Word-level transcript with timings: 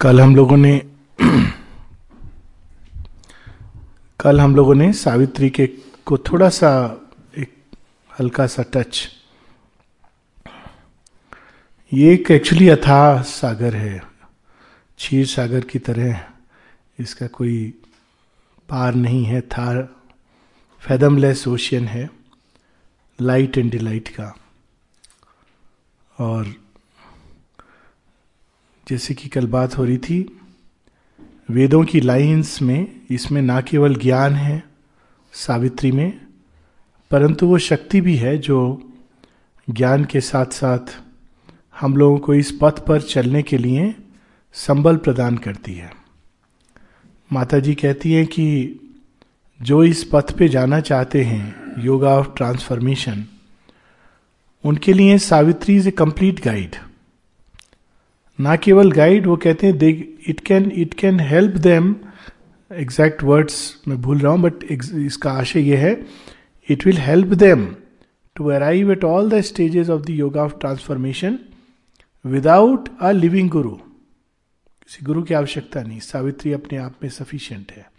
कल 0.00 0.20
हम 0.20 0.34
लोगों 0.36 0.56
ने, 0.56 0.78
कल 4.20 4.40
हम 4.40 4.54
लोगों 4.56 4.74
ने 4.74 4.92
सावित्री 4.92 5.48
के 5.50 5.66
को 6.06 6.18
थोड़ा 6.18 6.48
सा 6.48 6.70
एक 7.38 7.54
हल्का 8.10 8.46
सा 8.46 8.64
टच 8.74 9.00
ये 11.92 12.12
एक 12.14 12.30
एक्चुअली 12.30 12.68
अथा 12.68 13.00
सागर 13.22 13.76
है, 13.76 13.98
क्षीर 14.98 15.26
सागर 15.26 15.64
की 15.64 15.78
तरह। 15.78 16.20
इसका 16.98 17.26
कोई 17.26 17.58
पार 18.68 18.94
नहीं 18.94 19.24
है, 19.24 19.40
था 19.40 19.68
फैदमलेस 20.82 21.46
ओशियन 21.48 21.88
है 21.88 22.08
लाइट 23.18 23.58
एंड 23.58 23.70
डिलाइट 23.70 24.08
का। 24.08 24.34
और 26.18 26.54
जैसे 28.88 29.14
कि 29.14 29.28
कल 29.28 29.46
बात 29.46 29.78
हो 29.78 29.84
रही 29.84 29.98
थी, 29.98 30.38
वेदों 31.50 31.84
की 31.84 32.00
लाइंस 32.00 32.62
में 32.62 33.00
इसमें 33.10 33.42
ना 33.42 33.60
केवल 33.60 33.94
ज्ञान 33.94 34.34
है 34.34 34.62
सावित्री 35.32 35.92
में, 35.92 36.20
परंतु 37.10 37.46
वो 37.46 37.58
शक्ति 37.58 38.00
भी 38.00 38.16
है 38.16 38.38
जो 38.38 38.82
ज्ञान 39.70 40.04
के 40.04 40.20
साथ 40.20 40.46
साथ 40.46 40.96
हम 41.80 41.96
लोगों 41.96 42.18
को 42.18 42.34
इस 42.34 42.58
पथ 42.62 42.78
पर 42.86 43.00
चलने 43.00 43.42
के 43.42 43.58
लिए 43.58 43.94
संबल 44.52 44.96
प्रदान 44.96 45.36
करती 45.36 45.74
है। 45.74 45.92
माता 47.32 47.58
जी 47.58 47.74
कहती 47.74 48.12
हैं 48.12 48.26
कि 48.26 48.80
जो 49.60 49.84
इस 49.84 50.04
पथ 50.12 50.36
पे 50.36 50.48
जाना 50.48 50.80
चाहते 50.80 51.24
हैं, 51.24 51.74
योगा 51.78 52.14
ऑफ़ 52.14 52.34
ट्रांसफॉर्मेशन, 52.36 53.24
उनके 54.64 54.92
लिए 54.92 55.18
Savitri 55.18 55.76
is 55.76 55.88
a 55.88 55.90
complete 55.90 56.44
guide. 56.44 56.76
ना 58.40 58.56
केवल 58.56 58.92
गाइड 58.92 59.26
वो 59.26 59.36
कहते 59.36 59.66
हैं 59.66 59.78
they 59.78 59.90
it 60.28 60.40
can 60.40 60.70
it 60.70 60.94
can 60.94 61.20
help 61.20 61.56
them 61.56 61.94
exact 62.72 63.22
words 63.22 63.82
मैं 63.88 64.00
भूल 64.02 64.18
रहा 64.18 64.32
हूँ 64.32 64.40
बट 64.40 64.64
इसका 64.64 65.30
आशय 65.30 65.60
यह 65.60 65.78
है 65.78 66.06
it 66.68 66.86
will 66.86 66.98
help 66.98 67.28
them 67.28 67.66
to 68.36 68.48
arrive 68.50 68.92
at 68.92 69.04
all 69.04 69.30
the 69.30 69.40
stages 69.40 69.90
of 69.90 70.02
the 70.02 70.10
yoga 70.10 70.42
of 70.42 70.58
transformation 70.60 71.38
without 72.24 72.88
a 73.00 73.10
living 73.10 73.50
guru 73.50 73.70
किसी 73.70 75.04
गुरु 75.06 75.22
की 75.22 75.34
आवश्यकता 75.34 75.82
नहीं, 75.82 76.00
सावित्री 76.00 76.52
अपने 76.52 76.78
आप 76.78 76.94
में 77.02 77.08
सफिशियंट 77.10 77.72
है। 77.72 77.90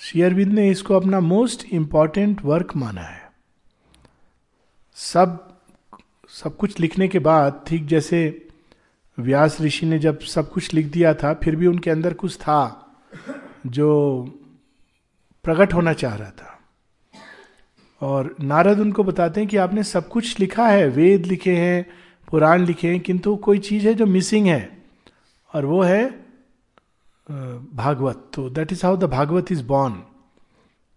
श्री 0.00 0.22
अरविंद 0.22 0.52
ने 0.52 0.68
इसको 0.70 0.94
अपना 0.94 1.20
मोस्ट 1.20 1.64
इंपॉर्टेंट 1.72 2.44
वर्क 2.44 2.76
माना 2.76 3.02
है। 3.02 3.22
सब 4.96 5.38
सब 6.32 6.56
कुछ 6.56 6.78
लिखने 6.80 7.08
के 7.08 7.18
बाद, 7.18 7.64
ठीक 7.66 7.86
जैसे 7.86 8.45
व्यास 9.18 9.60
ऋषि 9.60 9.86
ने 9.86 9.98
जब 9.98 10.18
सब 10.20 10.50
कुछ 10.50 10.72
लिख 10.74 10.86
दिया 10.86 11.14
था, 11.14 11.32
फिर 11.34 11.56
भी 11.56 11.66
उनके 11.66 11.90
अंदर 11.90 12.14
कुछ 12.14 12.36
था 12.36 12.82
जो 13.66 13.88
प्रकट 15.44 15.74
होना 15.74 15.92
चाह 15.92 16.14
रहा 16.14 16.30
था। 16.30 16.52
और 18.02 18.34
नारद 18.40 18.80
उनको 18.80 19.04
बताते 19.04 19.40
हैं 19.40 19.48
कि 19.50 19.56
आपने 19.56 19.82
सब 19.82 20.08
कुछ 20.08 20.38
लिखा 20.40 20.66
है, 20.68 20.88
वेद 20.88 21.26
लिखे 21.26 21.56
हैं, 21.56 21.86
पुराण 22.28 22.64
लिखे 22.64 22.88
हैं, 22.88 23.00
किंतु 23.00 23.36
कोई 23.38 23.58
चीज़ 23.60 23.86
है 23.88 23.94
जो 23.94 24.06
मिसिंग 24.06 24.46
है, 24.46 24.76
और 25.52 25.64
वो 25.64 25.82
है 25.82 26.04
भागवत। 27.28 28.30
तो 28.34 28.48
that 28.50 28.72
is 28.72 28.86
how 28.86 28.96
the 28.96 29.04
Bhagavat 29.10 29.52
is 29.52 29.62
born 29.64 30.02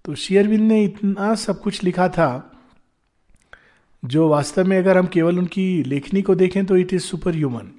तो 0.06 0.16
शेयरविंद 0.16 0.68
ने 0.68 0.84
इतना 0.84 1.34
सब 1.36 1.62
कुछ 1.62 1.84
लिखा 1.84 2.08
था, 2.10 2.30
जो 4.04 4.28
वास्तव 4.30 4.66
में 4.66 4.78
अगर 4.78 4.98
हम 4.98 5.08
केवल 5.08 5.40
उनकी 5.40 5.84
लेखनी 5.84 6.22
को 6.22 6.36
देखें 6.36 6.66
तो 6.66 6.78
इट 6.78 6.94
इज़ 6.94 7.02
सुपर 7.02 7.36
ह्यूमन 7.36 7.72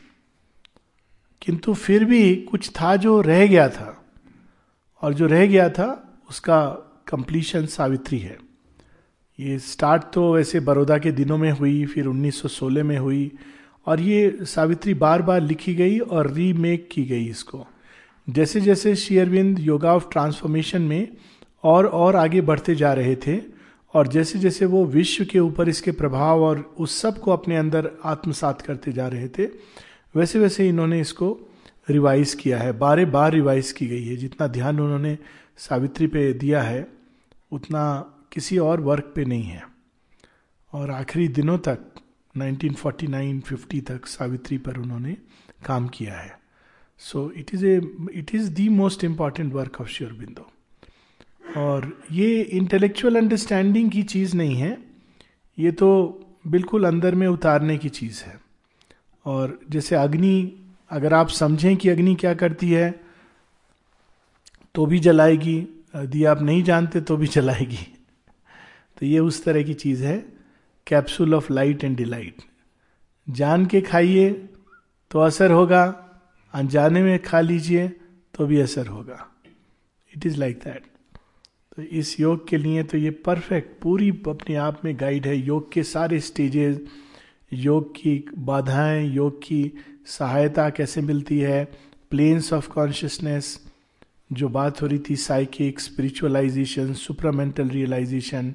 किंतु 1.42 1.74
फिर 1.74 2.04
भी 2.04 2.36
कुछ 2.36 2.70
था 2.70 2.96
जो 2.96 3.20
रह 3.20 3.46
गया 3.46 3.68
था 3.68 3.96
और 5.02 5.14
जो 5.14 5.26
रह 5.26 5.46
गया 5.46 5.68
था, 5.68 6.20
उसका 6.30 6.66
कंप्लीशन 7.08 7.66
सावित्री 7.66 8.18
है। 8.18 8.38
ये 9.40 9.58
स्टार्ट 9.58 10.02
तो 10.14 10.34
वैसे 10.34 10.60
बड़ौदा 10.60 10.98
के 10.98 11.12
दिनों 11.12 11.38
में 11.38 11.50
हुई, 11.50 11.86
फिर 11.86 12.06
1916 12.06 12.82
में 12.82 12.98
हुई 12.98 13.32
और 13.86 14.00
ये 14.00 14.38
सावित्री 14.42 14.94
बार 14.94 15.22
बार 15.22 15.40
लिखी 15.40 15.74
गई 15.74 15.98
और 15.98 16.30
रीमेक 16.30 16.88
की 16.92 17.04
गई 17.04 17.26
इसको। 17.26 17.66
जैसे 18.28 18.60
जैसे 18.60 18.96
शेयरविंद 18.96 19.58
योगा 19.58 19.94
ऑफ़ 19.94 20.08
ट्रांसफॉर्मेशन 20.12 20.82
में 20.82 21.08
और 21.64 21.86
और 21.86 22.16
आगे 22.16 22.40
बढ़ते 22.40 22.74
जा 22.74 22.92
रहे 22.92 23.16
थे 23.16 23.40
और 23.94 24.08
जैसे 24.08 24.38
जैसे 24.38 24.66
वो 24.66 24.84
विश्व 24.84 25.24
के 25.24 25.38
ऊपर 25.38 25.68
इसके 25.68 25.92
प्रभाव 25.92 26.42
और 26.42 26.74
उस 26.78 27.00
सबको 27.00 27.30
अपने 27.30 27.56
अंदर 27.56 27.90
आत्मसात 28.04 28.60
करते 28.62 28.92
जा 28.92 29.08
रहे 29.08 29.28
थे 29.28 29.46
वैसे 30.16 30.38
वैसे 30.38 30.68
इन्होंने 30.68 31.00
इसको 31.00 31.38
रिवाइज 31.90 32.34
किया 32.34 32.58
है। 32.58 32.72
बारे 32.72 33.04
बार 33.04 33.32
रिवाइज 33.32 33.72
की 33.72 33.86
गई 33.86 34.04
है। 34.04 34.16
जितना 34.16 34.46
ध्यान 34.46 34.80
उन्होंने 34.80 35.18
सावित्री 35.56 36.06
पे 36.06 36.32
दिया 36.32 36.62
है, 36.62 36.86
उतना 37.52 38.14
किसी 38.32 38.58
और 38.58 38.80
वर्क 38.80 39.12
पे 39.14 39.24
नहीं 39.24 39.42
है। 39.42 39.62
और 40.72 40.90
आखिरी 40.90 41.28
दिनों 41.28 41.58
तक 41.58 41.78
1949-50 42.38 43.80
तक 43.80 44.06
सावित्री 44.06 44.58
पर 44.58 44.76
उन्होंने 44.76 45.16
काम 45.66 45.88
किया 45.88 46.14
है। 46.14 46.40
So 46.98 47.32
it 47.36 47.54
is 47.54 47.66
a 47.66 47.80
it 48.12 48.34
is 48.34 48.50
the 48.50 48.68
most 48.68 49.04
important 49.04 49.52
work 49.52 49.80
of 49.80 49.88
Sri 49.88 50.12
Aurobindo 50.12 50.52
और 51.56 52.02
ये 52.12 52.42
इंटेलेक्चुअल 52.42 53.16
अंडरस्टैंडिंग 53.16 53.90
की 53.90 54.02
चीज़ 54.02 54.36
नहीं 54.36 54.54
है। 54.54 54.78
ये 55.58 55.72
तो 55.72 56.20
बिल्कुल 56.46 56.84
अंदर 56.84 57.14
में 57.14 57.26
उतारने 57.28 57.78
की 57.78 57.88
चीज़ 57.88 58.22
है। 58.24 58.49
और 59.30 59.58
जैसे 59.70 59.96
अग्नि, 59.96 60.52
अगर 60.90 61.14
आप 61.14 61.28
समझें 61.30 61.76
कि 61.76 61.88
अग्नि 61.88 62.14
क्या 62.14 62.34
करती 62.34 62.70
है 62.70 62.90
तो 64.74 64.86
भी 64.86 64.98
जलाएगी, 65.00 65.56
यदि 65.96 66.24
आप 66.24 66.42
नहीं 66.42 66.62
जानते 66.62 67.00
तो 67.00 67.16
भी 67.16 67.26
जलाएगी। 67.28 67.86
तो 68.96 69.06
ये 69.06 69.18
उस 69.20 69.42
तरह 69.44 69.62
की 69.62 69.74
चीज़ 69.76 70.04
है 70.04 70.16
capsule 70.86 71.34
of 71.34 71.52
light 71.52 71.84
and 71.84 71.96
delight 71.96 72.42
जान 73.28 73.66
के 73.66 73.80
खाइए 73.80 74.30
तो 75.10 75.18
असर 75.18 75.50
होगा, 75.50 75.84
अनजाने 76.54 77.02
में 77.02 77.18
खा 77.22 77.40
लीजिए 77.40 77.88
तो 78.34 78.46
भी 78.46 78.60
असर 78.60 78.86
होगा। 78.86 79.26
इट 80.14 80.26
इज़ 80.26 80.38
लाइक 80.38 80.58
दैट 80.64 80.82
तो 81.76 81.82
इस 81.82 82.18
योग 82.20 82.48
के 82.48 82.56
लिए 82.56 82.82
तो 82.82 82.98
ये 82.98 83.10
परफेक्ट 83.26 83.80
पूरी 83.82 84.10
अपने 84.28 84.54
आप 84.58 84.84
में 84.84 84.94
गाइड 85.00 85.26
है। 85.26 85.36
योग 85.36 85.72
के 85.72 85.82
सारे 85.84 86.20
स्टेजेस 86.20 86.80
योग 87.52 87.92
की 87.94 88.24
बाधाएँ, 88.38 89.06
योग 89.08 89.38
की 89.42 89.72
सहायता 90.06 90.70
कैसे 90.70 91.00
मिलती 91.00 91.38
है 91.38 91.64
प्लेन्स 92.10 92.52
ऑफ़ 92.52 92.68
कॉन्शियसनेस 92.68 93.66
जो 94.32 94.48
बात 94.48 94.82
हो 94.82 94.86
रही 94.86 94.98
थी 95.10 95.16
psychic 95.16 95.80
spiritualisation 95.80 96.94
supramental 96.94 97.68
realisation 97.68 98.54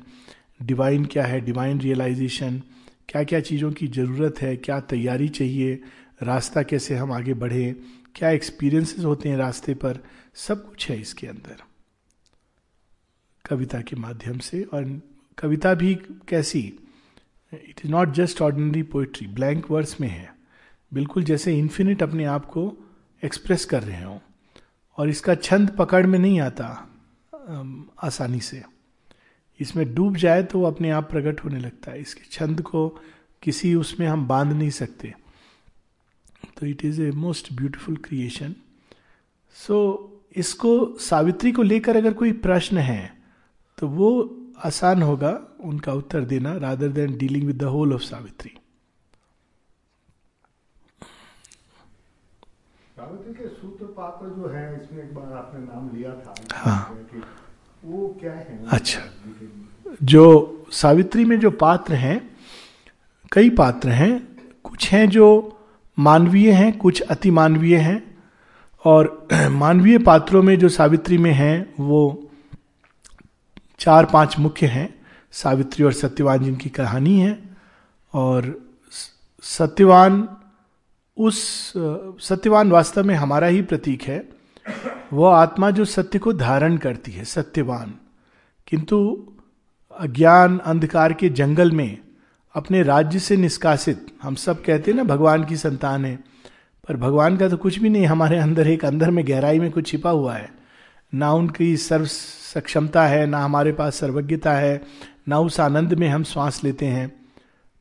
divine 0.61 1.05
क्या 1.05 1.23
है 1.23 1.41
डिवाइन 1.41 1.79
रियलाइजेशन 1.79 2.61
क्या 3.09 3.23
क्या 3.23 3.39
चीज़ों 3.39 3.71
की 3.71 3.87
ज़रूरत 3.87 4.41
है, 4.41 4.55
क्या 4.57 4.79
तैयारी 4.79 5.27
चाहिए, 5.29 5.81
रास्ता 6.23 6.63
कैसे 6.63 6.95
हम 6.95 7.11
आगे 7.11 7.33
बढ़े, 7.33 7.75
क्या 8.15 8.29
एक्सपीरियंसेस 8.29 9.05
होते 9.05 9.29
हैं 9.29 9.37
रास्ते 9.37 9.73
पर, 9.73 9.99
सब 10.33 10.69
कुछ 10.69 10.89
है 10.89 11.01
इसके 11.01 11.27
अंदर। 11.27 11.63
कविता 13.45 13.81
के 13.81 13.95
माध्यम 13.95 14.37
से 14.37 14.63
और 14.63 15.01
कविता 15.37 15.73
भी 15.73 15.95
कैसी 16.27 16.84
it 17.59 17.81
is 17.85 17.91
not 17.91 18.13
just 18.13 18.41
ordinary 18.41 18.83
poetry 18.83 19.27
blank 19.27 19.71
words 19.71 19.99
में 20.01 20.07
है। 20.07 20.33
बिल्कुल 20.91 21.23
जैसे 21.23 21.57
इन्फिनिट 21.59 22.03
अपने 22.03 22.25
आप 22.25 22.45
को 22.45 22.73
एक्सप्रेस 23.23 23.65
कर 23.65 23.83
रहे 23.83 24.03
हो। 24.03 24.21
और 24.97 25.09
इसका 25.09 25.35
छंद 25.35 25.69
पकड़ 25.69 26.05
में 26.05 26.17
नहीं 26.19 26.39
आता 26.39 26.67
आसानी 28.03 28.39
से। 28.39 28.63
इसमें 29.59 29.93
डूब 29.95 30.15
जाए 30.17 30.43
तो 30.43 30.59
वो 30.59 30.65
अपने 30.65 30.89
आप 30.89 31.09
प्रकट 31.09 31.43
होने 31.43 31.59
लगता 31.59 31.91
है। 31.91 32.01
इसके 32.01 32.29
छंद 32.31 32.61
को 32.61 32.87
किसी 33.43 33.73
उसमें 33.75 34.07
हम 34.07 34.27
बाँध 34.27 34.51
नहीं 34.53 34.69
सकते। 34.69 35.13
तो 36.57 36.65
it 36.65 36.85
is 36.85 37.01
a 37.01 37.11
most 37.11 37.53
beautiful 37.53 37.95
creation 37.97 38.55
so 39.55 40.11
इसको, 40.35 40.97
सावित्री 40.99 41.51
को 41.51 41.63
लेकर 41.63 41.97
अगर 41.97 42.13
कोई 42.13 42.31
प्रश्न 42.31 42.77
है 42.77 43.13
तो 43.77 43.87
वो 43.87 44.23
आसान 44.57 45.01
होगा 45.03 45.39
उनका 45.63 45.93
उत्तर 45.93 46.25
देना 46.25 46.55
rather 46.57 46.87
than 46.89 47.17
dealing 47.17 47.45
with 47.47 47.57
the 47.57 47.63
whole 47.63 47.93
of 47.93 48.01
Savitri 48.01 48.51
Savitri 52.97 53.33
के 53.33 53.47
सूत्र 53.47 53.85
पात्र 53.85 54.27
जो 54.29 54.47
है 54.49 54.63
इसमें 54.75 55.03
एक 55.03 55.13
बार 55.15 55.33
आपने 55.37 55.59
नाम 55.65 55.89
लिया 55.95 56.11
था। 56.15 56.33
हाँ। 56.53 56.97
वो 57.85 58.07
क्या 58.19 58.31
है? 58.31 58.59
अच्छा। 58.67 59.01
जो 60.03 60.67
सावित्री 60.71 61.25
में 61.25 61.39
जो 61.39 61.51
पात्र 61.51 61.93
हैं 61.93 62.19
कई 63.31 63.49
पात्र 63.49 63.89
हैं 63.89 64.11
कुछ 64.63 64.91
हैं 64.91 65.07
जो 65.09 65.27
मानवीय 65.97 66.51
हैं 66.51 66.77
कुछ 66.77 67.01
अति 67.01 67.31
मानवीय 67.31 67.77
हैं 67.77 68.01
और 68.85 69.27
मानवीय 69.51 69.97
पात्रों 69.97 70.41
में 70.43 70.57
जो 70.59 70.69
सावित्री 70.69 71.17
में 71.17 71.31
हैं 71.31 71.73
वो 71.79 72.24
चार 73.79 74.05
पाँच 74.05 74.37
मुख्य 74.39 74.67
हैं, 74.67 74.93
सावित्री 75.31 75.83
और 75.83 75.93
सत्यवान 75.93 76.43
जिनकी 76.43 76.69
कहानी 76.69 77.19
है, 77.19 77.37
और 78.13 78.59
सत्यवान 79.43 80.27
उस, 81.17 81.73
सत्यवान 82.19 82.71
वास्तव 82.71 83.03
में 83.03 83.15
हमारा 83.15 83.47
ही 83.47 83.61
प्रतीक 83.61 84.03
है 84.03 84.23
वह 85.13 85.35
आत्मा 85.35 85.69
जो 85.71 85.85
सत्य 85.85 86.19
को 86.19 86.33
धारण 86.33 86.77
करती 86.77 87.11
है, 87.11 87.23
सत्यवान। 87.25 87.93
किंतु 88.67 88.97
अज्ञान, 89.99 90.57
अंधकार 90.59 91.13
के 91.13 91.29
जंगल 91.29 91.71
में 91.71 91.97
अपने 92.55 92.81
राज्य 92.83 93.19
से 93.19 93.37
निष्कासित, 93.37 94.05
हम 94.23 94.35
सब 94.35 94.63
कहते 94.63 94.91
हैं 94.91 94.97
ना, 94.97 95.03
भगवान 95.03 95.43
की 95.43 95.57
संतान 95.57 96.05
है, 96.05 96.15
पर 96.87 96.97
भगवान 96.97 97.37
का 97.37 97.49
तो 97.49 97.57
कुछ 97.57 97.79
भी 97.79 97.89
नहीं, 97.89 98.05
हमारे 98.05 98.37
अंदर 98.37 98.67
एक 98.67 98.85
अंदर 98.85 99.11
में 99.11 99.27
गहराई 99.27 99.59
में 99.59 99.71
कुछ 99.71 99.87
छिपा 99.87 100.09
हुआ 100.09 100.35
है, 100.35 100.49
ना 101.13 101.31
उनकी 101.33 101.75
सर्व 101.77 102.05
सक्षमता 102.55 103.07
है, 103.07 103.25
ना 103.25 103.39
हमारे 103.39 103.71
पास 103.71 103.95
सर्वज्ञता 103.95 104.53
है, 104.53 104.81
ना 105.27 105.39
उस 105.39 105.59
आनंद 105.59 105.93
में 105.93 106.09
हम 106.09 106.23
श्वास 106.23 106.63
लेते 106.63 106.85
हैं। 106.85 107.25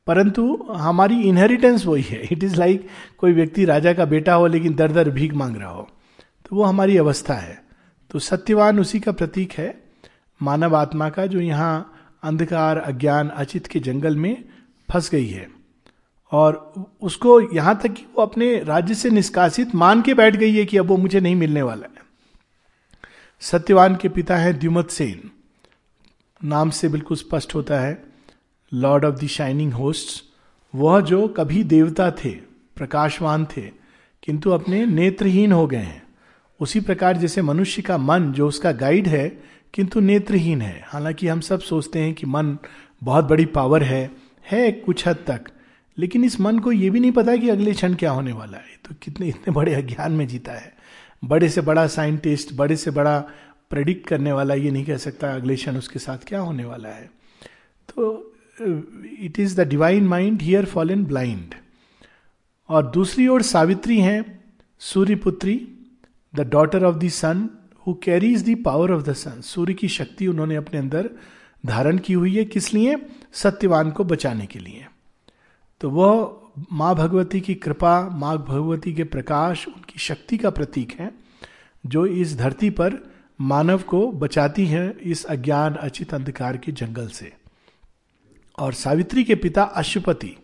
परंतु 0.06 0.66
हमारी 0.70 1.22
इनहेरिटेंस 1.22 1.86
वही 1.86 2.02
है। 2.02 2.22
इट 2.32 2.44
इज़ 2.44 2.56
लाइक 2.56 2.88
कोई 3.18 3.32
व्यक्ति 3.32 3.64
राजा 3.64 3.92
का 3.92 4.04
बेटा 4.04 4.34
हो, 4.34 4.46
लेकिन 4.46 4.74
दर 4.74 4.92
दर 4.92 5.10
भीख 5.10 5.34
मांग 5.34 5.56
रहा 5.56 5.68
हो। 5.68 5.88
तो 6.20 6.56
वो 6.56 6.62
हमारी 6.62 6.96
अवस्था 6.96 7.34
है। 7.34 7.64
तो 8.10 8.18
सत्यवान 8.18 8.80
उसी 8.80 9.00
का 9.00 9.12
प्रतीक 9.12 9.52
है। 9.52 9.82
मानव 10.42 10.76
आत्मा 10.76 11.08
का 11.08 11.26
जो 11.26 11.40
यहाँ 11.40 11.92
अंधकार, 12.22 12.78
अज्ञान, 12.78 13.28
अचित 13.28 13.66
के 13.66 13.80
जंगल 13.80 14.16
में 14.16 14.44
फंस 14.92 15.10
गई 15.10 15.28
है। 15.28 15.48
और 16.32 16.74
उसको 17.02 17.56
यहाँ 17.56 17.80
तक 17.82 17.88
कि 17.88 18.06
वो 18.16 18.22
अपने 18.22 18.62
राज्य 18.62 18.94
से 18.94 19.10
निष्कासित 19.10 19.74
मान 19.74 20.02
के 20.02 20.14
बैठ 20.14 20.36
गई 20.36 20.54
है 20.54 20.64
कि 20.64 20.76
अब 20.76 20.86
वो 20.86 20.96
मुझे 20.96 21.20
नहीं 21.20 21.36
मिलने 21.36 21.62
वाला 21.62 21.93
सत्यवान 23.40 23.96
के 23.96 24.08
पिता 24.08 24.36
है 24.36 24.52
द्युमत 24.52 24.90
सेन। 24.90 25.30
नाम 26.48 26.70
से 26.70 26.88
बिल्कुल 26.88 27.16
स्पष्ट 27.16 27.54
होता 27.54 27.80
है, 27.80 28.04
lord 28.74 29.04
of 29.04 29.14
the 29.14 29.26
shining 29.26 29.72
host 29.72 30.24
वह 30.74 31.00
जो 31.00 31.28
कभी 31.28 31.64
देवता 31.64 32.10
थे, 32.10 32.30
प्रकाशवान 32.76 33.46
थे, 33.56 33.70
किंतु 34.22 34.50
अपने 34.50 34.86
नेत्रहीन 34.86 35.52
हो 35.52 35.66
गए 35.66 35.76
हैं। 35.76 36.02
उसी 36.60 36.80
प्रकार 36.80 37.16
जैसे 37.16 37.42
मनुष्य 37.42 37.82
का 37.82 37.98
मन, 37.98 38.32
जो 38.32 38.48
उसका 38.48 38.72
गाइड 38.72 39.08
है, 39.08 39.42
किंतु 39.74 40.00
नेत्रहीन 40.00 40.62
है। 40.62 40.84
हालाँकि 40.86 41.28
हम 41.28 41.40
सब 41.40 41.60
सोचते 41.60 41.98
हैं 41.98 42.14
कि 42.14 42.26
मन 42.26 42.58
बहुत 43.02 43.24
बड़ी 43.24 43.44
पावर 43.44 43.82
है 43.82 44.10
है 44.50 44.72
कुछ 44.72 45.08
हद 45.08 45.16
तक। 45.26 45.44
लेकिन 45.98 46.24
इस 46.24 46.40
मन 46.40 46.58
को 46.58 46.72
यह 46.72 46.90
भी 46.90 47.00
नहीं 47.00 47.12
पता 47.12 47.36
कि 47.36 47.48
अगले 47.48 47.72
क्षण 47.72 47.94
क्या 47.94 48.10
होने 48.10 48.32
वाला 48.32 48.58
है। 48.58 48.78
तो 48.88 48.94
कितने, 49.02 49.28
इतने 49.28 49.52
बड़े 49.52 49.74
अज्ञान 49.74 50.12
में 50.12 50.28
जीता 50.28 50.52
है। 50.52 50.73
बड़े 51.24 51.48
से 51.48 51.60
बड़ा 51.60 51.86
साइंटिस्ट, 51.86 52.54
बड़े 52.54 52.76
से 52.76 52.90
बड़ा 52.90 53.18
प्रेडिक्ट 53.70 54.06
करने 54.06 54.32
वाला, 54.32 54.54
ये 54.54 54.70
नहीं 54.70 54.84
कह 54.84 54.96
सकता 54.96 55.34
अगले 55.34 55.56
क्षण 55.56 55.76
उसके 55.76 55.98
साथ 55.98 56.18
क्या 56.18 56.40
होने 56.40 56.64
वाला 56.64 56.88
है। 56.88 57.10
तो 57.88 58.32
it 59.20 59.40
is 59.40 59.60
the 59.60 59.68
divine 59.68 60.04
mind 60.04 60.42
here 60.42 60.64
fall 60.64 60.90
in 60.90 61.04
blind 61.04 61.54
और 62.68 62.90
दूसरी 62.90 63.26
ओर 63.28 63.42
सावित्री 63.42 63.98
हैं 64.00 64.44
सूर्यपुत्री 64.78 65.56
the 66.34 66.40
daughter 66.40 66.84
of 66.84 66.96
the 66.96 67.08
sun 67.08 67.48
who 67.86 67.94
carries 67.94 68.48
the 68.50 68.56
power 68.64 68.92
of 68.92 69.02
the 69.02 69.12
sun 69.12 69.40
सूर्य 69.40 69.74
की 69.74 69.88
शक्ति 69.88 70.26
उन्होंने 70.26 70.56
अपने 70.56 70.78
अंदर 70.78 71.10
धारण 71.66 71.98
की 71.98 72.12
हुई 72.12 72.36
है 72.36 72.44
किस 72.44 72.72
लिए? 72.74 72.96
सत्यवान 73.32 73.90
को 73.90 74.04
बचाने 74.04 74.46
के 74.46 74.58
लिए। 74.58 74.86
तो 75.80 75.90
वह 75.90 76.40
माँ 76.72 76.94
भगवती 76.94 77.40
की 77.40 77.54
कृपा, 77.54 78.08
माँ 78.08 78.38
भगवती 78.38 78.92
के 78.92 79.04
प्रकाश, 79.04 79.68
उनकी 79.68 79.98
शक्ति 79.98 80.36
का 80.36 80.50
प्रतीक 80.50 80.92
है, 81.00 81.10
जो 81.86 82.06
इस 82.06 82.36
धरती 82.38 82.70
पर 82.70 83.12
मानव 83.40 83.78
को 83.78 84.12
बचाती 84.12 84.66
है 84.66 84.96
इस 85.02 85.24
अज्ञान, 85.24 85.74
अचित 85.74 86.14
अंधकार 86.14 86.56
के 86.56 86.72
जंगल 86.72 87.08
से। 87.08 87.32
और 88.58 88.72
सावित्री 88.72 89.24
के 89.24 89.34
पिता 89.34 89.62
अशुपति 89.62 90.36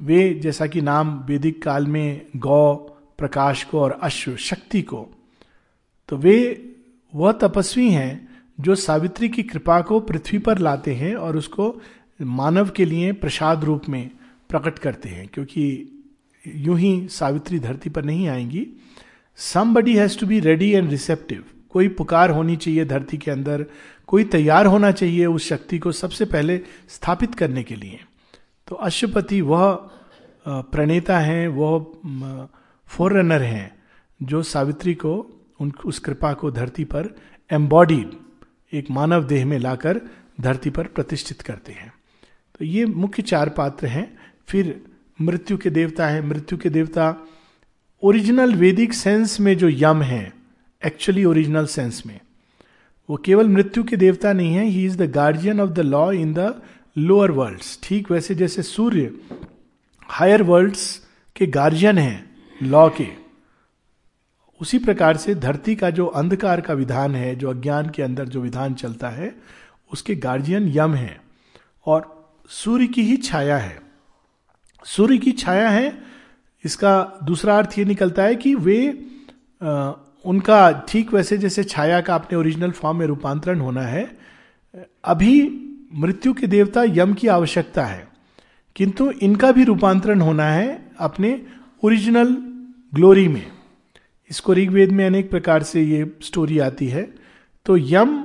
वे 0.00 0.34
जैसा 0.34 0.66
कि 0.66 0.80
नाम 0.80 1.24
वैदिक 1.24 1.62
काल 1.62 1.86
में 1.86 2.26
गौ, 2.36 2.74
प्रकाश 3.18 3.64
को 3.64 3.80
और 3.80 3.98
अश्व 4.02 4.36
शक्ति 4.36 4.82
को 4.82 5.08
तो 6.08 6.16
वे 6.16 6.68
वह 7.14 7.32
तपस्वी 7.32 7.90
हैं 7.90 8.44
जो 8.60 8.74
सावित्री 8.74 9.28
की 9.28 9.42
कृपा 9.42 9.80
को 9.80 10.00
पृथ्वी 10.00 10.38
पर 10.38 10.58
लाते 10.58 10.94
हैं 10.94 11.14
और 11.14 11.36
उसको 11.36 11.80
मानव 12.22 12.70
के 12.70 12.84
लिए 12.84 13.12
प्रसाद 13.12 13.64
रूप 13.64 13.88
में 13.88 14.10
प्रकट 14.52 14.78
करते 14.78 15.08
हैं, 15.08 15.26
क्योंकि 15.28 15.64
यूँ 16.44 16.78
ही 16.78 17.08
सावित्री 17.10 17.58
धरती 17.58 17.90
पर 17.90 18.04
नहीं 18.04 18.28
आएँगी। 18.28 18.66
Somebody 19.38 19.96
has 19.96 20.18
to 20.18 20.26
be 20.26 20.40
ready 20.40 20.70
and 20.70 20.90
receptive 20.90 21.44
कोई 21.70 21.88
पुकार 21.88 22.30
होनी 22.30 22.56
चाहिए 22.56 22.84
धरती 22.84 23.16
के 23.18 23.30
अंदर, 23.30 23.64
कोई 24.06 24.24
तैयार 24.24 24.66
होना 24.66 24.90
चाहिए 24.90 25.26
उस 25.26 25.48
शक्ति 25.48 25.78
को 25.78 25.92
सबसे 25.92 26.24
पहले 26.24 26.60
स्थापित 26.88 27.34
करने 27.34 27.62
के 27.62 27.74
लिए। 27.74 28.00
तो 28.68 28.74
अश्वपति 28.76 29.40
वह 29.40 29.72
प्रणेता 30.46 31.18
हैं, 31.18 31.48
वह 31.48 32.48
फोर 32.88 33.12
रनर 33.12 33.42
हैं, 33.42 33.70
जो 34.20 34.42
सावित्री 34.42 34.94
को 34.94 35.14
उन, 35.60 35.72
उस 35.84 35.98
कृपा 35.98 36.32
को 36.32 36.50
धरती 36.50 36.84
पर 36.84 37.08
एम्बॉडीड 37.50 38.10
एक 38.72 38.90
मानव 38.90 39.24
देह 39.24 39.46
में 39.46 39.58
लाकर 39.58 40.00
धरती 40.40 40.70
पर 40.70 40.86
प्रतिष्ठित 40.86 41.40
करते 41.42 41.72
हैं। 41.72 41.92
तो 42.58 42.64
ये 42.64 42.84
मुख्य 42.86 43.22
चार 43.22 43.48
पात्र 43.48 43.86
हैं। 43.86 44.06
फिर 44.48 44.82
मृत्यु 45.20 45.56
के 45.58 45.70
देवता 45.70 46.06
है, 46.06 46.26
मृत्यु 46.26 46.58
के 46.58 46.70
देवता। 46.70 47.14
ओरिजिनल 48.02 48.54
वैदिक 48.54 48.92
सेंस 48.92 49.40
में 49.40 49.56
जो 49.58 49.68
यम 49.68 50.02
है 50.02 50.32
एक्चुअली 50.86 51.24
ओरिजिनल 51.24 51.66
सेंस 51.66 52.02
में, 52.06 52.20
वो 53.10 53.16
केवल 53.16 53.48
मृत्यु 53.48 53.84
के 53.84 53.96
देवता 53.96 54.32
नहीं 54.32 54.54
है 54.54 54.64
he 54.64 54.84
is 54.84 54.96
the 54.96 55.10
guardian 55.10 55.60
of 55.60 55.70
the 55.70 55.80
law 55.80 56.12
in 56.12 56.34
the 56.34 56.62
lower 56.98 57.30
world 57.30 57.60
ठीक 57.82 58.10
वैसे 58.10 58.34
जैसे 58.34 58.62
सूर्य 58.62 59.14
हायर 60.02 60.42
वर्ल्ड्स 60.42 61.02
के 61.36 61.46
गार्जियन 61.46 61.98
हैं 61.98 62.30
लॉ 62.62 62.88
के। 62.88 63.08
उसी 64.60 64.78
प्रकार 64.78 65.16
से 65.16 65.34
धरती 65.34 65.74
का 65.74 65.90
जो 65.90 66.06
अंधकार 66.06 66.60
का 66.60 66.74
विधान 66.74 67.14
है, 67.14 67.36
जो 67.36 67.50
अज्ञान 67.50 67.90
के 67.90 68.02
अंदर 68.02 68.28
जो 68.28 68.40
विधान 68.40 68.74
चलता 68.74 69.08
है, 69.08 69.34
उसके 69.92 70.14
गार्जियन 70.14 70.68
यम 70.68 70.94
है। 70.94 71.20
और 71.86 72.30
सूर्य 72.48 72.86
की 72.86 73.02
ही 73.02 73.16
छाया 73.16 73.58
है। 73.58 73.91
सूर्य 74.84 75.18
की 75.18 75.32
छाया 75.32 75.68
है 75.68 75.92
इसका 76.64 77.20
दूसरा 77.24 77.56
अर्थ 77.58 77.78
ये 77.78 77.84
निकलता 77.84 78.22
है 78.22 78.36
कि 78.36 78.54
वे 78.54 78.78
आ, 79.62 79.92
उनका 80.24 80.70
ठीक 80.88 81.12
वैसे 81.14 81.38
जैसे 81.38 81.64
छाया 81.64 82.00
का 82.00 82.14
अपने 82.14 82.38
ओरिजिनल 82.38 82.70
फॉर्म 82.70 82.98
में 82.98 83.06
रूपांतरण 83.06 83.60
होना 83.60 83.82
है। 83.82 84.04
अभी 85.04 85.34
मृत्यु 85.94 86.32
के 86.34 86.46
देवता 86.46 86.82
यम 86.88 87.14
की 87.14 87.28
आवश्यकता 87.28 87.84
है 87.84 88.06
किंतु 88.76 89.10
इनका 89.10 89.50
भी 89.52 89.64
रूपांतरण 89.64 90.20
होना 90.20 90.44
है 90.44 90.92
अपने 90.98 91.40
ओरिजिनल 91.84 92.36
ग्लोरी 92.92 93.26
में। 93.28 93.46
इसको 94.30 94.54
ऋग्वेद 94.54 94.92
में 94.92 95.04
अनेक 95.06 95.30
प्रकार 95.30 95.62
से 95.62 95.82
ये 95.82 96.10
स्टोरी 96.22 96.58
आती 96.58 96.86
है। 96.88 97.02
तो 97.66 97.76
यम 97.76 98.24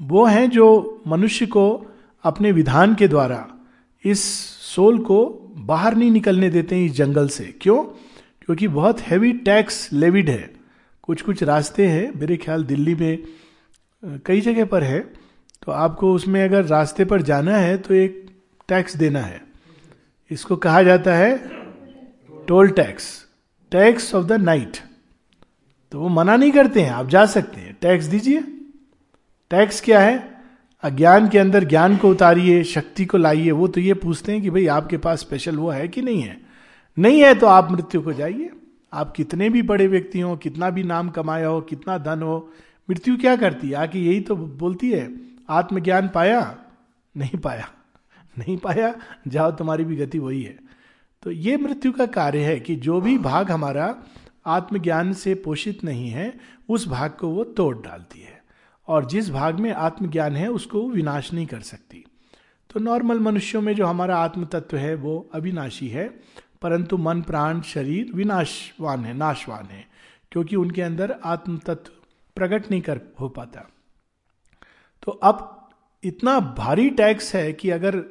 वो 0.00 0.24
है 0.26 0.46
जो 0.48 1.02
मनुष्य 1.06 1.46
को 1.46 1.66
अपने 2.24 2.52
विधान 2.52 2.94
के 2.94 3.08
द्वारा 3.08 3.46
इस 4.04 4.22
सोल 4.78 4.98
को 4.98 5.24
बाहर 5.56 5.94
नहीं 5.96 6.10
निकलने 6.10 6.50
देते 6.50 6.76
हैं 6.76 6.84
इस 6.86 6.92
जंगल 6.92 7.28
से। 7.28 7.44
क्यों? 7.60 7.82
क्योंकि 8.42 8.68
बहुत 8.68 9.00
हैवी 9.00 9.32
टैक्स 9.32 9.92
लेविड 9.92 10.28
है। 10.30 10.50
कुछ 11.02 11.22
कुछ 11.22 11.42
रास्ते 11.42 11.86
हैं, 11.86 12.12
मेरे 12.16 12.36
ख्याल 12.36 12.64
दिल्ली 12.64 12.94
में 12.94 14.20
कई 14.26 14.40
जगह 14.40 14.64
पर 14.64 14.82
है। 14.82 15.00
तो 15.62 15.72
आपको 15.72 16.12
उसमें 16.14 16.42
अगर 16.44 16.64
रास्ते 16.64 17.04
पर 17.04 17.22
जाना 17.22 17.56
है 17.56 17.76
तो 17.78 17.94
एक 17.94 18.26
टैक्स 18.68 18.96
देना 18.96 19.20
है। 19.20 19.40
इसको 20.30 20.56
कहा 20.56 20.82
जाता 20.82 21.14
है 21.14 21.36
toll 22.48 22.70
tax 22.70 23.10
tax 23.72 24.14
of 24.14 24.26
the 24.26 24.32
night 24.32 24.76
तो 25.92 26.00
वो 26.00 26.08
मना 26.08 26.36
नहीं 26.36 26.52
करते 26.52 26.82
हैं, 26.82 26.90
आप 26.90 27.08
जा 27.08 27.26
सकते 27.26 27.60
हैं। 27.60 27.76
टैक्स 27.80 28.04
दीजिए। 28.04 28.40
टैक्स 29.50 29.80
क्या 29.80 30.00
है? 30.00 30.37
अज्ञान 30.82 31.28
के 31.28 31.38
अंदर 31.38 31.64
ज्ञान 31.64 31.96
को 31.96 32.10
उतारिए, 32.10 32.64
शक्ति 32.64 33.04
को 33.04 33.18
लाइए, 33.18 33.50
वो 33.50 33.68
तो 33.68 33.80
ये 33.80 33.94
पूछते 33.94 34.32
हैं 34.32 34.42
कि 34.42 34.50
भाई 34.50 34.66
आपके 34.66 34.98
पास 34.98 35.18
स्पेशल 35.18 35.56
वो 35.56 35.70
है 35.70 35.88
कि 35.88 36.02
नहीं 36.02 36.22
है? 36.22 36.40
नहीं 36.98 37.22
है 37.22 37.34
तो 37.34 37.46
आप 37.46 37.70
मृत्यु 37.70 38.00
को 38.00 38.12
जाइए। 38.12 38.50
आप 38.92 39.12
कितने 39.12 39.50
भी 39.50 39.62
बड़े 39.62 39.86
व्यक्ति 39.86 40.20
हो, 40.20 40.36
कितना 40.36 40.70
भी 40.70 40.82
नाम 40.82 41.08
कमाया 41.08 41.48
हो, 41.48 41.60
कितना 41.60 41.98
धन 41.98 42.22
हो, 42.22 42.52
मृत्यु 42.90 43.16
क्या 43.16 43.36
करती 43.36 43.68
है? 43.68 43.74
आके 43.74 43.98
यही 43.98 44.20
तो 44.20 44.36
बोलती 44.36 44.90
है, 44.90 45.20
आत्मज्ञान 45.48 46.10
पाया? 46.14 46.58
नहीं 47.16 47.38
पाया। 47.38 47.68
नहीं 48.38 48.56
पाया? 48.56 48.94
जाओ, 49.28 49.50
तुम्हारी 49.50 49.84
भी 49.84 49.96
गति 49.96 50.18
वही 50.18 50.42
है। 50.42 50.58
तो 51.22 51.30
ये 51.30 51.56
मृत्यु 51.56 51.92
का 51.92 52.06
कार्य 52.06 52.38
है 52.38 52.60
कि 52.60 52.76
जो 52.76 53.00
भी 53.00 53.18
भाग 53.18 53.50
हमारा 53.50 53.96
आत्मज्ञान 54.46 55.12
से 55.12 55.34
पोषित 55.34 55.84
नहीं 55.84 56.08
है, 56.08 56.38
उस 56.68 56.88
भाग 56.88 57.10
को 57.10 57.28
वो 57.28 57.44
तोड़ 57.44 57.76
डालती 57.76 58.20
है। 58.20 58.37
और 58.88 59.04
जिस 59.04 59.30
भाग 59.30 59.58
में 59.58 59.72
आत्मज्ञान 59.72 60.36
है, 60.36 60.48
उसको 60.48 60.88
विनाश 60.90 61.32
नहीं 61.32 61.46
कर 61.46 61.60
सकती। 61.60 62.04
तो 62.70 62.80
नॉर्मल 62.80 63.18
मनुष्यों 63.18 63.62
में 63.62 63.74
जो 63.74 63.86
हमारा 63.86 64.16
आत्म 64.16 64.44
तत्व 64.44 64.76
है, 64.76 64.94
वो 64.94 65.30
अविनाशी 65.34 65.88
है, 65.88 66.20
परंतु 66.62 66.96
मन, 66.96 67.22
प्राण, 67.22 67.60
शरीर 67.60 68.12
विनाशवान 68.14 69.04
है, 69.04 69.14
नाशवान 69.14 69.66
है, 69.66 69.86
क्योंकि 70.32 70.56
उनके 70.56 70.82
अंदर 70.82 71.16
आत्म 71.24 71.58
तत्व 71.58 71.90
प्रकट 72.36 72.70
नहीं 72.70 72.80
कर, 72.80 73.00
हो 73.20 73.28
पाता। 73.28 73.68
तो 75.02 75.12
अब 75.12 75.68
इतना 76.04 76.40
भारी 76.40 76.90
टैक्स 76.90 77.34
है 77.34 77.52
कि 77.52 77.70
अगर 77.70 78.02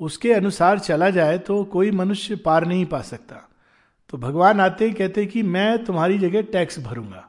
उसके 0.00 0.32
अनुसार 0.32 0.78
चला 0.78 1.10
जाए 1.10 1.38
तो 1.38 1.64
कोई 1.64 1.90
मनुष्य 1.90 2.36
पार 2.36 2.66
नहीं 2.66 2.86
पा 2.86 3.00
सकता। 3.00 3.48
तो 4.08 4.18
भगवान 4.18 4.60
आते 4.60 4.84
ही 4.84 4.92
कहते 4.92 5.26
कि 5.26 5.42
मैं 5.42 5.84
तुम्हारी 5.84 6.18
जगह 6.18 6.42
टैक्स 6.42 6.78
भरूँगा। 6.78 7.28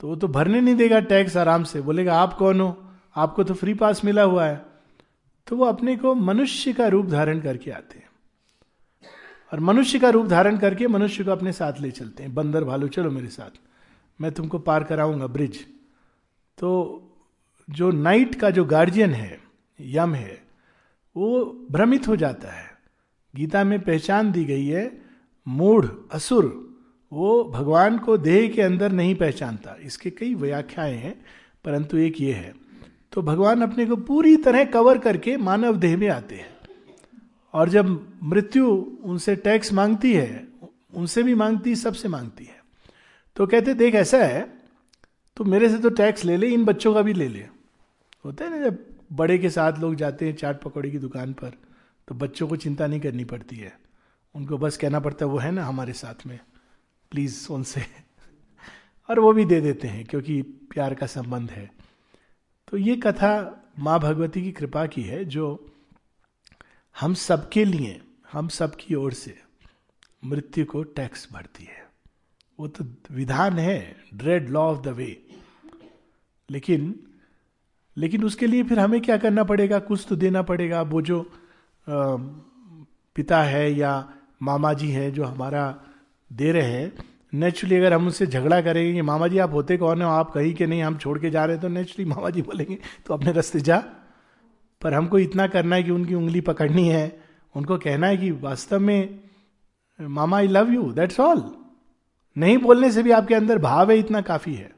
तो 0.00 0.08
वो 0.08 0.16
तो 0.16 0.28
भरने 0.28 0.60
नहीं 0.60 0.74
देगा 0.74 1.00
टैक्स 1.00 1.36
आराम 1.36 1.64
से। 1.64 1.80
बोलेगा, 1.80 2.20
आप 2.20 2.32
कौन 2.32 2.60
हो? 2.60 2.82
आपको 3.16 3.44
तो 3.44 3.54
फ्री 3.54 3.74
पास 3.74 4.04
मिला 4.04 4.22
हुआ 4.22 4.44
है। 4.44 4.66
तो 5.46 5.56
वो 5.56 5.64
अपने 5.64 5.96
को 5.96 6.14
मनुष्य 6.14 6.72
का 6.72 6.86
रूप 6.86 7.06
धारण 7.06 7.40
करके 7.40 7.70
आते 7.70 7.98
हैं। 7.98 8.06
और 9.52 9.60
मनुष्य 9.60 9.98
का 9.98 10.10
रूप 10.10 10.26
धारण 10.26 10.58
करके 10.58 10.86
मनुष्य 10.86 11.24
को 11.24 11.30
अपने 11.30 11.52
साथ 11.52 11.72
ले 11.80 11.90
चलते 11.90 12.22
हैं। 12.22 12.34
बंदर 12.34 12.64
भालू, 12.64 12.88
चलो 12.88 13.10
मेरे 13.10 13.28
साथ। 13.28 13.50
मैं 14.20 14.32
तुमको 14.32 14.58
पार 14.58 14.84
कराऊँगा, 14.84 15.26
ब्रिज। 15.26 15.66
तो 16.58 17.02
जो 17.70 17.90
नाइट 17.90 18.34
का 18.34 18.50
जो 18.50 18.64
गार्जियन 18.64 19.10
है, 19.10 19.40
यम 19.80 20.14
है, 20.14 20.46
वो 21.16 21.44
भ्रमित 21.70 22.08
हो 22.08 22.16
जाता 22.16 22.48
है। 22.48 22.78
गीता 23.36 23.64
में 23.64 23.80
पहचान 23.80 24.32
दी 24.32 24.44
गई 24.44 24.66
है, 24.66 25.02
मूढ़, 25.48 25.86
असुर। 26.12 26.65
वो 27.12 27.44
भगवान 27.44 27.98
को 27.98 28.16
देह 28.18 28.48
के 28.48 28.62
अंदर 28.62 28.92
नहीं 28.92 29.14
पहचानता। 29.14 29.76
इसके 29.82 30.10
कई 30.10 30.34
व्याख्याएँ 30.34 30.96
हैं, 30.96 31.14
परंतु 31.64 31.96
एक 31.96 32.20
ये 32.20 32.32
है। 32.32 32.54
तो 33.12 33.22
भगवान 33.22 33.62
अपने 33.62 33.86
को 33.86 33.96
पूरी 33.96 34.36
तरह 34.36 34.64
कवर 34.64 34.98
करके 34.98 35.36
मानव 35.36 35.76
देह 35.76 35.96
में 35.96 36.08
आते 36.08 36.34
हैं। 36.34 36.48
और 37.54 37.68
जब 37.68 38.18
मृत्यु 38.22 38.66
उनसे 39.04 39.36
टैक्स 39.36 39.72
मांगती 39.72 40.12
है, 40.12 40.48
उनसे 40.94 41.22
भी 41.22 41.34
मांगती, 41.34 41.76
सबसे 41.76 42.08
मांगती 42.08 42.44
है। 42.44 42.60
तो 43.36 43.46
कहते, 43.46 43.74
देख, 43.74 43.94
ऐसा 43.94 44.18
है 44.18 44.56
तो 45.36 45.44
मेरे 45.44 45.68
से 45.68 45.78
तो 45.78 45.90
टैक्स 45.90 46.24
ले 46.24 46.36
ले, 46.36 46.48
इन 46.48 46.64
बच्चों 46.64 46.94
का 46.94 47.02
भी 47.02 47.12
ले 47.12 47.28
ले। 47.28 47.46
होता 48.24 48.44
है 48.44 48.50
ना, 48.50 48.68
जब 48.68 48.84
बड़े 49.12 49.38
के 49.38 49.50
साथ 49.50 49.78
लोग 49.78 49.94
जाते 49.94 50.26
हैं 50.26 50.36
चाट 50.36 50.60
पकौड़े 50.62 50.90
की 50.90 50.98
दुकान 50.98 51.32
पर 51.32 51.52
तो 52.08 52.14
बच्चों 52.14 52.48
को 52.48 52.56
चिंता 52.56 52.86
नहीं 52.86 53.00
करनी 53.00 53.24
पड़ती 53.24 53.56
है। 53.56 53.72
उनको 54.34 54.58
बस 54.58 54.76
कहना 54.76 55.00
पड़ता 55.00 55.24
है, 55.26 55.30
वो 55.32 55.38
है 55.38 55.50
ना 55.52 55.64
हमारे 55.64 55.92
साथ 55.92 56.26
में। 56.26 56.38
प्लीज़ 57.10 57.48
उनसे। 57.52 57.84
और 59.10 59.20
वो 59.20 59.32
भी 59.32 59.44
दे 59.44 59.60
देते 59.60 59.88
हैं 59.88 60.04
क्योंकि 60.04 60.42
प्यार 60.42 60.94
का 60.94 61.06
संबंध 61.06 61.50
है। 61.50 61.70
तो 62.68 62.76
ये 62.76 62.96
कथा 62.96 63.32
माँ 63.78 64.00
भगवती 64.00 64.42
की 64.42 64.52
कृपा 64.52 64.86
की 64.86 65.02
है 65.02 65.24
जो 65.24 65.74
हम 67.00 67.14
सबके 67.14 67.64
लिए 67.64 68.00
हम 68.32 68.48
सबकी 68.48 68.94
ओर 68.94 69.12
से 69.12 69.38
मृत्यु 70.24 70.64
को 70.64 70.82
टैक्स 70.82 71.28
भरती 71.32 71.64
है। 71.64 71.86
वो 72.60 72.68
तो 72.68 72.84
विधान 73.10 73.58
है 73.58 73.96
dread 74.14 74.50
law 74.50 74.60
of 74.60 74.80
the 74.82 74.88
way 74.88 75.26
लेकिन 76.50 77.00
लेकिन 77.96 78.24
उसके 78.24 78.46
लिए 78.46 78.62
फिर 78.62 78.78
हमें 78.78 79.00
क्या 79.00 79.16
करना 79.16 79.44
पड़ेगा? 79.44 79.78
कुछ 79.78 80.06
तो 80.08 80.16
देना 80.16 80.42
पड़ेगा। 80.42 80.82
वो 80.82 81.02
जो 81.02 81.20
आ, 81.88 82.16
पिता 83.14 83.42
है 83.42 83.72
या 83.72 84.12
मामा 84.42 84.72
जी 84.72 84.90
है 84.90 85.10
जो 85.10 85.24
हमारा 85.24 85.85
दे 86.32 86.52
रहे 86.52 86.70
हैं। 86.70 86.92
नेचुरली 87.34 87.76
अगर 87.76 87.92
हम 87.92 88.06
उससे 88.06 88.26
झगड़ा 88.26 88.60
करेंगे 88.60 88.92
कि 88.92 89.02
मामा 89.02 89.28
जी 89.28 89.38
आप 89.38 89.52
होते 89.52 89.76
कौन 89.76 90.02
हो? 90.02 90.08
आप 90.08 90.30
कहीं 90.30 90.54
के 90.54 90.66
नहीं, 90.66 90.82
हम 90.82 90.98
छोड़ 90.98 91.18
के 91.18 91.30
जा 91.30 91.44
रहे 91.44 91.56
हैं। 91.56 91.62
तो 91.62 91.68
नेचुरली 91.68 92.04
मामा 92.04 92.30
जी 92.30 92.42
बोलेंगे 92.42 92.78
तो 93.06 93.14
अपने 93.14 93.32
रास्ते 93.32 93.60
जा। 93.60 93.84
पर 94.82 94.94
हमको 94.94 95.18
इतना 95.18 95.46
करना 95.46 95.76
है 95.76 95.82
कि 95.82 95.90
उनकी 95.90 96.14
उंगली 96.14 96.40
पकड़नी 96.40 96.88
है। 96.88 97.20
उनको 97.56 97.78
कहना 97.78 98.06
है 98.06 98.16
कि, 98.16 98.30
वास्तव 98.30 98.80
में, 98.80 99.20
मामा 100.00 100.36
I 100.36 100.48
love 100.48 100.72
you 100.72 100.92
that's 100.92 101.20
all 101.20 101.56
नहीं 102.38 102.58
बोलने 102.58 102.92
से 102.92 103.02
भी 103.02 103.10
आपके 103.10 103.34
अंदर 103.34 103.58
भाव 103.58 103.90
है, 103.90 103.98
इतना 103.98 104.20
काफ़ी 104.20 104.54
है। 104.54 104.72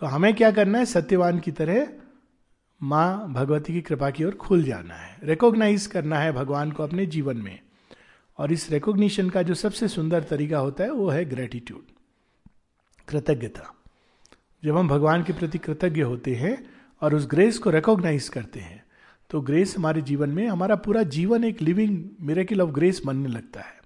तो 0.00 0.06
हमें 0.06 0.34
क्या 0.34 0.50
करना 0.50 0.78
है? 0.78 0.84
सत्यवान 0.84 1.38
की 1.38 1.52
तरह 1.52 1.88
माँ 2.82 3.32
भगवती 3.32 3.72
की 3.72 3.80
कृपा 3.80 4.10
की 4.10 4.24
ओर 4.24 4.34
खुल 4.34 4.62
जाना 4.62 4.94
है। 4.94 5.18
रिकॉग्नाइज 5.22 5.86
करना 5.86 6.18
है 6.18 6.32
भगवान 6.32 6.70
को 6.70 6.82
अपने 6.82 7.06
जीवन 7.06 7.36
में। 7.36 7.60
और 8.38 8.52
इस 8.52 8.70
रिकॉग्निशन 8.70 9.30
का 9.30 9.42
जो 9.42 9.54
सबसे 9.54 9.88
सुंदर 9.88 10.22
तरीका 10.22 10.58
होता 10.58 10.84
है, 10.84 10.90
वो 10.90 11.08
है 11.08 11.24
ग्रेटिट्यूड 11.24 11.84
कृतज्ञता. 13.08 13.74
जब 14.62 14.76
हम 14.76 14.88
भगवान 14.88 15.22
के 15.22 15.32
प्रति 15.32 15.58
कृतज्ञ 15.58 16.02
होते 16.02 16.34
हैं 16.34 16.58
और 17.02 17.14
उस 17.14 17.26
ग्रेस 17.26 17.58
को 17.58 17.70
रिकॉग्नाइज 17.70 18.28
करते 18.28 18.60
हैं 18.60 18.82
तो 19.30 19.40
ग्रेस 19.40 19.74
हमारे 19.76 20.00
जीवन 20.02 20.30
में, 20.30 20.46
हमारा 20.48 20.74
पूरा 20.76 21.02
जीवन 21.04 21.44
एक 21.44 21.60
लिविंग 21.62 22.04
मेरेकिल 22.20 22.62
ऑफ़ 22.62 22.70
ग्रेस 22.70 23.00
बनने 23.06 23.28
लगता 23.28 23.60
है. 23.60 23.76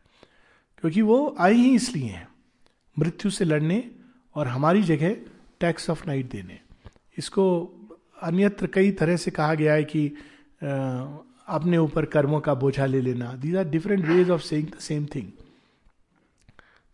क्योंकि 0.78 1.02
वो 1.02 1.34
आई 1.40 1.54
ही 1.54 1.74
इसलिए 1.74 2.08
है, 2.08 2.26
मृत्यु 2.96 3.30
से 3.30 3.44
लड़ने 3.44 3.84
और 4.34 4.48
हमारी 4.48 4.82
जगह 4.82 5.16
टैक्स 5.60 5.90
ऑफ़ 5.90 6.06
नाइट 6.06 6.30
देने. 6.30 6.58
इसको 7.16 7.44
अन्यत्र 8.22 8.66
कई 8.66 8.90
तरह 8.92 9.16
से 9.16 9.30
कहा 9.30 9.54
गया 9.54 9.72
है 9.72 9.84
कि 9.84 10.06
अपने 11.52 11.78
ऊपर 11.78 12.04
कर्मों 12.06 12.40
का 12.40 12.54
बोझा 12.54 12.86
ले 12.86 13.00
लेना। 13.00 13.32
These 13.34 13.56
are 13.56 13.64
different 13.64 14.04
ways 14.06 14.30
of 14.30 14.42
saying 14.42 14.68
the 14.68 14.78
same 14.80 15.06
thing 15.06 15.30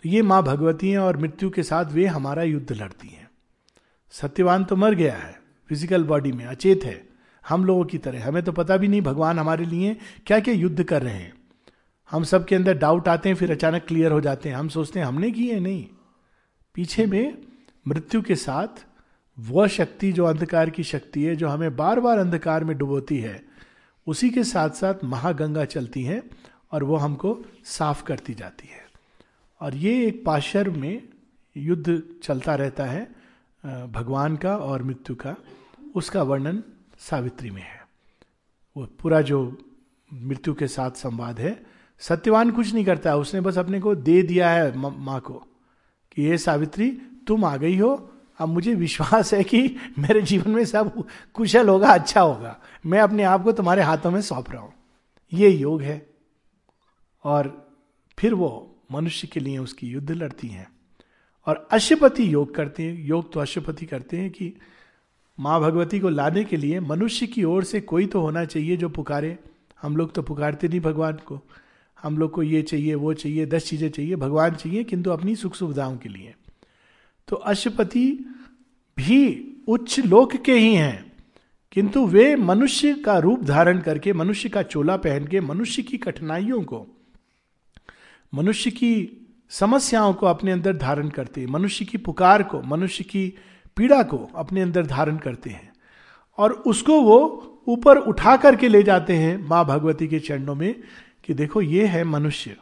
तो 0.00 0.08
ये 0.08 0.22
माँ 0.22 0.42
भगवती 0.42 0.90
हैं 0.90 0.98
और 0.98 1.16
मृत्यु 1.16 1.50
के 1.50 1.62
साथ 1.62 1.92
वे 1.92 2.06
हमारा 2.06 2.42
युद्ध 2.42 2.72
लड़ती 2.72 3.08
हैं। 3.08 3.28
सत्यवान 4.14 4.64
तो 4.64 4.76
मर 4.76 4.94
गया 4.94 5.14
है 5.14 5.32
फ़िज़िकल 5.70 6.04
बॉडी 6.04 6.32
में 6.32 6.44
अचेत 6.46 6.84
है। 6.84 7.02
हम 7.44 7.64
लोगों 7.64 7.84
की 7.84 7.98
तरह। 7.98 8.26
हमें 8.26 8.42
तो 8.42 8.52
पता 8.52 8.76
भी 8.76 8.88
नहीं 8.88 9.02
भगवान 9.02 9.38
हमारे 9.38 9.64
लिए 9.64 9.96
क्या 10.26 10.38
क्या 10.40 10.54
युद्ध 10.54 10.82
कर 10.82 11.02
रहे 11.02 11.14
हैं। 11.14 11.32
हम 12.10 12.24
सब 12.24 12.44
के 12.44 12.54
अंदर 12.54 12.78
डाउट 12.78 13.08
आते 13.08 13.28
हैं, 13.28 13.36
फिर 13.36 13.50
अचानक 13.52 13.84
क्लियर 13.86 14.12
हो 14.12 14.20
जाते 14.20 14.48
हैं। 14.48 14.56
हम 14.56 14.68
सोचते 14.68 15.00
हैं, 15.00 15.06
हमने 15.06 15.30
किए 15.30 15.58
नहीं। 15.60 15.84
पीछे 16.76 17.06
में 17.06 17.38
मृत्यु 17.88 18.22
के 18.22 18.34
साथ 18.36 18.84
वह 19.38 19.66
शक्ति, 19.66 20.12
जो 20.12 20.24
अंधकार 20.24 20.70
की 20.70 20.82
शक्ति 20.84 21.22
है, 21.22 21.36
जो 21.36 21.48
हमें 21.48 21.76
बार 21.76 22.00
बार 22.00 22.18
अंधकार 22.18 22.64
में 22.64 22.76
डुबोती 22.78 23.18
है 23.18 23.42
उसी 24.08 24.30
के 24.30 24.44
साथ 24.44 24.70
साथ 24.70 25.04
महागंगा 25.04 25.64
चलती 25.64 26.02
है 26.02 26.22
और 26.72 26.84
वो 26.84 26.96
हमको 26.96 27.38
साफ़ 27.64 28.02
करती 28.04 28.34
जाती 28.34 28.68
है। 28.68 28.86
और 29.60 29.74
ये 29.74 30.06
एक 30.06 30.24
पाशर 30.24 30.70
में 30.70 31.02
युद्ध 31.56 32.02
चलता 32.22 32.54
रहता 32.54 32.84
है 32.84 33.02
भगवान 33.92 34.36
का 34.36 34.56
और 34.56 34.82
मृत्यु 34.82 35.16
का। 35.16 35.34
उसका 35.96 36.22
वर्णन 36.22 36.62
सावित्री 36.98 37.50
में 37.50 37.62
है। 37.62 37.80
वो 38.76 38.86
पूरा 39.00 39.20
जो 39.20 39.40
मृत्यु 40.12 40.54
के 40.54 40.66
साथ 40.68 40.90
संवाद 40.90 41.40
है, 41.40 41.66
सत्यवान 42.00 42.50
कुछ 42.50 42.72
नहीं 42.74 42.84
करता। 42.84 43.16
उसने 43.16 43.40
बस 43.40 43.58
अपने 43.58 43.80
को 43.80 43.94
दे 43.94 44.22
दिया 44.22 44.50
है 44.50 44.76
माँ 44.78 45.20
को 45.20 45.34
कि 46.12 46.22
ये 46.22 46.38
सावित्री, 46.38 46.90
तुम 47.26 47.44
आ 47.44 47.56
गई 47.56 47.76
हो 47.78 47.94
अब 48.38 48.48
मुझे 48.48 48.74
विश्वास 48.74 49.34
है 49.34 49.44
कि 49.44 49.76
मेरे 49.98 50.22
जीवन 50.22 50.50
में 50.50 50.64
सब 50.64 51.04
कुशल 51.34 51.68
होगा 51.68 51.88
अच्छा 51.88 52.20
होगा। 52.20 52.60
मैं 52.86 53.00
अपने 53.00 53.22
आप 53.22 53.42
को 53.42 53.52
तुम्हारे 53.52 53.82
हाथों 53.82 54.10
में 54.10 54.20
सौंप 54.20 54.50
रहा 54.50 54.62
हूँ। 54.62 54.72
ये 55.32 55.50
योग 55.50 55.82
है। 55.82 56.10
और 57.24 57.70
फिर 58.18 58.34
वो 58.34 58.76
मनुष्य 58.92 59.28
के 59.28 59.40
लिए 59.40 59.58
उसकी 59.58 59.86
युद्ध 59.86 60.10
लड़ती 60.10 60.48
हैं। 60.48 60.68
और 61.46 61.68
अशुपति 61.70 62.32
योग 62.32 62.54
करते 62.54 62.82
हैं। 62.82 63.04
योग 63.04 63.32
तो 63.32 63.40
अशुपति 63.40 63.86
करते 63.86 64.16
हैं 64.16 64.30
कि 64.30 64.54
माँ 65.40 65.60
भगवती 65.60 66.00
को 66.00 66.08
लाने 66.08 66.44
के 66.44 66.56
लिए 66.56 66.80
मनुष्य 66.80 67.26
की 67.26 67.44
ओर 67.44 67.64
से 67.64 67.80
कोई 67.80 68.06
तो 68.06 68.20
होना 68.20 68.44
चाहिए 68.44 68.76
जो 68.76 68.88
पुकारे। 68.88 69.38
हम 69.82 69.96
लोग 69.96 70.14
तो 70.14 70.22
पुकारते 70.22 70.68
नहीं 70.68 70.80
भगवान 70.80 71.12
को। 71.12 71.40
हम 72.02 72.18
लोग 72.18 72.30
को 72.30 72.42
ये 72.42 72.62
चाहिए, 72.62 72.94
वो 72.94 73.12
चाहिए, 73.14 73.46
दस 73.46 73.66
चीज़ें 73.68 73.90
चाहिए, 73.90 74.16
भगवान 74.16 74.54
चाहिए, 74.54 74.84
किंतु 74.84 75.10
अपनी 75.10 75.36
सुख 75.36 75.54
सुविधाओं 75.54 75.96
के 75.96 76.08
लिए। 76.08 76.34
तो 77.28 77.36
अशुपति 77.36 78.06
भी 78.96 79.44
उच्च 79.68 79.98
लोक 80.00 80.36
के 80.36 80.52
ही 80.52 80.74
हैं, 80.74 81.12
किंतु 81.72 82.06
वे 82.06 82.34
मनुष्य 82.36 82.94
का 82.94 83.18
रूप 83.18 83.42
धारण 83.44 83.80
करके, 83.80 84.12
मनुष्य 84.12 84.48
का 84.48 84.62
चोला 84.62 84.96
पहन 84.96 85.26
के, 85.26 85.40
मनुष्य 85.40 85.82
की 85.82 85.98
कठिनाइयों 85.98 86.62
को, 86.62 86.86
मनुष्य 88.32 88.70
की 88.70 88.92
समस्याओं 89.50 90.12
को 90.14 90.26
अपने 90.26 90.52
अंदर 90.52 90.76
धारण 90.76 91.08
करते 91.08 91.40
हैं, 91.40 91.48
मनुष्य 91.48 91.84
की 91.84 91.98
पुकार 91.98 92.42
को, 92.42 92.62
मनुष्य 92.62 93.04
की 93.04 93.32
पीड़ा 93.76 94.02
को 94.02 94.18
अपने 94.34 94.60
अंदर 94.60 94.86
धारण 94.86 95.16
करते 95.16 95.50
हैं 95.50 95.72
और 96.38 96.52
उसको 96.66 97.00
वो 97.00 97.18
ऊपर 97.68 97.96
उठा 97.98 98.36
करके 98.36 98.68
ले 98.68 98.82
जाते 98.82 99.16
हैं 99.16 99.36
माँ 99.48 99.64
भगवती 99.64 100.06
के 100.08 100.18
चरणों 100.20 100.54
में 100.54 100.74
कि 101.24 101.34
देखो 101.34 101.62
ये 101.62 101.86
है 101.86 102.04
मनुष्य, 102.04 102.56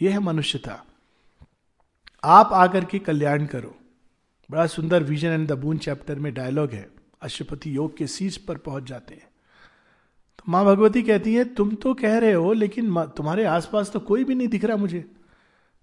ये 0.00 0.10
है 0.10 0.18
मनुष्यता, 0.18 0.82
आप 2.24 2.52
आकर 2.52 2.84
के 2.84 2.98
कल्याण 2.98 3.46
करो। 3.46 3.74
बड़ा 4.50 4.66
सुंदर 4.66 5.02
vision 5.02 5.28
and 5.28 5.48
the 5.48 5.52
boon 5.52 5.78
chapter 5.78 6.18
में 6.18 6.34
डायलॉग 6.34 6.70
है। 6.70 6.88
अशुपति 7.22 7.76
योग 7.76 7.96
के 7.96 8.06
शीर्ष 8.06 8.36
पर 8.36 8.56
पहुँच 8.56 8.82
जाते 8.82 9.14
हैं। 9.14 9.28
तो 10.38 10.44
माँ 10.48 10.64
भगवती 10.64 11.02
कहती 11.02 11.34
है, 11.34 11.44
तुम 11.44 11.74
तो 11.74 11.94
कह 11.94 12.18
रहे 12.18 12.32
हो, 12.32 12.52
लेकिन 12.52 13.04
तुम्हारे 13.16 13.44
आसपास 13.44 13.90
तो 13.90 14.00
कोई 14.00 14.24
भी 14.24 14.34
नहीं 14.34 14.48
दिख 14.48 14.64
रहा 14.64 14.76
मुझे। 14.76 15.04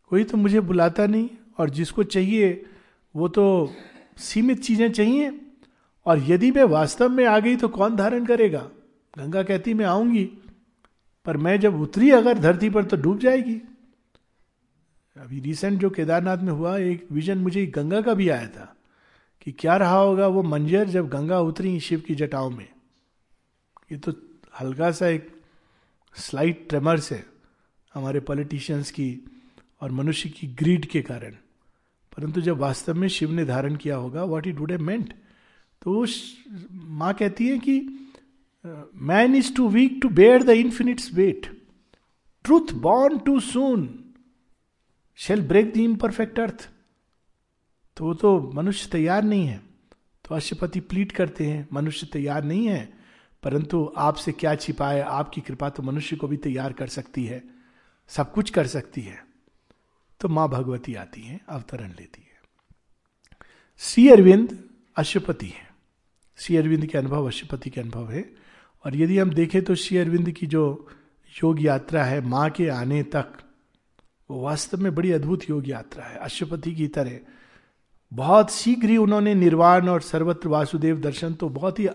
कोई 0.07 0.23
तो 0.23 0.37
मुझे 0.37 0.59
बुलाता 0.59 1.05
नहीं, 1.05 1.29
और 1.57 1.69
जिसको 1.69 2.03
चाहिए, 2.03 2.65
वो 3.15 3.27
तो 3.27 3.73
सीमित 4.17 4.63
चीज़ें 4.63 4.91
चाहिए। 4.91 5.39
और 6.05 6.23
यदि 6.27 6.51
मैं 6.51 6.63
वास्तव 6.63 7.09
में 7.09 7.25
आ 7.25 7.39
गई 7.39 7.55
तो 7.55 7.67
कौन 7.67 7.95
धारण 7.95 8.25
करेगा? 8.25 8.69
गंगा 9.17 9.43
कहती, 9.43 9.73
मैं 9.73 9.85
आऊँगी, 9.85 10.23
पर 11.25 11.37
मैं 11.37 11.59
जब 11.59 11.81
उतरी 11.81 12.11
अगर 12.11 12.37
धरती 12.37 12.69
पर 12.69 12.83
तो 12.83 12.97
डूब 12.97 13.19
जाएगी। 13.19 13.61
अभी 15.15 15.39
रिसेंट 15.39 15.79
जो 15.79 15.89
केदारनाथ 15.89 16.37
में 16.37 16.51
हुआ, 16.51 16.77
एक 16.77 17.07
विजन 17.11 17.37
मुझे 17.37 17.65
गंगा 17.65 18.01
का 18.01 18.13
भी 18.13 18.29
आया 18.29 18.47
था, 18.47 18.75
कि 19.41 19.51
क्या 19.51 19.75
रहा 19.77 19.97
होगा 19.97 20.27
वो 20.27 20.43
मंजर 20.43 20.89
जब 20.89 21.09
गंगा 21.09 21.39
उतरी 21.39 21.79
शिव 21.79 21.99
की 21.99 22.15
जटाओं 22.15 22.49
में। 22.49 22.67
ये 23.91 23.97
तो 23.97 24.13
हल्का 24.59 24.91
सा 24.91 25.07
एक 25.07 25.29
स्लाइट 26.15 26.67
ट्रेमर्स 26.69 27.11
है 27.11 27.25
हमारे 27.93 28.19
पॉलिटिशियंस 28.19 28.91
की 28.91 29.09
और 29.81 29.91
मनुष्य 29.91 30.29
की 30.29 30.47
ग्रीड 30.47 30.85
के 30.85 31.01
कारण। 31.01 31.35
परंतु 32.17 32.41
जब 32.41 32.57
वास्तव 32.57 32.93
में 32.93 33.07
शिव 33.07 33.31
ने 33.31 33.45
धारण 33.45 33.75
किया 33.75 33.95
होगा 33.95 34.23
what 34.23 34.47
it 34.47 34.59
would 34.59 34.71
have 34.71 34.81
meant 34.81 35.13
तो 35.81 36.05
माँ 36.71 37.13
कहती 37.13 37.47
है 37.47 37.57
कि 37.59 37.79
man 38.95 39.35
is 39.35 39.53
too 39.55 39.67
weak 39.69 39.99
to 40.01 40.09
bear 40.09 40.43
the 40.43 40.49
infinite's 40.49 41.13
weight 41.13 41.45
truth 42.45 42.73
born 42.73 43.17
too 43.17 43.39
soon 43.39 44.02
shall 45.19 45.41
break 45.47 45.73
the 45.73 45.77
imperfect 45.77 46.39
earth 46.39 46.69
तो 47.97 48.05
वो 48.05 48.13
तो 48.13 48.51
मनुष्य 48.55 48.89
तैयार 48.91 49.23
नहीं 49.23 49.47
है। 49.47 49.61
तो 50.25 50.35
अशुपति 50.35 50.79
प्लीट 50.79 51.11
करते 51.11 51.45
हैं, 51.45 51.67
मनुष्य 51.73 52.07
तैयार 52.13 52.43
नहीं 52.43 52.67
है, 52.67 52.93
परंतु 53.43 53.93
आपसे 53.97 54.31
क्या 54.31 54.55
छिपाए 54.55 55.01
आपकी 55.01 55.41
कृपा 55.41 55.69
तो 55.69 55.83
मनुष्य 55.83 56.15
को 56.15 56.27
भी 56.27 56.37
तैयार 56.37 56.73
कर 56.73 56.87
सकती 56.87 57.25
है, 57.25 57.43
सब 58.07 58.31
कुछ 58.31 58.49
कर 58.49 58.67
सकती 58.67 59.01
है। 59.01 59.23
तो 60.19 60.27
माँ 60.27 60.47
भगवती 60.49 60.95
आती 60.95 61.21
है, 61.21 61.39
अवतरण 61.49 61.89
लेती 61.89 62.21
है। 62.21 62.41
श्री 63.77 64.09
अरविंद 64.09 64.57
अशुपति 64.95 65.47
है। 65.47 65.67
श्री 66.37 66.57
अरविंद 66.57 66.85
के 66.85 66.97
अनुभव 66.97 67.27
अशुपति 67.27 67.69
के 67.69 67.81
अनुभव 67.81 68.11
है। 68.11 68.29
और 68.85 68.95
यदि 68.95 69.17
हम 69.17 69.29
देखें 69.29 69.63
तो 69.63 69.75
श्री 69.75 69.97
अरविंद 69.97 70.31
की 70.31 70.47
जो 70.47 70.87
योग 71.43 71.61
यात्रा 71.61 72.03
है, 72.03 72.21
माँ 72.21 72.49
के 72.49 72.67
आने 72.67 73.03
तक 73.03 73.42
वो 74.29 74.41
वास्तव 74.41 74.81
में 74.81 74.93
बड़ी 74.95 75.11
अद्भुत 75.11 75.49
योग 75.49 75.69
यात्रा 75.69 76.03
है। 76.03 76.17
अशुपति 76.17 76.71
की 76.71 76.87
तरह। 76.87 77.19
बहुत 78.11 78.51
शीघ्र 78.51 78.89
ही 78.89 78.97
उन्होंने 78.97 79.33
निर्वाण 79.35 79.89
और 79.89 80.01
सर्वत्र 80.01 80.49
वासुदेव 80.49 80.99
दर्शन 81.01 81.33
तो 81.33 81.49
बहुत 81.49 81.79
ही 81.79 81.87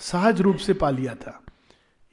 सहज 0.00 0.40
रूप 0.40 0.56
से 0.56 0.72
पा 0.72 0.90
लिया 0.90 1.14
था। 1.14 1.40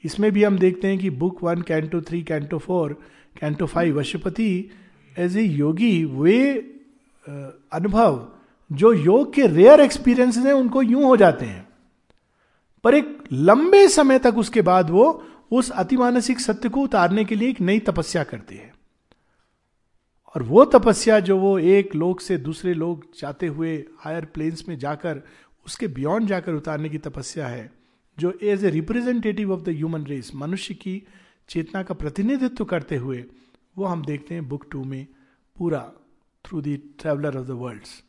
इसमें 0.03 0.31
भी 0.31 0.43
हम 0.43 0.57
देखते 0.57 0.87
हैं 0.87 0.97
कि 0.97 1.09
book 1.09 1.43
one, 1.43 1.61
canto 1.61 2.01
three, 2.01 2.21
canto 2.23 2.57
four, 2.57 2.93
canto 3.41 3.65
five 3.65 3.99
Aswapati 3.99 4.69
as 5.17 5.37
a 5.37 5.41
yogi, 5.41 6.03
वे 6.05 6.53
अनुभव, 7.71 8.27
जो 8.71 8.93
योग 8.93 9.33
के 9.33 9.47
रेयर 9.47 9.79
एक्सपीरियंस 9.79 10.37
हैं, 10.37 10.53
उनको 10.53 10.81
यूँ 10.81 11.03
हो 11.03 11.17
जाते 11.17 11.45
हैं। 11.45 11.67
पर 12.83 12.95
एक 12.95 13.23
लंबे 13.31 13.87
समय 13.87 14.19
तक 14.19 14.37
उसके 14.37 14.61
बाद 14.61 14.89
वो 14.89 15.23
उस 15.51 15.69
अतिमानसिक 15.71 16.39
सत्य 16.39 16.69
को 16.69 16.81
उतारने 16.81 17.25
के 17.25 17.35
लिए 17.35 17.49
एक 17.49 17.61
नई 17.61 17.79
तपस्या 17.79 18.23
करते 18.23 18.55
हैं। 18.55 18.73
और 20.35 20.43
वो 20.43 20.65
तपस्या 20.65 21.19
जो 21.19 21.37
वो 21.37 21.57
एक 21.59 21.95
लोक 21.95 22.21
से 22.21 22.37
दूसरे 22.37 22.73
लोग 22.73 23.05
जाते 23.19 23.47
हुए 23.47 23.85
हायर 23.99 24.25
प्लेन्स 24.25 24.67
में 24.69 24.77
जाकर, 24.77 25.21
उसके 25.65 25.87
बियॉन्ड 25.87 26.27
जाकर 26.27 26.53
उतारने 26.53 26.89
की 26.89 26.97
तपस्या 26.97 27.47
है, 27.47 27.71
जो 28.17 28.39
as 28.43 28.65
a 28.65 28.69
representative 28.69 29.53
of 29.53 29.61
the 29.61 29.69
human 29.69 30.05
race 30.05 30.31
मनुष्य 30.35 30.73
की 30.73 31.03
चेतना 31.49 31.83
का 31.83 31.93
प्रतिनिधित्व 31.93 32.65
करते 32.65 32.95
हुए, 32.95 33.25
वो 33.77 33.85
हम 33.85 34.05
देखते 34.05 34.33
हैं 34.33 34.47
बुक 34.47 34.65
टू 34.71 34.83
में 34.83 35.07
पूरा 35.57 35.91
through 36.45 36.61
the 36.61 36.79
traveller 36.99 37.37
of 37.37 37.47
the 37.47 37.51
worlds 37.51 38.03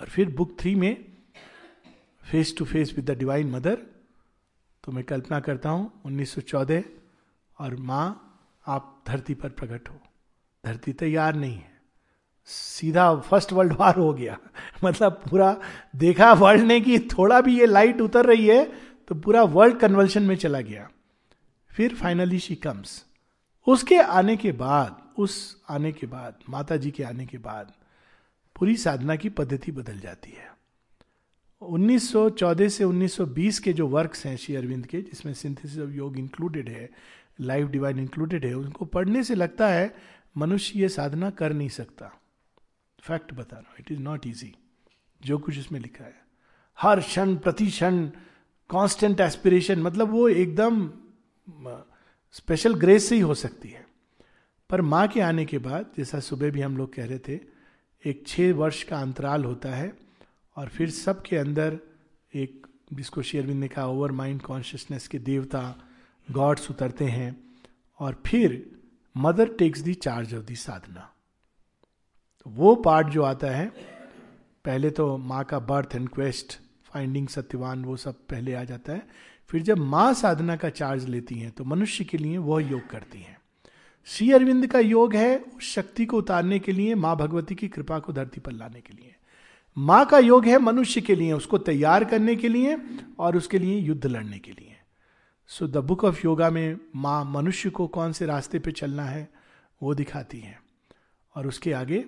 और 0.00 0.08
फिर 0.08 0.30
बुक 0.30 0.56
थ्री 0.60 0.74
में 0.74 1.04
face 2.30 2.54
to 2.58 2.64
face 2.64 2.92
with 2.96 3.10
the 3.10 3.18
divine 3.18 3.50
mother 3.50 3.78
तो 4.84 4.92
मैं 4.92 5.04
कल्पना 5.04 5.40
करता 5.40 5.68
हूँ 5.68 6.02
1914 6.06 6.82
और 7.58 7.76
माँ, 7.76 8.38
आप 8.66 9.02
धरती 9.06 9.34
पर 9.34 9.48
प्रकट 9.48 9.88
हो। 9.88 10.00
धरती 10.66 10.92
तैयार 10.92 11.34
नहीं 11.34 11.56
है। 11.56 11.70
सीधा 12.44 13.16
फ़र्स्ट 13.16 13.52
वर्ल्ड 13.52 13.72
वार 13.72 13.96
हो 13.96 14.12
गया। 14.14 14.38
मतलब 14.84 15.12
पूरा 15.30 15.60
देखा 15.96 16.32
वर्ल्ड 16.32 16.62
ने 16.62 16.80
कि 16.80 16.98
थोड़ा 16.98 17.40
भी 17.40 17.58
ये 17.60 17.66
लाइट 17.66 18.00
उतर 18.00 18.26
रही 18.26 18.46
है 18.46 18.72
तो 19.08 19.14
पूरा 19.14 19.42
वर्ल्ड 19.42 19.80
कन्वर्शन 19.80 20.22
में 20.22 20.36
चला 20.36 20.60
गया। 20.60 20.90
फिर 21.70 21.94
फाइनली 21.94 22.38
शी 22.38 22.54
कम्स 22.54 23.06
उसके 23.66 23.98
आने 23.98 24.36
के 24.36 24.52
बाद, 24.52 25.02
उस 25.18 25.62
आने 25.68 25.92
के 25.92 26.06
बाद 26.06 26.34
माता 26.48 26.76
जी 26.76 26.90
के 26.90 27.02
आने 27.02 27.26
के 27.26 27.38
बाद, 27.38 27.72
पूरी 28.58 28.76
साधना 28.76 29.16
की 29.16 29.28
पद्धति 29.28 29.72
बदल 29.72 29.98
जाती 29.98 30.30
है। 30.30 30.50
1914 31.62 32.68
से 32.68 32.84
1920 32.84 33.58
के 33.58 33.72
जो 33.72 33.86
वर्क्स 33.86 34.26
हैं 34.26 34.36
श्री 34.36 34.56
अरविंद 34.56 34.86
के, 34.86 35.00
जिसमें 35.00 35.34
सिंथेसिस 35.34 35.78
ऑफ़ 35.78 35.90
योग 35.90 36.18
इंक्लूडेड 36.18 36.68
है 36.68 36.90
लाइफ 37.40 37.68
डिवाइन 37.68 37.98
इंक्लूडेड 37.98 38.44
है, 38.44 38.54
उनको 38.54 38.84
पढ़ने 38.84 39.24
से 39.24 39.34
लगता 39.34 39.68
है 39.68 39.94
मनुष्य 40.36 40.78
ये 40.80 40.88
साधना 40.88 41.30
कर 41.30 41.52
नहीं 41.52 41.68
सकता। 41.68 42.12
फैक्ट 43.02 43.32
बता 43.32 43.56
रहा 43.56 43.68
हूँ 43.68 43.76
इट 43.80 43.92
इज़ 43.92 44.00
नॉट 44.00 44.26
इजी 44.26 44.54
जो 45.20 45.38
कुछ 45.38 45.58
इसमें 45.58 45.80
लिखा 45.80 46.04
है। 46.04 46.18
हर 46.78 47.00
क्षण, 47.00 47.36
प्रति 47.36 47.66
क्षण 47.66 48.06
कॉन्स्टेंट 48.70 49.20
एस्पिरेशन 49.20 49.82
मतलब 49.82 50.10
वो 50.10 50.28
एकदम 50.28 50.90
स्पेशल 52.34 52.74
ग्रेस 52.74 53.08
से 53.08 53.14
ही 53.14 53.20
हो 53.20 53.34
सकती 53.34 53.68
है। 53.68 53.86
पर 54.70 54.80
माँ 54.80 55.06
के 55.08 55.20
आने 55.20 55.44
के 55.44 55.58
बाद, 55.58 55.86
जैसा 55.96 56.20
सुबह 56.20 56.50
भी 56.50 56.60
हम 56.60 56.76
लोग 56.76 56.94
कह 56.94 57.06
रहे 57.06 57.18
थे, 57.18 57.38
एक 58.04 58.24
छः 58.26 58.52
वर्ष 58.54 58.82
का 58.82 59.00
अंतराल 59.00 59.44
होता 59.44 59.68
है 59.68 59.92
और 60.56 60.68
फिर 60.68 60.90
सबके 60.90 61.36
अंदर 61.36 61.78
एक, 62.34 62.66
जिसको 62.92 63.22
शेयरविंद 63.22 63.60
ने 63.60 63.68
कहा 63.68 63.86
ओवर 63.86 64.12
माइंड 64.12 64.42
कॉन्शियसनेस 64.42 65.08
के 65.08 65.18
देवता, 65.18 65.82
गॉड्स 66.30 66.70
उतरते 66.70 67.04
हैं 67.04 67.36
और 68.00 68.22
फिर 68.26 68.79
mother 69.16 69.48
takes 69.48 69.80
the 69.80 69.94
charge 69.94 70.34
of 70.34 70.44
the 70.44 70.54
sadhana. 70.54 71.10
तो 72.40 72.50
वो 72.50 72.74
पार्ट 72.74 73.06
जो 73.06 73.22
आता 73.22 73.46
है, 73.46 73.66
पहले 74.64 74.90
तो 74.90 75.16
माँ 75.16 75.44
का 75.44 75.58
birth 75.58 75.94
and 75.94 76.08
quest, 76.08 76.58
finding 76.84 77.28
Satyavan, 77.28 77.84
वो 77.84 77.96
सब 77.96 78.14
पहले 78.26 78.54
आ 78.54 78.64
जाता 78.64 78.92
है। 78.92 79.06
फिर 79.50 79.62
जब 79.62 79.78
माँ 79.78 80.12
साधना 80.14 80.56
का 80.56 80.68
चार्ज 80.68 81.08
लेती 81.08 81.34
हैं 81.34 81.50
तो 81.50 81.64
मनुष्य 81.64 82.04
के 82.04 82.18
लिए 82.18 82.38
वह 82.38 82.62
योग 82.62 82.88
करती 82.88 83.18
हैं। 83.18 83.38
श्री 84.04 84.30
अरविंद 84.32 84.66
का 84.66 84.78
योग 84.78 85.14
है 85.14 85.38
उस 85.38 85.72
शक्ति 85.74 86.06
को 86.06 86.18
उतारने 86.18 86.58
के 86.58 86.72
लिए, 86.72 86.94
माँ 86.94 87.16
भगवती 87.16 87.54
की 87.54 87.68
कृपा 87.68 87.98
को 87.98 88.12
धरती 88.12 88.40
पर 88.40 88.52
लाने 88.52 88.80
के 88.80 88.94
लिए। 88.94 89.14
माँ 89.76 90.04
का 90.06 90.18
योग 90.18 90.46
है 90.46 90.58
मनुष्य 90.58 91.00
के 91.00 91.14
लिए, 91.14 91.32
उसको 91.32 91.58
तैयार 91.58 92.04
करने 92.04 92.36
के 92.36 92.48
लिए 92.48 92.76
और 93.18 93.36
उसके 93.36 93.58
लिए 93.58 93.78
युद्ध 93.78 94.06
लड़ने 94.06 94.38
के 94.38 94.50
लिए। 94.50 94.69
So 95.50 95.66
the 95.66 95.76
book 95.76 96.04
of 96.04 96.20
yoga 96.24 96.50
में 96.50 96.80
माँ 96.96 97.24
मनुष्य 97.24 97.70
को 97.70 97.86
कौन 97.86 98.12
से 98.12 98.26
रास्ते 98.26 98.58
पे 98.58 98.72
चलना 98.72 99.04
है, 99.04 99.32
वो 99.82 99.94
दिखाती 99.94 100.38
हैं। 100.38 100.62
और 101.34 101.46
उसके 101.46 101.72
आगे 101.72 102.04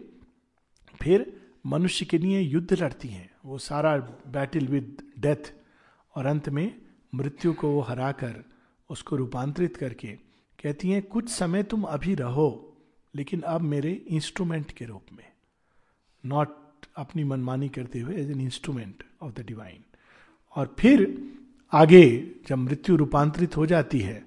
फिर 1.03 1.51
मनुष्य 1.67 2.05
के 2.05 2.19
लिए 2.19 2.41
युद्ध 2.41 2.73
लड़ती 2.73 3.09
हैं। 3.09 3.31
वो 3.45 3.59
सारा 3.59 3.97
बैटल 4.27 4.67
विद 4.67 5.03
डेथ 5.19 5.53
और 6.15 6.27
अंत 6.27 6.49
में 6.49 6.83
मृत्यु 7.15 7.53
को 7.53 7.71
वो 7.71 7.81
हराकर 7.81 8.45
उसको 8.91 9.17
रूपांतरित 9.17 9.77
करके 9.77 10.13
कहती 10.63 10.91
हैं, 10.91 11.03
कुछ 11.03 11.29
समय 11.29 11.63
तुम 11.63 11.83
अभी 11.83 12.15
रहो, 12.15 12.77
लेकिन 13.15 13.41
अब 13.41 13.61
मेरे 13.61 13.93
इंस्ट्रूमेंट 13.93 14.73
के 14.73 14.85
रूप 14.85 15.03
में। 15.13 15.33
नॉट 16.27 16.49
अपनी 16.97 17.25
मनमानी 17.25 17.69
करते 17.69 18.01
हुए 18.01 18.15
as 18.15 18.31
an 18.31 18.41
instrument 18.41 19.05
of 19.23 19.33
the 19.33 19.41
divine 19.41 19.85
और 20.57 20.77
फिर 20.79 21.33
आगे 21.73 22.07
जब 22.49 22.59
मृत्यु 22.59 22.97
रूपांतरित 22.97 23.57
हो 23.57 23.67
जाती 23.67 23.99
है 24.01 24.23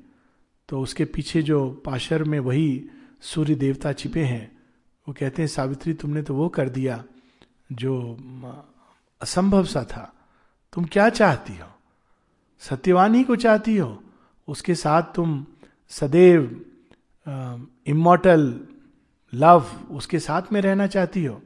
तो 0.69 0.79
उसके 0.81 1.05
पीछे 1.05 1.41
जो 1.41 1.69
पाशर 1.85 2.23
में 2.23 2.39
वही 2.39 2.89
सूर्य 3.21 3.55
देवता 3.55 3.91
छिपे 3.93 4.23
हैं, 4.23 4.51
वो 5.07 5.13
कहते 5.13 5.41
हैं, 5.41 5.47
सावित्री, 5.47 5.93
तुमने 5.93 6.21
तो 6.21 6.35
वो 6.35 6.47
कर 6.49 6.69
दिया 6.69 7.03
जो 7.71 7.93
असंभव 9.21 9.65
सा 9.65 9.83
था। 9.83 10.11
तुम 10.73 10.85
क्या 10.85 11.09
चाहती 11.09 11.57
हो? 11.57 11.67
सत्यवान 12.61 13.15
ही 13.15 13.23
को 13.23 13.35
चाहती 13.35 13.75
हो? 13.77 14.01
उसके 14.47 14.75
साथ 14.75 15.03
तुम 15.15 15.45
सदैव 15.91 16.61
इमोटल 17.87 18.59
लव 19.33 19.65
उसके 19.91 20.19
साथ 20.19 20.51
में 20.53 20.61
रहना 20.61 20.87
चाहती 20.87 21.25
हो? 21.25 21.41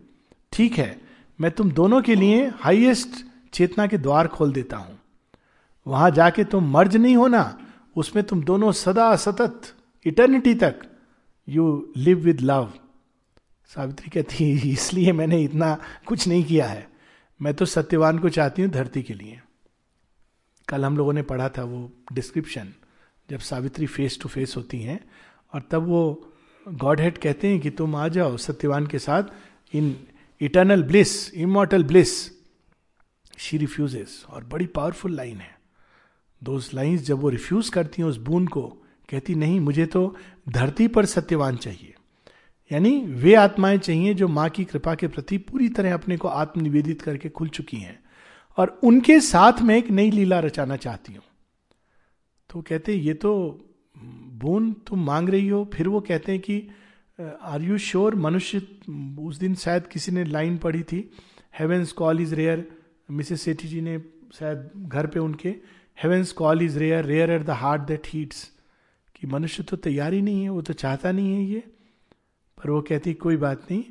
ठीक 0.54 0.78
है, 0.78 1.02
मैं 1.40 1.52
तुम 1.52 1.72
दोनों 1.72 2.02
के 2.02 2.16
लिए 2.16 2.48
हाईएस्ट 2.56 3.26
चेतना 3.54 3.88
के 3.88 3.98
द्वार 3.98 4.28
खोल 4.28 4.54
देता 4.54 4.78
हूँ। 4.78 4.99
वहाँ 5.86 6.12
जाके 6.12 6.44
तुम 6.44 6.72
मर्ज 6.72 6.96
नहीं 6.98 7.16
होना, 7.16 7.58
उसमें 7.96 8.24
तुम 8.24 8.44
दोनों 8.44 8.72
सदा 8.74 9.16
सतत 9.18 9.74
इटर्निटी 10.06 10.54
तक 10.56 10.80
you 11.48 11.92
live 11.98 12.20
with 12.20 12.42
love 12.42 12.72
Savitri 13.72 14.10
कहती 14.10 14.52
है, 14.52 14.70
इसलिए 14.70 15.12
मैंने 15.12 15.42
इतना 15.44 15.78
कुछ 16.08 16.28
नहीं 16.28 16.44
किया 16.44 16.68
है। 16.68 16.88
मैं 17.40 17.54
तो 17.54 17.66
सत्यवान 17.66 18.20
को 18.20 18.30
चाहती 18.30 18.62
हूँ 18.62 18.70
धरती 18.72 19.02
के 19.04 19.14
लिए। 19.14 19.40
कल 20.68 20.86
हम 20.86 20.98
लोगों 20.98 21.14
ने 21.14 21.22
पढ़ा 21.24 21.50
था 21.50 21.64
वो 21.64 21.92
डिस्क्रिप्शन 22.14 22.74
जब 23.30 23.40
सावित्री 23.40 23.86
फेस 23.88 24.20
टू 24.22 24.30
फेस 24.30 24.54
होती 24.58 24.82
हैं, 24.82 25.00
और 25.54 25.62
तब 25.72 25.88
वो 25.88 26.32
गॉड 26.66 27.02
हेड 27.02 27.18
कहते 27.18 27.48
हैं 27.48 27.60
कि 27.60 27.70
तुम 27.72 27.96
आ 27.96 28.08
जाओ 28.08 28.38
सत्यवान 28.38 28.88
के 28.88 29.00
साथ 29.00 29.24
in 29.74 29.96
eternal 30.42 30.84
bliss 30.84 31.34
immortal 31.36 31.84
bliss 31.84 32.12
she 33.40 33.58
refuses 33.58 34.24
और 34.30 34.44
बड़ी 34.44 34.66
पावरफुल 34.68 35.16
लाइन 35.16 35.38
है। 35.38 35.58
दो 36.42 36.58
लाइन्स 36.74 37.02
जब 37.02 37.20
वो 37.20 37.30
रिफ्यूज 37.30 37.70
करती 37.70 38.02
हैं 38.02 38.10
उस 38.10 38.18
बूंद 38.18 38.50
को, 38.50 38.62
कहती, 39.10 39.36
नहीं, 39.36 39.60
मुझे 39.60 39.86
तो 39.86 40.16
धरती 40.50 40.88
पर 40.88 41.06
सत्यवान 41.06 41.56
चाहिए। 41.56 41.94
यानी 42.72 43.00
वे 43.04 43.34
आत्माएँ 43.36 43.78
चाहिए 43.78 44.14
जो 44.14 44.28
माँ 44.28 44.50
की 44.50 44.64
कृपा 44.64 44.94
के 44.96 45.08
प्रति 45.08 45.38
पूरी 45.38 45.70
तरह 45.70 45.94
अपने 45.94 46.18
को 46.18 46.28
आत्मनिवेदित 46.28 47.02
करके 47.02 47.30
खुल 47.30 47.48
चुकी 47.50 47.78
हैं 47.78 48.00
और 48.58 48.80
उनके 48.84 49.20
साथ 49.22 49.62
में 49.62 49.76
एक 49.78 49.90
नई 49.92 50.12
लीला 50.12 50.40
रचाना 50.40 50.76
चाहती 50.76 51.14
हूँ। 51.14 51.24
तो 52.50 52.62
कहते, 52.62 52.94
ये 52.94 53.14
तो 53.14 53.32
बोन 54.42 54.72
तुम 54.88 55.06
मांग 55.06 55.30
रही 55.30 55.48
हो। 55.48 55.70
फिर 55.74 55.88
वो 55.88 56.00
कहते 56.02 56.32
हैं 56.32 56.42
कि 56.42 56.68
आर 57.20 57.62
यू 57.62 57.78
श्योर 57.78 58.16
मनुष्य 58.16 58.62
उस 59.20 59.38
दिन 59.38 59.56
शायद 59.56 59.88
किसी 59.88 60.12
ने 60.12 60.24
लाइन 60.24 60.58
पढ़ी 60.58 60.84
थी 60.84 61.10
heaven's 61.60 61.92
call 61.92 62.22
is 62.22 62.36
rare 62.36 62.68
Mrs 63.12 63.42
Sethi 63.42 63.68
ji 63.68 63.82
ने 63.82 63.98
शायद 64.34 64.70
घर 64.88 65.08
पे 65.08 65.20
उनके 65.20 65.56
heaven's 66.04 66.32
call 66.32 66.62
is 66.62 66.78
rare 66.80 67.06
rare 67.06 67.32
at 67.32 67.42
the 67.42 67.50
heart 67.50 67.82
that 67.82 68.08
heeds 68.08 68.44
कि 69.16 69.28
मनुष्य 69.28 69.64
तो 69.64 69.78
तैयार 69.78 70.14
ही 70.14 70.22
नहीं 70.22 70.44
है 70.44 70.50
वो 70.50 70.62
तो 70.62 70.74
चाहता 70.74 71.12
नहीं 71.12 71.34
है 71.34 71.44
ये। 71.44 71.60
पर 72.58 72.70
वो 72.70 72.82
कहती 72.82 73.14
कोई 73.14 73.38
बात 73.38 73.72
नहीं 73.72 73.84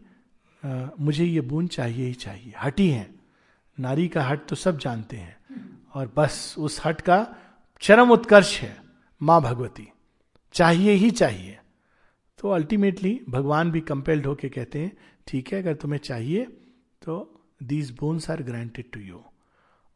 आ, 0.63 0.89
मुझे 1.01 1.25
ये 1.25 1.41
बूंद 1.41 1.69
चाहिए 1.69 2.07
ही 2.07 2.15
चाहिए। 2.15 2.53
हटी 2.63 2.89
है 2.89 3.09
नारी 3.79 4.09
का 4.09 4.23
हट 4.23 4.47
तो 4.47 4.57
सब 4.57 4.79
जानते 4.79 5.17
हैं। 5.17 5.37
और 5.95 6.13
बस 6.17 6.55
उस 6.59 6.81
हट 6.85 7.01
का 7.01 7.19
चरम 7.81 8.11
उत्कर्ष 8.11 8.59
है 8.61 8.77
माँ 9.21 9.41
भगवती। 9.43 9.89
चाहिए 10.55 10.93
ही 10.93 11.11
चाहिए। 11.11 11.59
तो 12.39 12.51
अल्टीमेटली 12.51 13.21
भगवान 13.29 13.71
भी 13.71 13.81
कंपेल्ड 13.81 14.27
होके 14.27 14.49
कहते 14.49 14.79
हैं 14.79 14.93
ठीक 15.27 15.53
है 15.53 15.63
अगर 15.63 15.75
तुम्हें 15.75 15.99
चाहिए 16.01 16.45
तो 17.03 17.41
these 17.63 17.91
boons 17.91 18.31
are 18.31 18.43
granted 18.43 18.91
to 18.93 19.01
you 19.01 19.23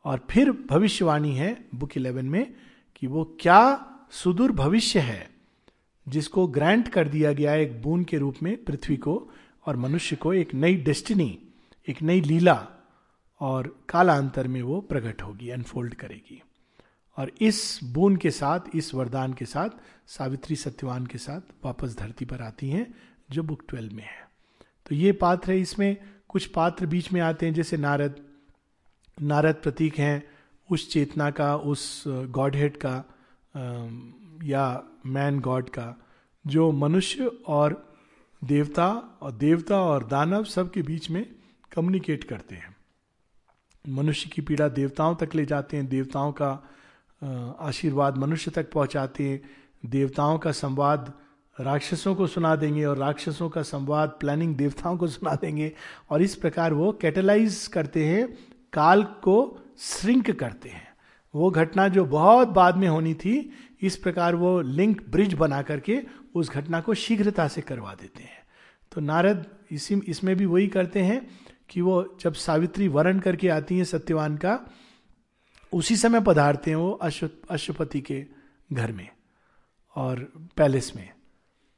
और 0.04 0.26
फिर 0.30 0.50
भविष्यवाणी 0.70 1.34
है 1.36 1.64
बुक 1.74 1.96
इलेवन 1.96 2.26
में 2.26 2.54
कि 2.96 3.06
वो 3.06 3.36
क्या 3.40 3.88
सुदूर 4.10 4.52
भविष्य 4.52 5.00
है, 5.00 5.30
जिसको 6.08 6.46
ग्रांट 6.46 6.88
कर 6.88 7.08
दिया 7.08 7.32
गया 7.32 7.54
एक 7.54 7.82
बून 7.82 8.04
के 8.04 8.18
रूप 8.18 8.36
में 8.42 8.64
पृथ्वी 8.64 8.96
को 8.96 9.30
और 9.66 9.76
मनुष्य 9.76 10.16
को 10.16 10.32
एक 10.32 10.54
नई 10.54 10.74
डेस्टिनी, 10.74 11.38
एक 11.88 12.02
नई 12.02 12.20
लीला 12.20 12.66
और 13.40 13.84
कालांतर 13.88 14.48
में 14.48 14.62
वो 14.62 14.80
प्रकट 14.80 15.22
होगी 15.22 15.50
अनफोल्ड 15.50 15.94
करेगी। 15.94 16.42
और 17.16 17.32
इस 17.40 17.80
बून 17.84 18.16
के 18.16 18.30
साथ, 18.30 18.60
इस 18.74 18.94
वरदान 18.94 19.32
के 19.32 19.44
साथ, 19.44 19.68
सावित्री 20.06 20.56
सत्यवान 20.56 21.06
के 21.06 21.18
साथ 21.18 21.40
वापस 21.64 21.96
धरती 21.98 22.24
पर 22.24 22.42
आती 22.42 22.70
हैं, 22.70 22.94
जो 23.30 23.42
बुक 23.42 23.62
ट्वेल्व 23.68 23.94
में 23.94 24.02
है। 24.02 24.28
तो 24.86 24.94
ये 24.94 25.12
पात्र 25.12 25.52
है, 25.52 25.60
इसमें 25.60 25.96
कुछ 26.28 26.46
पात्र 26.46 26.86
बीच 26.86 27.12
में 27.12 27.20
आते 27.20 27.46
हैं, 27.46 27.54
जैसे 27.54 27.76
नारद 27.76 28.31
नारद 29.18 29.54
प्रतीक 29.54 29.98
हैं, 29.98 30.22
उस 30.68 30.90
चेतना 30.92 31.30
का, 31.30 31.56
उस 31.56 32.04
गॉड 32.06 32.56
हेड 32.56 32.76
का 32.76 32.94
या 34.44 34.82
मैन 35.06 35.40
गॉड 35.40 35.68
का, 35.68 35.94
जो 36.44 36.70
मनुष्य 36.72 37.30
और 37.46 37.82
देवता 38.42 38.88
और 39.22 39.32
देवता 39.32 39.80
और 39.82 40.04
दानव 40.04 40.44
सबके 40.44 40.82
बीच 40.82 41.10
में 41.10 41.24
कम्युनिकेट 41.72 42.24
करते 42.24 42.54
हैं। 42.54 42.76
मनुष्य 43.84 44.30
की 44.30 44.42
पीड़ा 44.42 44.68
देवताओं 44.68 45.14
तक 45.14 45.34
ले 45.34 45.44
जाते 45.46 45.76
हैं, 45.76 45.86
देवताओं 45.88 46.32
का 46.32 46.50
आशीर्वाद 47.60 48.16
मनुष्य 48.18 48.50
तक 48.50 48.70
पहुंचाते 48.72 49.28
हैं, 49.28 49.40
देवताओं 49.86 50.38
का 50.38 50.52
संवाद 50.52 51.12
राक्षसों 51.56 52.14
को 52.14 52.26
सुना 52.26 52.54
देंगे 52.56 52.84
और 52.84 52.96
राक्षसों 52.98 53.48
का 53.48 53.62
संवाद 53.62 54.16
प्लानिंग 54.20 54.54
देवताओं 54.56 54.96
को 54.96 55.06
सुना 55.08 55.34
देंगे 55.34 55.72
और 56.10 56.22
इस 56.22 56.34
प्रकार 56.36 56.72
वो 56.74 56.92
कैटेलाइज 56.92 57.66
करते 57.66 58.04
हैं 58.06 58.26
काल 58.72 59.02
को 59.02 59.58
श्रिंक 59.78 60.30
करते 60.30 60.68
हैं। 60.68 60.88
वो 61.34 61.50
घटना 61.50 61.88
जो 61.88 62.04
बहुत 62.04 62.48
बाद 62.48 62.76
में 62.76 62.88
होनी 62.88 63.14
थी, 63.14 63.52
इस 63.82 63.96
प्रकार 63.96 64.34
वो 64.34 64.60
लिंक 64.60 65.08
ब्रिज 65.08 65.34
बना 65.34 65.62
करके 65.62 66.02
उस 66.34 66.50
घटना 66.50 66.80
को 66.80 66.94
शीघ्रता 66.94 67.48
से 67.48 67.60
करवा 67.60 67.94
देते 67.94 68.22
हैं। 68.22 68.42
तो 68.92 69.00
नारद 69.00 69.46
इसी, 69.70 69.94
इसमें 69.94 70.36
भी 70.36 70.46
वही 70.46 70.66
करते 70.66 71.00
हैं 71.00 71.30
कि 71.68 71.80
वो 71.80 72.16
जब 72.20 72.32
सावित्री 72.32 72.88
वरण 72.88 73.18
करके 73.18 73.48
आती 73.48 73.76
हैं 73.76 73.84
सत्यवान 73.84 74.36
का, 74.36 74.60
उसी 75.72 75.96
समय 75.96 76.20
पधारते 76.20 76.70
हैं 76.70 76.76
वो 76.76 76.90
अश्व, 76.90 77.30
अश्वपति 77.50 78.00
के 78.00 78.26
घर 78.72 78.92
में 78.92 79.08
और 79.96 80.32
पैलेस 80.56 80.92
में। 80.96 81.10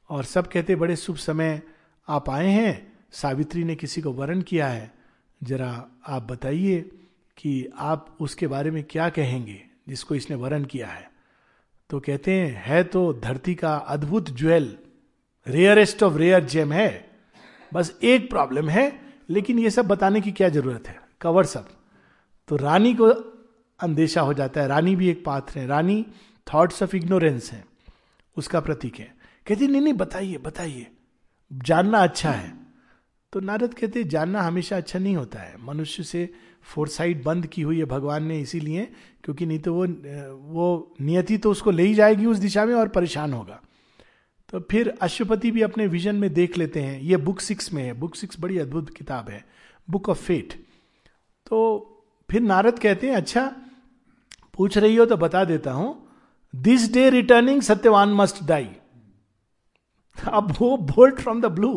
और 0.09 0.23
सब 0.23 0.47
कहते 0.47 0.75
बड़े 0.75 0.95
शुभ 0.95 1.15
समय 1.15 1.61
आप 2.07 2.29
आए 2.29 2.49
हैं, 2.49 2.93
सावित्री 3.11 3.63
ने 3.63 3.75
किसी 3.75 4.01
को 4.01 4.11
वरण 4.11 4.41
किया 4.41 4.67
है। 4.67 4.94
जरा 5.43 5.87
आप 6.07 6.23
बताइए 6.23 6.91
कि 7.37 7.69
आप 7.77 8.17
उसके 8.19 8.47
बारे 8.47 8.71
में 8.71 8.83
क्या 8.83 9.09
कहेंगे 9.09 9.65
जिसको 9.89 10.15
इसने 10.15 10.35
वर्ण 10.35 10.63
किया 10.65 10.87
है। 10.87 11.11
तो 11.89 11.99
कहते 11.99 12.31
हैं, 12.31 12.63
है 12.65 12.83
तो 12.83 13.13
धरती 13.13 13.55
का 13.55 13.75
अद्भुत 13.75 14.29
jewel 14.29 14.77
rarest 15.47 16.03
of 16.03 16.13
rare 16.13 16.43
gem 16.43 16.73
है। 16.73 17.11
बस 17.73 17.99
एक 18.03 18.29
प्रॉब्लम 18.29 18.69
है, 18.69 18.99
लेकिन 19.29 19.59
ये 19.59 19.69
सब 19.69 19.87
बताने 19.87 20.21
की 20.21 20.31
क्या 20.31 20.49
ज़रूरत 20.49 20.87
है? 20.87 21.01
कवर 21.21 21.45
सब. 21.45 21.69
तो 22.47 22.55
रानी 22.55 22.93
को 22.93 23.05
अंदेशा 23.79 24.21
हो 24.21 24.33
जाता 24.33 24.61
है। 24.61 24.67
रानी 24.67 24.95
भी 24.95 25.09
एक 25.09 25.25
पात्र 25.25 25.59
है। 25.59 25.67
रानी 25.67 26.05
थॉट्स 26.53 26.83
ऑफ़ 26.83 26.95
इग्नोरेंस 26.95 27.51
है। 27.51 27.65
उसका 28.37 28.59
प्रतीक 28.59 28.95
है। 28.95 29.15
कहती 29.47 29.67
नहीं 29.67 29.81
नहीं, 29.81 29.93
बताइए 29.93 30.37
बताइए। 30.37 30.87
जानना 31.53 31.97
अच्छा 31.97 32.31
है। 32.31 32.64
तो 33.35 33.39
नारद 33.39 33.73
कहते, 33.73 34.03
जानना 34.03 34.41
हमेशा 34.41 34.77
अच्छा 34.77 34.99
नहीं 34.99 35.15
होता 35.15 35.39
है। 35.39 35.55
मनुष्य 35.61 36.03
से 36.03 36.29
फोरसाइट 36.63 37.23
बंद 37.23 37.45
की 37.45 37.61
हुई 37.61 37.77
है 37.79 37.85
भगवान 37.85 38.23
ने 38.23 38.39
इसीलिए, 38.39 38.87
क्योंकि 39.23 39.45
नहीं 39.45 39.59
तो 39.59 39.73
वो 39.73 39.85
वो 40.51 40.95
नियति 41.01 41.37
तो 41.37 41.51
उसको 41.51 41.71
ले 41.71 41.83
ही 41.83 41.93
जाएगी 41.95 42.25
उस 42.25 42.37
दिशा 42.37 42.65
में 42.65 42.73
और 42.73 42.87
परेशान 42.87 43.33
होगा। 43.33 43.59
तो 44.49 44.59
फिर 44.71 44.89
अश्वपति 45.01 45.51
भी 45.51 45.61
अपने 45.61 45.87
विजन 45.87 46.15
में 46.15 46.33
देख 46.33 46.57
लेते 46.57 46.81
हैं। 46.81 46.99
ये 47.01 47.17
बुक 47.17 47.39
सिक्स 47.39 47.71
में 47.73 47.81
है। 47.83 47.93
बुक 47.93 48.15
सिक्स 48.15 48.39
बड़ी 48.39 48.57
अद्भुत 48.57 48.89
किताब 48.89 49.29
है। 49.29 49.43
Book 49.87 50.09
of 50.09 50.21
fate. 50.23 50.53
तो 51.47 51.59
फिर 52.29 52.41
नारद 52.41 52.79
कहते 52.79 53.07
हैं 53.07 53.15
अच्छा 53.15 53.45
पूछ 54.53 54.77
रही 54.77 54.95
हो 54.95 55.05
तो 55.05 55.17
बता 55.17 55.43
देता 55.43 55.71
हूँ। 55.71 55.91
This 56.53 56.91
day 56.93 57.09
returning 57.09 57.61
Satyavan 57.61 58.13
must 58.13 58.43
die 58.43 58.69
अब 60.17 60.55
वो 60.59 60.75
बोल्ट 60.77 61.19
फ्रॉम 61.19 61.41
द 61.41 61.51
ब्लू 61.51 61.73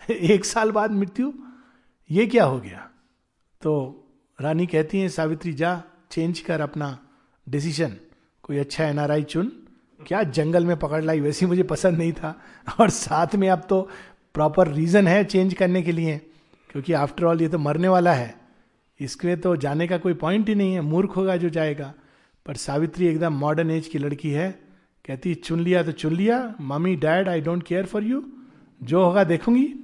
एक 0.10 0.44
साल 0.44 0.70
बाद 0.70 0.90
मृत्यु, 0.90 1.32
ये 2.10 2.26
क्या 2.26 2.44
हो 2.44 2.60
गया? 2.60 2.90
तो 3.62 4.04
रानी 4.40 4.66
कहती 4.66 5.00
है, 5.00 5.08
सावित्री, 5.08 5.52
जा 5.52 5.82
चेंज 6.10 6.40
कर 6.40 6.60
अपना 6.60 6.98
डिसीज़न 7.48 7.96
कोई 8.42 8.58
अच्छा 8.58 8.84
एनआरआई 8.84 9.22
चुन. 9.22 9.52
क्या 10.06 10.22
जंगल 10.22 10.64
में 10.64 10.76
पकड़ 10.76 11.04
लाई? 11.04 11.20
वैसी 11.20 11.46
मुझे 11.46 11.62
पसंद 11.62 11.98
नहीं 11.98 12.12
था। 12.12 12.40
और 12.80 12.90
साथ 12.90 13.34
में 13.34 13.50
अब 13.50 13.66
तो 13.68 13.88
प्रॉपर 14.34 14.68
रीजन 14.68 15.08
है 15.08 15.24
चेंज 15.24 15.54
करने 15.54 15.82
के 15.82 15.92
लिए, 15.92 16.30
क्योंकि 16.70 16.92
आफ्टर 16.92 17.24
ऑल 17.24 17.42
ये 17.42 17.48
तो 17.48 17.58
मरने 17.58 17.88
वाला 17.88 18.12
है। 18.12 18.40
इसमें 19.00 19.40
तो 19.40 19.56
जाने 19.56 19.88
का 19.88 19.98
कोई 19.98 20.14
पॉइंट 20.14 20.48
ही 20.48 20.54
नहीं 20.54 20.74
है। 20.74 20.80
मूर्ख 20.80 21.16
होगा 21.16 21.36
जो 21.36 21.48
जाएगा। 21.48 21.94
पर 22.46 22.54
सावित्री 22.54 23.06
एकदम 23.06 23.32
मॉडर्न 23.32 23.70
एज 23.70 23.88
की 23.88 23.98
लड़की 23.98 24.30
है। 24.30 24.50
कहती, 25.06 25.34
चुन 25.34 25.60
लिया 25.60 25.82
तो 25.82 25.92
चुन 25.92 26.12
लिया। 26.12 26.54
Mummy 26.60 26.96
dad 26.96 27.28
I 27.28 27.40
don't 27.40 27.62
care 27.62 27.86
for 27.86 28.04
you 28.04 28.24
जो 28.82 29.04
होगा 29.04 29.24
देखूँगी। 29.24 29.74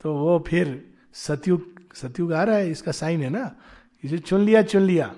तो 0.00 0.14
वो 0.14 0.38
फिर 0.48 0.82
सतयुग 1.14 1.74
सतयुग 1.94 2.32
आ 2.32 2.42
रहा 2.44 2.56
है, 2.56 2.70
इसका 2.70 2.92
साइन 2.92 3.22
है 3.22 3.30
ना? 3.30 3.54
इसे 4.04 4.18
चुन 4.18 4.40
लिया 4.40 4.62
चुन 4.62 4.82
लिया। 4.82 5.14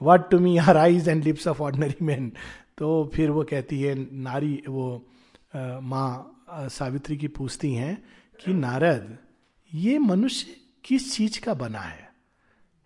What 0.00 0.28
to 0.30 0.38
me 0.38 0.56
are 0.58 0.76
eyes 0.76 1.08
and 1.08 1.24
lips 1.24 1.46
of 1.48 1.62
ordinary 1.62 2.04
man 2.04 2.32
तो 2.78 3.10
फिर 3.14 3.30
वो 3.30 3.42
कहती 3.44 3.80
है, 3.82 3.94
नारी, 4.12 4.62
वो 4.68 5.06
माँ 5.54 6.44
सावित्री 6.50 7.16
की 7.16 7.28
पूछती 7.28 7.72
हैं 7.74 8.02
कि, 8.40 8.52
नारद, 8.52 9.16
ये 9.72 9.98
मनुष्य 9.98 10.56
किस 10.84 11.14
चीज़ 11.14 11.40
का 11.40 11.54
बना 11.54 11.80
है? 11.80 12.10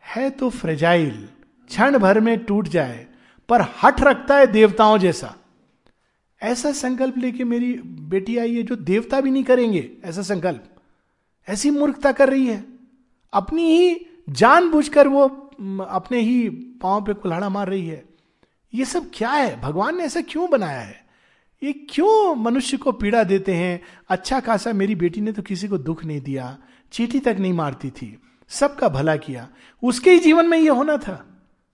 है 0.05 0.29
तो 0.31 0.51
फ्रेजाइल 0.51 1.29
क्षण 1.71 1.99
भर 1.99 2.21
में 2.21 2.39
टूट 2.39 2.69
जाए, 2.69 3.07
पर 3.49 3.63
हट 3.83 4.01
रखता 4.01 4.37
है 4.37 4.47
देवताओं 4.47 4.99
जैसा। 4.99 5.35
ऐसा 6.41 6.73
संकल्प 6.73 7.19
लेके 7.19 7.45
मेरी 7.45 7.73
बेटी 8.09 8.37
आई 8.39 8.55
है 8.55 8.63
जो 8.63 8.77
देवता 8.77 9.21
भी 9.21 9.31
नहीं 9.31 9.45
करेंगे, 9.45 9.91
ऐसा 10.05 10.23
संकल्प। 10.23 10.65
ऐसी 11.49 11.71
मूर्खता 11.71 12.13
कर 12.13 12.31
रही 12.31 12.47
है। 12.47 12.65
अपनी 13.33 13.63
ही 13.69 14.07
जानबूझकर 14.31 15.09
वो 15.09 15.23
अपने 15.81 16.21
ही 16.21 16.49
पाँव 16.83 17.05
पे 17.05 17.15
कुल्हाड़ा 17.15 17.49
मार 17.49 17.69
रही 17.69 17.87
है। 17.87 18.05
ये 18.73 18.85
सब 18.85 19.11
क्या 19.15 19.31
है? 19.31 19.61
भगवान 19.61 19.97
ने 19.97 20.05
ऐसा 20.05 20.21
क्यों 20.21 20.51
बनाया 20.51 20.81
है? 20.81 21.05
ये 21.63 21.73
क्यों 21.91 22.35
मनुष्य 22.35 22.77
को 22.77 22.93
पीड़ा 22.93 23.23
देते 23.25 23.55
हैं? 23.55 23.81
अच्छा 24.09 24.41
खासा 24.41 24.73
मेरी 24.73 24.95
बेटी 24.95 25.21
ने 25.21 25.33
तो 25.33 25.43
किसी 25.43 25.69
को 25.69 25.79
दुख 25.79 26.05
नहीं 26.05 26.21
दिया, 26.21 26.57
चीटी 26.93 27.19
तक 27.19 27.37
नहीं 27.41 27.53
मारती 27.53 27.91
थी, 27.91 28.19
सबका 28.51 28.89
भला 28.89 29.17
किया। 29.17 29.49
उसके 29.83 30.11
ही 30.11 30.19
जीवन 30.19 30.47
में 30.47 30.59
ये 30.59 30.69
होना 30.69 30.97
था। 30.97 31.15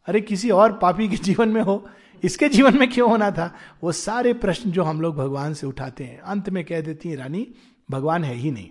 अरे 0.09 0.21
किसी 0.21 0.51
और 0.51 0.73
पापी 0.73 1.09
के 1.09 1.17
जीवन 1.17 1.49
में 1.49 1.61
हो, 1.63 1.85
इसके 2.23 2.49
जीवन 2.49 2.79
में 2.79 2.89
क्यों 2.91 3.09
होना 3.11 3.31
था? 3.31 3.55
वो 3.83 3.93
सारे 3.93 4.33
प्रश्न 4.35 4.71
जो 4.71 4.83
हम 4.83 5.01
लोग 5.01 5.17
भगवान 5.17 5.55
से 5.55 5.67
उठाते 5.67 6.05
हैं, 6.05 6.21
अंत 6.21 6.51
में 6.51 6.65
कह 6.65 6.81
देती 6.81 7.09
है, 7.09 7.17
रानी, 7.17 7.47
भगवान 7.91 8.25
है 8.25 8.35
ही 8.35 8.51
नहीं। 8.51 8.71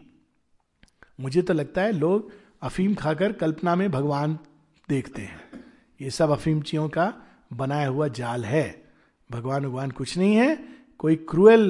मुझे 1.22 1.42
तो 1.42 1.54
लगता 1.54 1.82
है 1.82 1.92
लोग 1.92 2.32
अफीम 2.62 2.94
खाकर 2.96 3.34
कल्पना 3.34 3.76
में 3.76 3.90
भगवान 3.92 4.38
देखते 4.90 5.22
हैं। 5.22 5.40
ये 6.02 6.10
सब 6.10 6.30
अफीमचियों 6.30 6.88
का 6.90 7.14
बनाया 7.54 7.88
हुआ 7.88 8.08
जाल 8.08 8.46
है। 8.46 8.84
भगवान 9.30 9.64
भगवान 9.64 9.92
कुछ 9.92 10.18
नहीं 10.18 10.36
है। 10.36 10.56
कोई 11.00 11.16
क्रूएल 11.30 11.66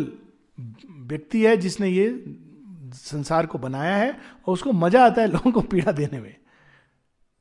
व्यक्ति 0.89 1.43
है 1.45 1.55
जिसने 1.57 1.89
ये 1.89 2.07
संसार 2.93 3.45
को 3.45 3.57
बनाया 3.57 3.95
है 3.95 4.11
और 4.11 4.53
उसको 4.53 4.71
मज़ा 4.71 5.05
आता 5.05 5.21
है 5.21 5.27
लोगों 5.27 5.51
को 5.51 5.61
पीड़ा 5.61 5.91
देने 5.91 6.19
में। 6.19 6.35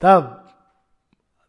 तब 0.02 0.36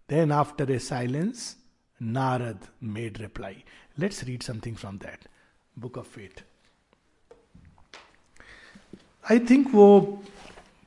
then 0.10 0.32
after 0.32 0.72
a 0.72 0.80
silence 0.80 1.56
Narad 2.02 2.68
made 2.84 3.18
reply 3.18 3.64
let's 4.00 4.24
read 4.24 4.42
something 4.42 4.76
from 4.76 4.98
that 4.98 5.28
book 5.80 5.98
of 5.98 6.08
fate 6.08 6.42
I 9.26 9.40
think 9.40 9.68
वो 9.74 9.88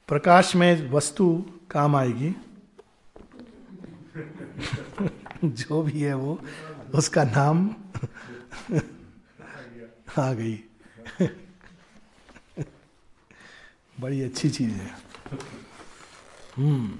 प्रकाश 0.09 0.55
में 0.55 0.91
वस्तु 0.91 1.47
काम 1.71 1.97
आएगी। 1.97 2.37
जो 5.45 5.83
भी 5.83 6.01
है 6.01 6.15
वो, 6.15 6.41
उसका 6.95 7.25
नाम 7.25 7.77
आ 10.19 10.33
गई। 10.33 10.65
बड़ी 14.01 14.23
अच्छी 14.23 14.51
चीज़ 14.51 14.71
है। 14.71 14.97
हम्म। 16.57 16.99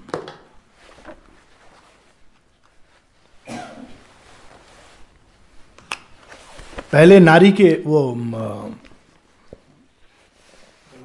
पहले 6.91 7.19
नारी 7.19 7.51
के 7.51 7.83
वो 7.85 8.15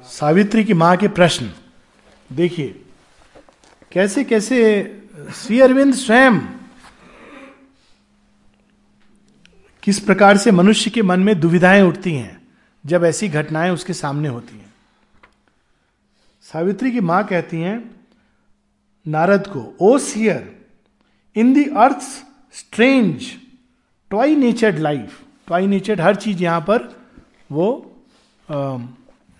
सावित्री 0.03 0.63
की 0.63 0.73
माँ 0.73 0.97
के 0.97 1.07
प्रश्न। 1.07 1.51
देखिए, 2.31 2.81
कैसे 3.91 4.23
कैसे 4.23 4.57
श्री 5.35 5.59
अरविंद 5.59 5.93
स्वयं 5.93 6.39
किस 9.83 9.99
प्रकार 9.99 10.37
से 10.37 10.51
मनुष्य 10.51 10.89
के 10.89 11.01
मन 11.01 11.19
में 11.19 11.39
दुविधाएँ 11.39 11.81
उठती 11.81 12.13
हैं, 12.13 12.41
जब 12.85 13.03
ऐसी 13.03 13.29
घटनाएँ 13.29 13.71
उसके 13.71 13.93
सामने 13.93 14.27
होती 14.27 14.57
हैं। 14.57 14.73
सावित्री 16.41 16.91
की 16.91 16.99
माँ 16.99 17.23
कहती 17.27 17.57
हैं, 17.57 17.95
नारद 19.05 19.47
को, 19.47 19.73
O 19.81 19.97
seer, 19.97 20.65
in 21.35 21.53
the 21.53 21.63
earth 21.77 22.01
strange, 22.53 23.31
thy 24.11 24.35
natured 24.35 24.79
life. 24.79 25.21
Thy 25.47 25.67
natured 25.67 26.01
हर 26.01 26.15
चीज़ 26.15 26.43
यहाँ 26.43 26.61
पर 26.61 26.87
वो 27.51 27.67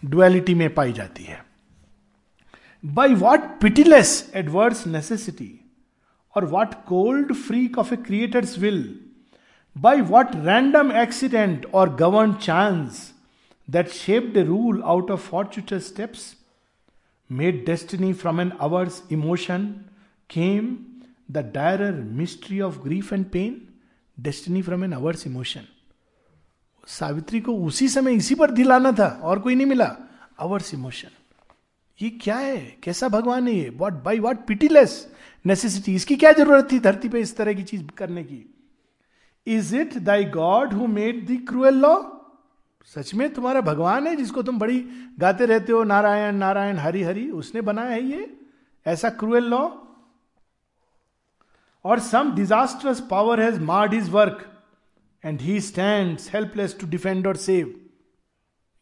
डुअलिटी 0.04 0.56
में 0.56 0.74
पाई 0.74 0.94
जाती 0.94 1.24
है। 1.24 1.51
by 2.85 3.15
what 3.15 3.41
pitiless 3.61 4.31
adverse 4.37 4.87
necessity 4.87 5.53
or 6.35 6.45
what 6.45 6.75
cold 6.87 7.33
freak 7.35 7.79
of 7.79 7.93
a 7.93 7.97
creator's 7.97 8.59
will 8.59 8.83
by 9.77 10.01
what 10.11 10.35
random 10.37 10.93
accident 11.03 11.67
or 11.75 11.95
govern 11.97 12.33
chance 12.43 13.13
that 13.69 13.89
shaped 13.91 14.37
a 14.37 14.43
rule 14.45 14.83
out 14.87 15.11
of 15.11 15.29
fortuitous 15.31 15.79
steps 15.83 16.35
made 17.31 17.65
destiny 17.67 18.13
from 18.15 18.41
an 18.41 18.53
hour's 18.61 19.03
emotion 19.13 19.67
came 20.31 20.77
the 21.31 21.51
dire 21.55 22.03
mystery 22.19 22.61
of 22.61 22.83
grief 22.83 23.13
and 23.13 23.25
pain 23.31 23.61
destiny 24.19 24.63
from 24.63 24.85
an 24.85 24.93
hour's 24.93 25.27
emotion 25.27 25.65
Savitri 26.89 27.41
को 27.41 27.55
उसी 27.59 27.89
समय 27.89 28.15
इसी 28.15 28.35
पर 28.35 28.51
दिलाना 28.51 28.93
था 28.93 29.09
और 29.23 29.39
कोई 29.39 29.55
नहीं 29.55 29.67
मिला 29.67 29.95
आवर्स 30.41 30.73
इमोशन 30.75 31.09
ये 32.02 32.10
क्या 32.10 32.38
है? 32.38 32.58
कैसा 32.84 33.08
भगवान 33.08 33.48
है 33.48 33.54
ये? 33.54 33.70
What 33.70 33.94
by 33.94 34.20
what 34.20 34.46
pitiless 34.46 35.08
necessity 35.46 35.96
इसकी 35.96 36.16
क्या 36.16 36.32
ज़रूरत 36.32 36.72
थी 36.72 36.80
धरती 36.80 37.10
पे 37.10 37.20
इस 37.22 37.36
तरह 37.38 37.54
की 37.54 37.64
चीज़ 37.64 37.84
करने 37.98 38.24
की? 38.24 38.46
Is 39.48 39.76
it 39.76 39.98
thy 39.98 40.24
god 40.26 40.74
who 40.74 40.88
made 40.88 41.26
the 41.28 41.46
cruel 41.50 41.76
law 41.76 41.96
सच 42.86 43.14
में 43.14 43.34
तुम्हारा 43.34 43.62
भगवान 43.62 44.08
है 44.08 44.16
जिसको 44.16 44.44
तुम 44.44 44.60
बड़ी 44.60 44.80
गाते 45.20 45.46
रहते 45.46 45.72
हो, 45.72 45.84
नारायण 45.84 46.36
नारायण, 46.36 46.78
हरि 46.78 47.04
हरि, 47.04 47.30
उसने 47.30 47.62
बनाया 47.62 47.90
है 47.90 48.04
ये? 48.04 48.38
ऐसा 48.86 49.10
क्रूएल 49.10 49.44
लॉ 49.44 49.70
और 51.86 52.00
some 52.00 52.32
disastrous 52.36 53.00
power 53.02 53.42
has 53.42 53.60
marred 53.60 53.94
his 53.94 54.10
work 54.10 54.46
and 55.26 55.42
he 55.42 55.60
stand 55.62 56.18
helpless 56.34 56.78
to 56.82 56.88
defend 56.88 57.28
और 57.28 57.36
सेव 57.36 57.74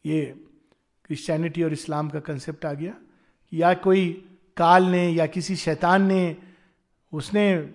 ये 0.06 0.24
क्रिश्चियनिटी 1.04 1.62
और 1.62 1.72
इस्लाम 1.72 2.08
का 2.08 2.20
कंसेप्ट 2.20 2.66
आ 2.66 2.72
गया। 2.72 2.94
या 3.52 3.74
कोई 3.74 4.26
काल 4.56 4.84
ने 4.84 5.08
या 5.08 5.26
किसी 5.26 5.56
शैतान 5.56 6.02
ने 6.02 6.36
उसने 7.12 7.74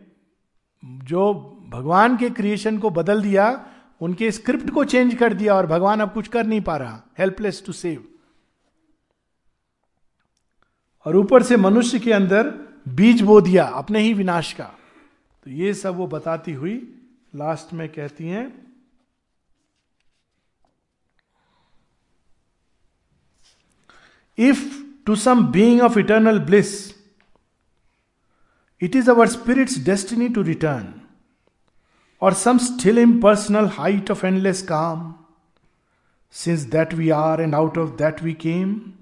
जो 0.86 1.34
भगवान 1.70 2.18
के 2.18 2.30
क्रिएशन 2.30 2.80
को 2.80 2.90
बदल 2.90 3.22
दिया, 3.22 3.70
उनके 4.02 4.32
स्क्रिप्ट 4.32 4.70
को 4.70 4.84
चेंज 4.84 5.16
कर 5.16 5.34
दिया 5.34 5.56
और 5.56 5.68
भगवान 5.68 6.00
अब 6.00 6.14
कुछ 6.14 6.28
कर 6.28 6.46
नहीं 6.46 6.62
पा 6.62 6.78
रहा 6.78 7.04
हेल्पलेस 7.20 7.64
टू 7.66 7.74
सेव 7.74 8.08
और 11.06 11.16
ऊपर 11.16 11.44
से 11.44 11.58
मनुष्य 11.58 12.00
के 12.00 12.14
अंदर 12.14 12.50
बीज 12.88 13.22
बो 13.22 13.42
दिया 13.42 13.66
अपने 13.66 14.00
ही 14.00 14.14
विनाश 14.14 14.54
का। 14.54 14.72
तो 15.44 15.52
ये 15.52 15.74
सब 15.74 15.96
वो 15.96 16.08
बताती 16.08 16.52
हुई 16.52 17.02
लास्ट 17.36 17.74
में 17.74 17.90
कहती 17.90 18.28
हैं 18.28 18.76
if 24.38 24.85
to 25.06 25.16
some 25.16 25.46
being 25.54 25.82
of 25.82 26.00
eternal 26.00 26.40
bliss 26.46 26.76
it 28.82 28.96
is 28.96 29.10
our 29.12 29.28
spirit's 29.30 29.78
destiny 29.86 30.30
to 30.30 30.42
return 30.44 30.94
or 32.22 32.34
some 32.34 32.60
still 32.60 32.98
impersonal 32.98 33.68
height 33.68 34.10
of 34.10 34.24
endless 34.24 34.62
calm. 34.64 35.02
Since 36.30 36.66
that 36.66 36.94
we 36.94 37.12
are, 37.12 37.40
and 37.40 37.54
out 37.54 37.78
of 37.78 37.98
that 37.98 38.22
we 38.22 38.34
came, 38.36 38.98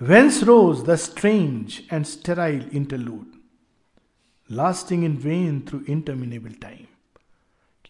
whence 0.00 0.42
rose 0.42 0.84
the 0.84 0.96
strange 0.96 1.84
and 1.90 2.06
sterile 2.06 2.64
interlude, 2.72 3.26
lasting 4.50 5.02
in 5.04 5.16
vain 5.18 5.62
through 5.62 5.84
interminable 5.86 6.54
time. 6.60 6.86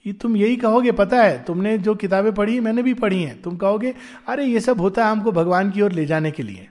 कि 0.04 0.12
तुम 0.12 0.36
यही 0.36 0.56
कहोगे 0.56 0.92
पता 0.92 1.22
है 1.22 1.42
तुमने 1.44 1.76
जो 1.86 1.94
किताबें 1.94 2.32
पढ़ी 2.34 2.58
मैंने 2.60 2.82
भी 2.82 2.92
पढ़ी 2.94 3.22
हैं 3.22 3.40
तुम 3.42 3.56
कहोगे 3.56 3.94
अरे 4.28 4.44
ये 4.46 4.60
सब 4.60 4.80
होता 4.80 5.04
है 5.04 5.10
हमको 5.10 5.32
भगवान 5.32 5.70
की 5.70 5.82
ओर 5.82 5.92
ले 5.92 6.04
जाने 6.06 6.30
के 6.30 6.42
लिए 6.42 6.68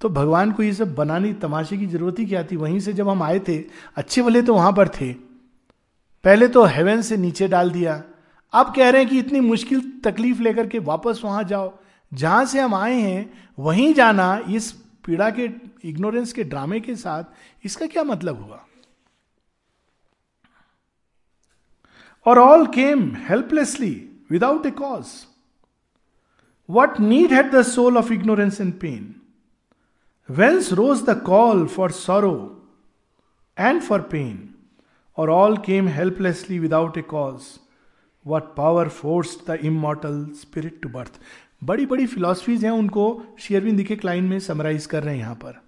तो 0.00 0.08
भगवान 0.08 0.52
को 0.52 0.62
ये 0.62 0.72
सब 0.72 0.94
बनानी 0.94 1.32
तमाशे 1.32 1.76
की 1.78 1.86
ज़रूरत 1.86 2.18
ही 2.18 2.26
क्या 2.26 2.42
थी? 2.44 2.56
वहीं 2.56 2.80
से 2.80 2.92
जब 2.92 3.08
हम 3.08 3.22
आए 3.22 3.38
थे, 3.38 3.58
अच्छे 3.96 4.22
भले 4.22 4.42
तो 4.42 4.54
वहाँ 4.54 4.72
पर 4.72 4.88
थे। 4.88 5.12
पहले 6.24 6.48
तो 6.48 6.64
हेवन 6.64 7.02
से 7.02 7.16
नीचे 7.16 7.48
डाल 7.48 7.70
दिया। 7.70 8.02
अब 8.52 8.72
कह 8.76 8.88
रहे 8.90 9.02
हैं 9.02 9.10
कि 9.10 9.18
इतनी 9.18 9.40
मुश्किल 9.40 9.80
तकलीफ़ 10.04 10.40
लेकर 10.42 10.66
के 10.66 10.78
वापस 10.78 11.20
वहाँ 11.24 11.44
जाओ। 11.44 11.72
जहाँ 12.12 12.44
से 12.44 12.60
हम 12.60 12.74
आए 12.74 13.00
हैं, 13.00 13.32
वहीं 13.58 13.92
जाना 13.94 14.42
इस 14.48 14.70
पीड़ा 15.04 15.30
के 15.30 15.48
इग्नोरेंस 15.84 16.32
के 16.32 16.44
ड्रामे 16.44 16.80
के 16.80 16.96
साथ 16.96 17.24
इसका 17.64 17.86
क्या 17.86 18.02
मतलब 18.04 18.42
हुआ? 18.42 18.64
और 22.26 22.38
all 22.38 22.66
came 22.66 23.10
helplessly 23.28 23.94
without 24.30 24.66
a 24.66 24.70
cause 24.70 25.06
what 26.68 27.00
need 27.00 27.32
had 27.32 27.50
the 27.50 27.62
soul 27.62 27.96
of 27.98 28.12
ignorance 28.12 28.60
and 28.60 28.72
pain 28.80 29.14
whence 30.30 30.72
rose 30.72 31.02
the 31.02 31.20
call 31.20 31.66
for 31.66 31.90
sorrow 31.90 32.34
and 33.58 33.80
for 33.82 34.00
pain 34.10 34.48
और 35.18 35.30
all 35.30 35.56
came 35.56 35.88
helplessly 35.88 36.58
without 36.58 36.98
a 36.98 37.02
cause 37.02 37.42
what 38.26 38.42
power 38.56 38.88
force 38.88 39.36
the 39.48 39.58
immortal 39.62 40.24
spirit 40.40 40.80
to 40.82 40.88
birth 40.88 41.20
बड़ी 41.64 41.86
बड़ी 41.86 42.06
philosophies 42.06 42.64
हैं 42.64 42.72
उनको 42.72 43.06
शेयरविंद 43.38 43.82
के 43.82 43.96
Kline 43.96 44.24
में 44.24 44.38
summarise 44.40 44.86
कर 44.86 45.02
रहे 45.02 45.14
हैं 45.14 45.20
यहाँ 45.20 45.34
पर। 45.34 45.60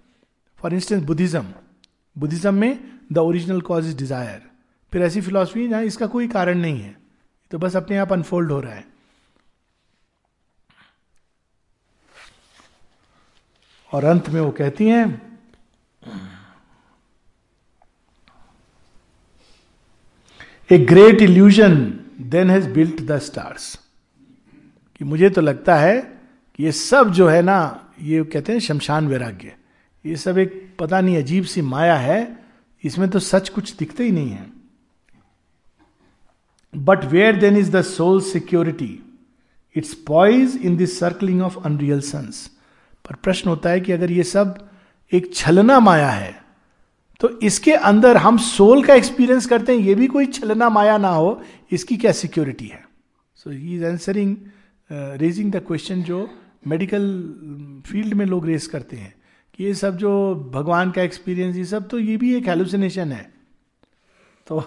फॉर 0.59 0.73
इंस्टेंस 0.73 1.03
बुद्धिज्म 1.03 1.45
बुद्धिज्म 2.15 2.53
में 2.53 2.79
the 3.13 3.17
original 3.17 3.61
cause 3.61 3.87
is 3.87 3.97
desire 3.97 4.41
फिर 4.93 5.01
ऐसी 5.01 5.21
फिलोसफी 5.21 5.67
जहाँ 5.67 5.83
इसका 5.83 6.07
कोई 6.07 6.27
कारण 6.27 6.59
नहीं 6.59 6.81
है। 6.81 6.95
तो 7.51 7.57
बस 7.57 7.75
अपने 7.75 7.97
आप 7.97 8.13
अनफोल्ड 8.13 8.51
हो 8.51 8.59
रहा 8.59 8.73
है। 8.73 8.85
और 13.93 14.05
अंत 14.05 14.29
में 14.29 14.39
वो 14.41 14.51
कहती 14.51 14.87
हैं 14.87 15.21
a 20.71 20.77
great 20.85 21.21
illusion 21.21 21.75
then 22.19 22.49
has 22.49 22.69
built 22.73 23.01
the 23.01 23.17
stars 23.21 23.73
कि 24.95 25.05
मुझे 25.05 25.29
तो 25.29 25.41
लगता 25.41 25.75
है 25.75 25.99
कि 26.55 26.63
ये 26.63 26.71
सब 26.71 27.11
जो 27.11 27.27
है 27.27 27.41
ना, 27.41 27.89
ये 28.01 28.23
कहते 28.23 28.51
हैं 28.51 28.59
शमशान 28.59 29.07
वैराग्य। 29.07 29.53
ये 30.05 30.15
सब 30.15 30.37
एक 30.37 30.75
पता 30.79 31.01
नहीं 31.01 31.17
अजीब 31.17 31.43
सी 31.45 31.61
माया 31.61 31.95
है, 31.97 32.37
इसमें 32.83 33.09
तो 33.09 33.19
सच 33.19 33.49
कुछ 33.49 33.75
दिखते 33.77 34.03
ही 34.03 34.11
नहीं 34.11 34.29
है। 34.29 34.51
But 36.73 37.05
where 37.05 37.35
then 37.39 37.57
is 37.57 37.71
the 37.71 37.81
soul 37.83 38.21
security 38.21 38.99
its 39.75 39.93
poise 40.07 40.55
in 40.63 40.75
this 40.77 40.99
circling 40.99 41.41
of 41.41 41.57
unreal 41.65 42.01
suns 42.01 42.49
पर 43.05 43.15
प्रश्न 43.15 43.49
होता 43.49 43.69
है 43.69 43.79
कि 43.81 43.91
अगर 43.91 44.11
ये 44.11 44.23
सब 44.25 44.69
एक 45.11 45.33
छलना 45.35 45.79
माया 45.79 46.09
है 46.09 46.41
तो 47.21 47.29
इसके 47.39 47.73
अंदर 47.87 48.17
हम 48.17 48.37
सोल 48.37 48.83
का 48.83 48.93
एक्सपीरियंस 48.93 49.45
करते 49.45 49.73
हैं, 49.73 49.79
ये 49.79 49.95
भी 49.95 50.07
कोई 50.07 50.25
छलना 50.27 50.69
माया 50.69 50.97
ना 50.97 51.09
हो, 51.09 51.41
इसकी 51.71 51.97
क्या 51.97 52.11
सिक्योरिटी 52.11 52.67
है? 52.67 52.83
So 53.35 53.49
he 53.49 53.75
is 53.75 53.85
answering 53.85 54.35
raising 55.19 55.51
the 55.51 55.63
question 55.67 56.01
जो 56.03 56.27
मेडिकल 56.67 57.83
फ़ील्ड 57.85 58.13
में 58.13 58.25
लोग 58.25 58.47
रेस 58.47 58.67
करते 58.67 58.97
हैं, 58.97 59.13
कि 59.53 59.63
ये 59.63 59.73
सब 59.73 59.97
जो 59.97 60.11
भगवान 60.53 60.91
का 60.91 61.01
एक्सपीरियंस 61.01 61.55
ये 61.55 61.65
सब 61.65 61.87
तो 61.89 61.99
ये 61.99 62.17
भी 62.17 62.33
एक 62.35 62.47
हेलुसिनेशन 62.49 63.11
है। 63.11 63.23
तो 64.47 64.61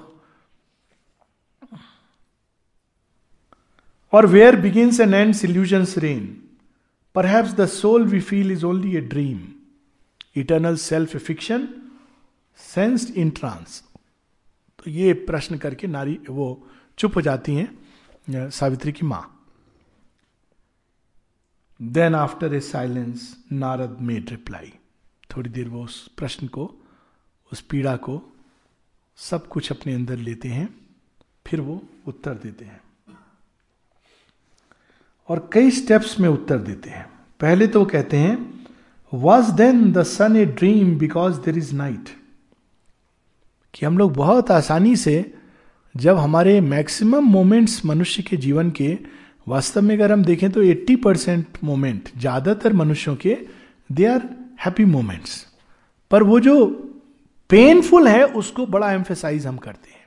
और 4.12 4.26
where 4.26 4.56
begins 4.56 5.00
and 5.00 5.14
end 5.14 5.34
illusion 5.34 5.86
reign 5.98 6.36
Perhaps 7.16 7.54
the 7.54 7.66
soul 7.66 8.04
we 8.04 8.20
feel 8.20 8.50
is 8.50 8.62
only 8.62 8.96
a 8.96 9.00
dream, 9.00 9.38
eternal 10.34 10.76
self 10.76 11.12
fiction, 11.28 11.62
sensed 12.58 13.14
in 13.16 13.30
trance. 13.38 13.80
तो 14.78 14.90
ये 14.90 15.12
प्रश्न 15.28 15.58
करके 15.58 15.86
नारी 15.86 16.18
वो 16.30 16.48
चुप 16.98 17.16
हो 17.16 17.20
जाती 17.20 17.54
हैं 17.54 18.48
सावित्री 18.50 18.92
की 18.92 19.06
माँ। 19.06 19.24
Then 21.80 22.14
after 22.14 22.54
a 22.54 22.60
silence 22.60 23.44
Narad 23.52 23.98
made 24.00 24.30
reply 24.30 24.72
थोड़ी 25.36 25.50
देर 25.50 25.68
वो 25.68 25.84
उस 25.84 26.06
प्रश्न 26.08 26.46
को 26.46 26.64
उस 27.52 27.60
पीड़ा 27.60 27.96
को 27.96 28.20
सब 29.16 29.48
कुछ 29.48 29.70
अपने 29.72 29.94
अंदर 29.94 30.16
लेते 30.16 30.48
हैं 30.48 30.68
फिर 31.46 31.60
वो 31.60 31.82
उत्तर 32.06 32.34
देते 32.34 32.64
हैं। 32.64 32.80
और 35.28 35.48
कई 35.52 35.70
स्टेप्स 35.70 36.18
में 36.20 36.28
उत्तर 36.28 36.58
देते 36.58 36.90
हैं। 36.90 37.06
पहले 37.40 37.66
तो 37.66 37.84
कहते 37.84 38.16
हैं 38.16 38.36
was 39.12 39.50
then 39.52 39.90
the 39.92 40.02
sun 40.02 40.36
a 40.36 40.44
dream 40.46 40.96
because 40.98 41.40
there 41.40 41.58
is 41.58 41.74
night 41.74 42.08
कि 43.74 43.86
हम 43.86 43.98
लोग 43.98 44.12
बहुत 44.14 44.50
आसानी 44.50 44.96
से 44.96 45.32
जब 45.94 46.16
हमारे 46.16 46.60
मैक्सिमम 46.60 47.24
मोमेंट्स 47.24 47.84
मनुष्य 47.86 48.22
के 48.22 48.36
जीवन 48.36 48.70
के, 48.70 48.98
वास्तव 49.46 49.82
में 49.82 49.94
अगर 49.96 50.12
हम 50.12 50.24
देखें 50.24 50.50
तो 50.50 50.62
80 50.64 50.96
परसेंट 50.96 51.58
मोमेंट 51.64 52.08
ज़्यादातर 52.18 52.72
मनुष्यों 52.72 53.14
के 53.16 53.36
दे 53.90 54.04
आर 54.04 54.28
हैप्पी 54.64 54.84
मोमेंट्स 54.84 55.46
पर 56.10 56.22
वो 56.22 56.40
जो 56.40 56.66
पेनफुल 57.50 58.08
है, 58.08 58.24
उसको 58.24 58.66
बड़ा 58.66 58.92
एम्फेसाइज 58.92 59.46
हम 59.46 59.56
करते 59.56 59.90
हैं। 59.90 60.04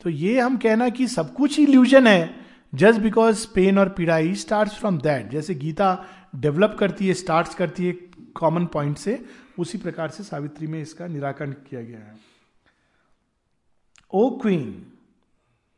तो 0.00 0.10
ये 0.10 0.38
हम 0.40 0.56
कहना 0.56 0.88
कि 0.88 1.06
सब 1.06 1.32
कुछ 1.34 1.58
इल्यूजन 1.58 2.06
है। 2.06 2.47
जस्ट 2.72 3.00
बिकॉज़ 3.00 3.46
पेन 3.54 3.78
और 3.78 3.88
पीड़ा 3.88 4.16
ही 4.16 4.34
स्टार्ट 4.34 4.70
फ्रॉम 4.70 4.98
दैट 4.98 5.30
जैसे 5.30 5.54
गीता 5.54 6.06
डेवलप 6.36 6.76
करती 6.80 7.08
है 7.08 7.14
स्टार्ट 7.14 7.54
करती 7.54 7.86
है 7.86 7.92
कॉमन 8.36 8.66
पॉइंट 8.66 8.96
से, 8.98 9.24
उसी 9.58 9.78
प्रकार 9.78 10.08
से 10.08 10.22
सावित्री 10.22 10.66
में 10.66 10.80
इसका 10.82 11.06
निराकरण 11.06 11.52
किया 11.70 11.82
गया 11.82 11.98
है। 11.98 12.16
O 14.14 14.30
queen 14.42 14.70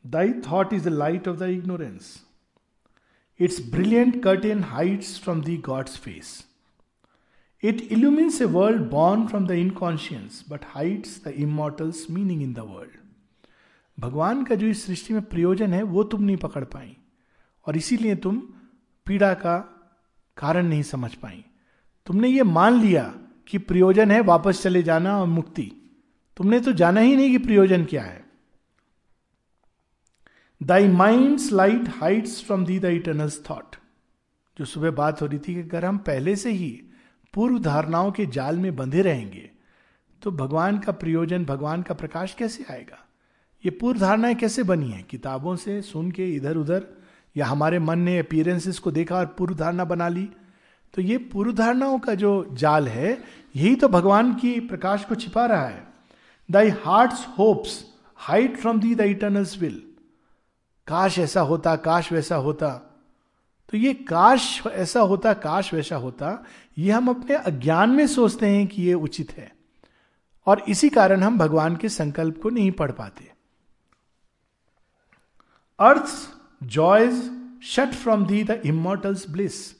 thy 0.04 0.32
thought 0.50 0.72
is 0.72 0.84
the 0.84 0.92
light 0.92 1.28
of 1.28 1.36
the 1.36 1.48
ignorance 1.50 2.14
its 3.40 3.60
brilliant 3.70 4.22
curtain 4.22 4.62
hides 4.64 5.18
from 5.20 5.42
the 5.42 5.56
god's 5.56 5.96
face 5.98 6.44
it 7.62 7.80
illumines 7.80 8.40
a 8.42 8.44
world 8.44 8.90
born 8.90 9.26
from 9.26 9.46
the 9.46 9.50
inconscience 9.50 10.44
but 10.50 10.64
hides 10.64 11.20
the 11.24 11.28
immortal's 11.28 12.06
meaning 12.10 12.42
in 12.42 12.52
the 12.52 12.58
world 12.58 12.99
भगवान 14.00 14.44
का 14.44 14.54
जो 14.54 14.66
इस 14.66 14.84
सृष्टि 14.86 15.14
में 15.14 15.22
प्रयोजन 15.22 15.72
है, 15.72 15.82
वो 15.82 16.04
तुम 16.04 16.22
नहीं 16.22 16.36
पकड़ 16.36 16.64
पाई। 16.64 16.96
और 17.66 17.76
इसीलिए 17.76 18.14
तुम 18.14 18.36
पीड़ा 19.06 19.32
का 19.34 19.58
कारण 20.36 20.66
नहीं 20.66 20.82
समझ 20.82 21.14
पाई। 21.14 21.44
तुमने 22.06 22.28
ये 22.28 22.42
मान 22.42 22.80
लिया 22.80 23.02
कि 23.48 23.58
प्रयोजन 23.58 24.10
है 24.10 24.20
वापस 24.20 24.62
चले 24.62 24.82
जाना 24.82 25.18
और 25.20 25.26
मुक्ति। 25.26 25.70
तुमने 26.36 26.60
तो 26.60 26.72
जाना 26.72 27.00
ही 27.00 27.16
नहीं 27.16 27.30
कि 27.30 27.38
प्रयोजन 27.38 27.84
क्या 27.84 28.02
है। 28.02 28.24
Thy 30.60 30.88
mind 30.88 31.38
light 31.52 31.88
hides 31.88 32.42
from 32.44 32.64
the 32.64 32.78
the 32.78 32.84
eternal's 32.84 33.40
thought. 33.50 33.76
जो 34.58 34.64
सुबह 34.64 34.90
बात 34.90 35.22
हो 35.22 35.26
रही 35.26 35.38
थी 35.38 35.54
कि 35.54 35.60
अगर 35.60 35.84
हम 35.84 35.98
पहले 35.98 36.36
से 36.36 36.50
ही 36.50 36.70
पूर्व 37.34 37.58
धारणाओं 37.58 38.10
के 38.12 38.26
जाल 38.26 38.58
में 38.58 38.74
बंधे 38.76 39.02
रहेंगे 39.02 39.50
तो 40.22 40.30
भगवान 40.30 40.78
का 40.78 40.92
प्रयोजन, 40.92 41.44
भगवान 41.44 41.82
का 41.82 41.94
प्रकाश 41.94 42.34
कैसे 42.34 42.64
आएगा? 42.70 43.06
ये 43.64 43.70
पूर्व 43.70 44.00
धारणाएँ 44.00 44.34
कैसे 44.34 44.62
बनी 44.62 44.90
है? 44.90 45.02
किताबों 45.02 45.56
से, 45.56 45.82
सुन 45.82 46.10
के 46.10 46.34
इधर 46.34 46.56
उधर 46.56 46.86
या 47.36 47.46
हमारे 47.46 47.78
मन 47.78 47.98
ने 47.98 48.18
अपीयरेंसेस 48.18 48.78
को 48.78 48.90
देखा 48.90 49.16
और 49.16 49.26
पूर्व 49.26 49.54
धारणा 49.54 49.84
बना 49.84 50.08
ली? 50.08 50.28
तो 50.94 51.02
ये 51.02 51.18
पूर्व 51.18 51.52
धारणाओं 51.52 51.98
का 51.98 52.14
जो 52.14 52.48
जाल 52.52 52.88
है, 52.88 53.22
यही 53.56 53.76
तो 53.76 53.88
भगवान 53.88 54.34
की 54.34 54.60
प्रकाश 54.60 55.04
को 55.04 55.14
छिपा 55.14 55.46
रहा 55.46 55.66
है। 55.66 55.86
Thy 56.50 56.68
heart 56.68 57.12
hopes 57.38 57.84
hide 58.16 58.56
from 58.56 58.80
the 58.80 58.94
the 58.94 59.00
eternal's 59.00 59.58
will. 59.58 59.82
काश 60.86 61.18
ऐसा 61.18 61.40
होता, 61.40 61.76
काश 61.76 62.12
वैसा 62.12 62.36
होता। 62.36 62.96
तो 63.70 63.76
ये 63.76 63.94
काश 63.94 64.62
ऐसा 64.72 65.00
होता, 65.00 65.32
काश 65.32 65.74
वैसा 65.74 65.96
होता, 65.96 66.44
ये 66.78 66.92
हम 66.92 67.08
अपने 67.08 67.36
अज्ञान 67.36 67.90
में 67.90 68.06
सोचते 68.06 68.46
हैं 68.46 68.66
कि 68.66 68.82
ये 68.82 68.94
उचित 68.94 69.32
है। 69.32 69.56
और 70.46 70.64
इसी 70.68 70.88
कारण 70.88 71.20
हम 71.20 71.38
भगवान 71.38 71.76
के 71.76 71.88
संकल्प 71.88 72.42
को 72.42 72.50
नहीं 72.50 72.70
पढ़ 72.70 72.90
पाते। 72.90 73.39
Earth 75.80 76.08
joys 76.62 77.30
shut 77.62 77.92
from 77.92 78.24
the 78.26 78.42
the 78.44 78.50
immortal's 78.66 79.30
bliss 79.30 79.72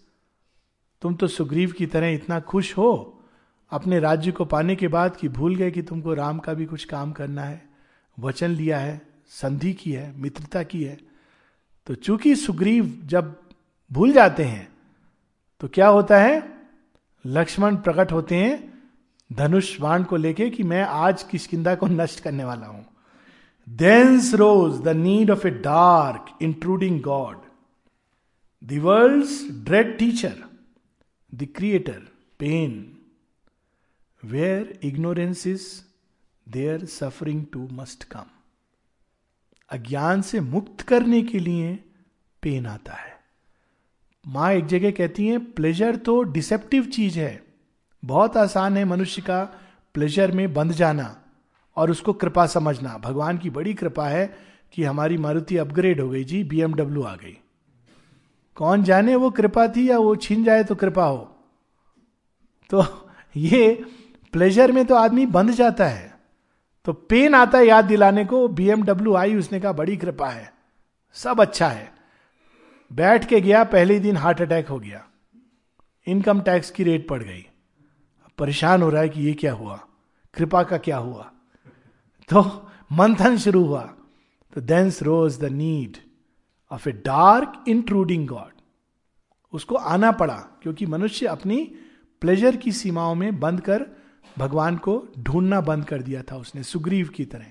तुम 1.02 1.14
तो 1.14 1.26
सुग्रीव 1.26 1.72
की 1.72 1.86
तरह 1.86 2.08
इतना 2.08 2.38
खुश 2.40 2.76
हो, 2.78 3.22
अपने 3.72 3.98
राज्य 4.00 4.32
को 4.32 4.44
पाने 4.44 4.76
के 4.76 4.88
बाद 4.88 5.16
कि 5.16 5.28
भूल 5.28 5.56
गए 5.56 5.70
कि 5.70 5.82
तुमको 5.82 6.14
राम 6.14 6.38
का 6.38 6.54
भी 6.54 6.66
कुछ 6.66 6.84
काम 6.84 7.12
करना 7.12 7.42
है, 7.42 7.62
वचन 8.18 8.50
लिया 8.50 8.78
है, 8.78 9.00
संधि 9.28 9.72
की 9.72 9.92
है, 9.92 10.12
मित्रता 10.16 10.62
की 10.62 10.82
है। 10.84 10.98
तो 11.86 11.94
चूँकि 11.94 12.34
सुग्रीव 12.36 13.00
जब 13.04 13.34
भूल 13.90 14.12
जाते 14.12 14.44
हैं 14.44 14.68
तो 15.60 15.68
क्या 15.68 15.88
होता 15.88 16.18
है? 16.18 16.42
लक्ष्मण 17.24 17.76
प्रकट 17.76 18.12
होते 18.12 18.36
हैं 18.36 18.72
धनुष 19.30 19.80
बाण 19.80 20.02
को 20.02 20.16
लेके 20.16 20.50
कि 20.50 20.62
मैं 20.62 20.82
आज 20.82 21.22
किसकिदा 21.22 21.74
को 21.74 21.86
नष्ट 21.86 22.20
करने 22.20 22.44
वाला 22.44 22.66
हूँ। 22.66 22.84
Thence 23.66 24.32
rose 24.34 24.80
the 24.82 24.94
need 24.94 25.30
of 25.30 25.44
a 25.44 25.50
dark, 25.50 26.30
intruding 26.40 27.00
God. 27.00 27.36
The 28.62 28.78
world's 28.78 29.48
dread 29.48 29.98
teacher, 29.98 30.36
the 31.32 31.46
creator, 31.46 32.02
pain. 32.38 32.98
Where 34.22 34.66
ignorance 34.80 35.46
is, 35.46 35.84
there 36.46 36.86
suffering 36.86 37.48
too 37.52 37.68
must 37.70 38.08
come. 38.08 38.30
अज्ञान 39.70 40.22
से 40.22 40.40
मुक्त 40.40 40.80
करने 40.80 41.22
के 41.22 41.38
लिए 41.38 41.78
पेन 42.42 42.66
आता 42.66 42.92
है 42.92 43.12
माँ 44.24 44.52
एक 44.52 44.66
जगह 44.66 44.90
कहती 44.90 45.26
है 45.28 45.38
प्लेजर 45.54 45.96
तो 46.06 46.22
डिसेप्टिव 46.36 46.86
चीज़ 46.94 47.18
है 47.18 47.32
बहुत 48.02 48.36
आसान 48.36 48.76
है 48.76 48.84
मनुष्य 48.84 49.22
का 49.22 49.42
प्लेजर 49.94 50.32
में 50.36 50.52
बंध 50.54 50.72
जाना 50.80 51.06
और 51.76 51.90
उसको 51.90 52.12
कृपा 52.12 52.46
समझना। 52.46 52.98
भगवान 52.98 53.38
की 53.38 53.50
बड़ी 53.50 53.74
कृपा 53.74 54.08
है 54.08 54.38
कि 54.72 54.84
हमारी 54.84 55.18
मारुति 55.18 55.56
अपग्रेड 55.56 56.00
हो 56.00 56.08
गई 56.08 56.24
जी 56.24 56.44
बीएमडब्ल्यू 56.44 57.02
आ 57.02 57.14
गई। 57.14 57.38
कौन 58.54 58.82
जाने 58.82 59.16
वो 59.16 59.30
कृपा 59.30 59.68
थी 59.68 59.90
या 59.90 59.98
वो 59.98 60.16
छीन 60.16 60.44
जाए 60.44 60.64
तो 60.64 60.74
कृपा 60.74 61.04
हो? 61.04 61.36
तो 62.70 62.84
ये 63.36 63.84
प्लेजर 64.32 64.72
में 64.72 64.86
तो 64.86 64.94
आदमी 64.94 65.26
बंध 65.26 65.50
जाता 65.50 65.86
है। 65.86 66.20
तो 66.84 66.92
पेन 66.92 67.34
आता 67.34 67.58
है 67.58 67.66
याद 67.66 67.84
दिलाने 67.84 68.24
को। 68.24 68.48
बीएमडब्ल्यू 68.48 69.14
आई, 69.14 69.34
उसने 69.34 69.60
कहा, 69.60 69.72
बड़ी 69.72 69.96
कृपा 69.96 70.28
है। 70.28 70.54
सब 71.12 71.40
अच्छा 71.40 71.68
है। 71.68 71.92
बैठ 72.92 73.24
के 73.24 73.40
गया, 73.40 73.64
पहले 73.64 74.00
दिन 74.00 74.16
हार्ट 74.16 74.40
अटैक 74.40 74.68
हो 74.68 74.78
गया। 74.78 75.06
इनकम 76.06 76.40
टैक्स 76.40 76.70
की 76.70 76.84
रेट 76.84 77.08
पड़ 77.08 77.22
गई। 77.22 77.46
परेशान 78.38 78.82
हो 78.82 78.88
रहा 78.88 79.02
है 79.02 79.08
कि 79.08 79.20
ये 79.20 79.34
क्या 79.34 79.52
हुआ? 79.52 79.80
कृपा 80.34 80.62
का 80.62 80.78
क्या 80.78 80.96
हुआ? 80.96 81.32
तो 82.30 82.42
मंथन 82.92 83.36
शुरू 83.36 83.64
हुआ। 83.64 83.82
तो 84.52 84.60
thence 84.60 85.02
rose 85.02 85.38
the 85.40 85.44
need 85.44 85.96
of 86.70 86.88
a 86.88 86.92
dark 86.92 87.64
intruding 87.68 88.26
god 88.28 88.52
उसको 89.52 89.74
आना 89.74 90.10
पड़ा, 90.12 90.34
क्योंकि 90.62 90.86
मनुष्य 90.86 91.26
अपनी 91.26 91.56
प्लेजर 92.22 92.56
की 92.56 92.72
सीमाओं 92.72 93.14
में 93.14 93.40
बंद 93.40 93.60
कर 93.60 93.86
भगवान 94.38 94.76
को 94.76 95.02
ढूंढना 95.18 95.60
बंद 95.60 95.84
कर 95.84 96.02
दिया 96.02 96.22
था 96.22 96.36
उसने, 96.36 96.62
सुग्रीव 96.62 97.08
की 97.08 97.24
तरह। 97.24 97.46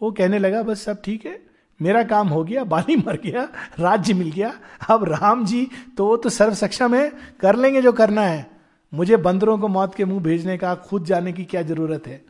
वो 0.00 0.10
कहने 0.12 0.38
लगा, 0.38 0.62
बस 0.62 0.82
सब 0.82 1.02
ठीक 1.02 1.26
है, 1.26 1.40
मेरा 1.80 2.02
काम 2.04 2.28
हो 2.28 2.42
गया, 2.44 2.64
बाली 2.64 2.96
मर 2.96 3.20
गया, 3.24 3.48
राज्य 3.80 4.14
मिल 4.14 4.30
गया, 4.30 4.52
अब 4.90 5.04
राम 5.04 5.44
जी 5.44 5.68
तो 5.96 6.06
वो 6.06 6.16
तो 6.16 6.28
सर्व 6.30 6.54
सक्षम 6.54 6.94
है, 6.94 7.10
कर 7.40 7.56
लेंगे 7.56 7.82
जो 7.82 7.92
करना 7.92 8.22
है। 8.22 8.50
मुझे 8.92 9.16
बंदरों 9.18 9.58
को 9.58 9.68
मौत 9.68 9.94
के 9.94 10.04
मुँह 10.04 10.22
भेजने 10.22 10.56
का, 10.58 10.74
खुद 10.74 11.04
जाने 11.04 11.32
की 11.32 11.44
क्या 11.44 11.62
ज़रूरत 11.62 12.06
है? 12.06 12.24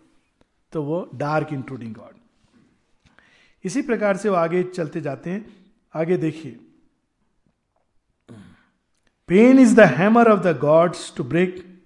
तो 0.75 0.83
वो 0.83 1.09
डार्क 1.14 1.53
इंक्लूडिंग 1.53 1.95
गॉड 1.95 2.14
इसी 3.64 3.83
प्रकार 3.83 4.16
से 4.16 4.29
वो 4.29 4.37
आगे 4.37 4.62
चलते 4.62 5.01
जाते 5.01 5.31
हैं। 5.31 5.57
आगे 5.95 6.16
देखिए। 6.16 6.59
Pain 9.29 9.59
is 9.59 9.75
the 9.75 9.81
hammer 9.81 10.29
of 10.29 10.41
the 10.41 10.59
gods 10.59 11.12
to 11.16 11.25
break 11.25 11.81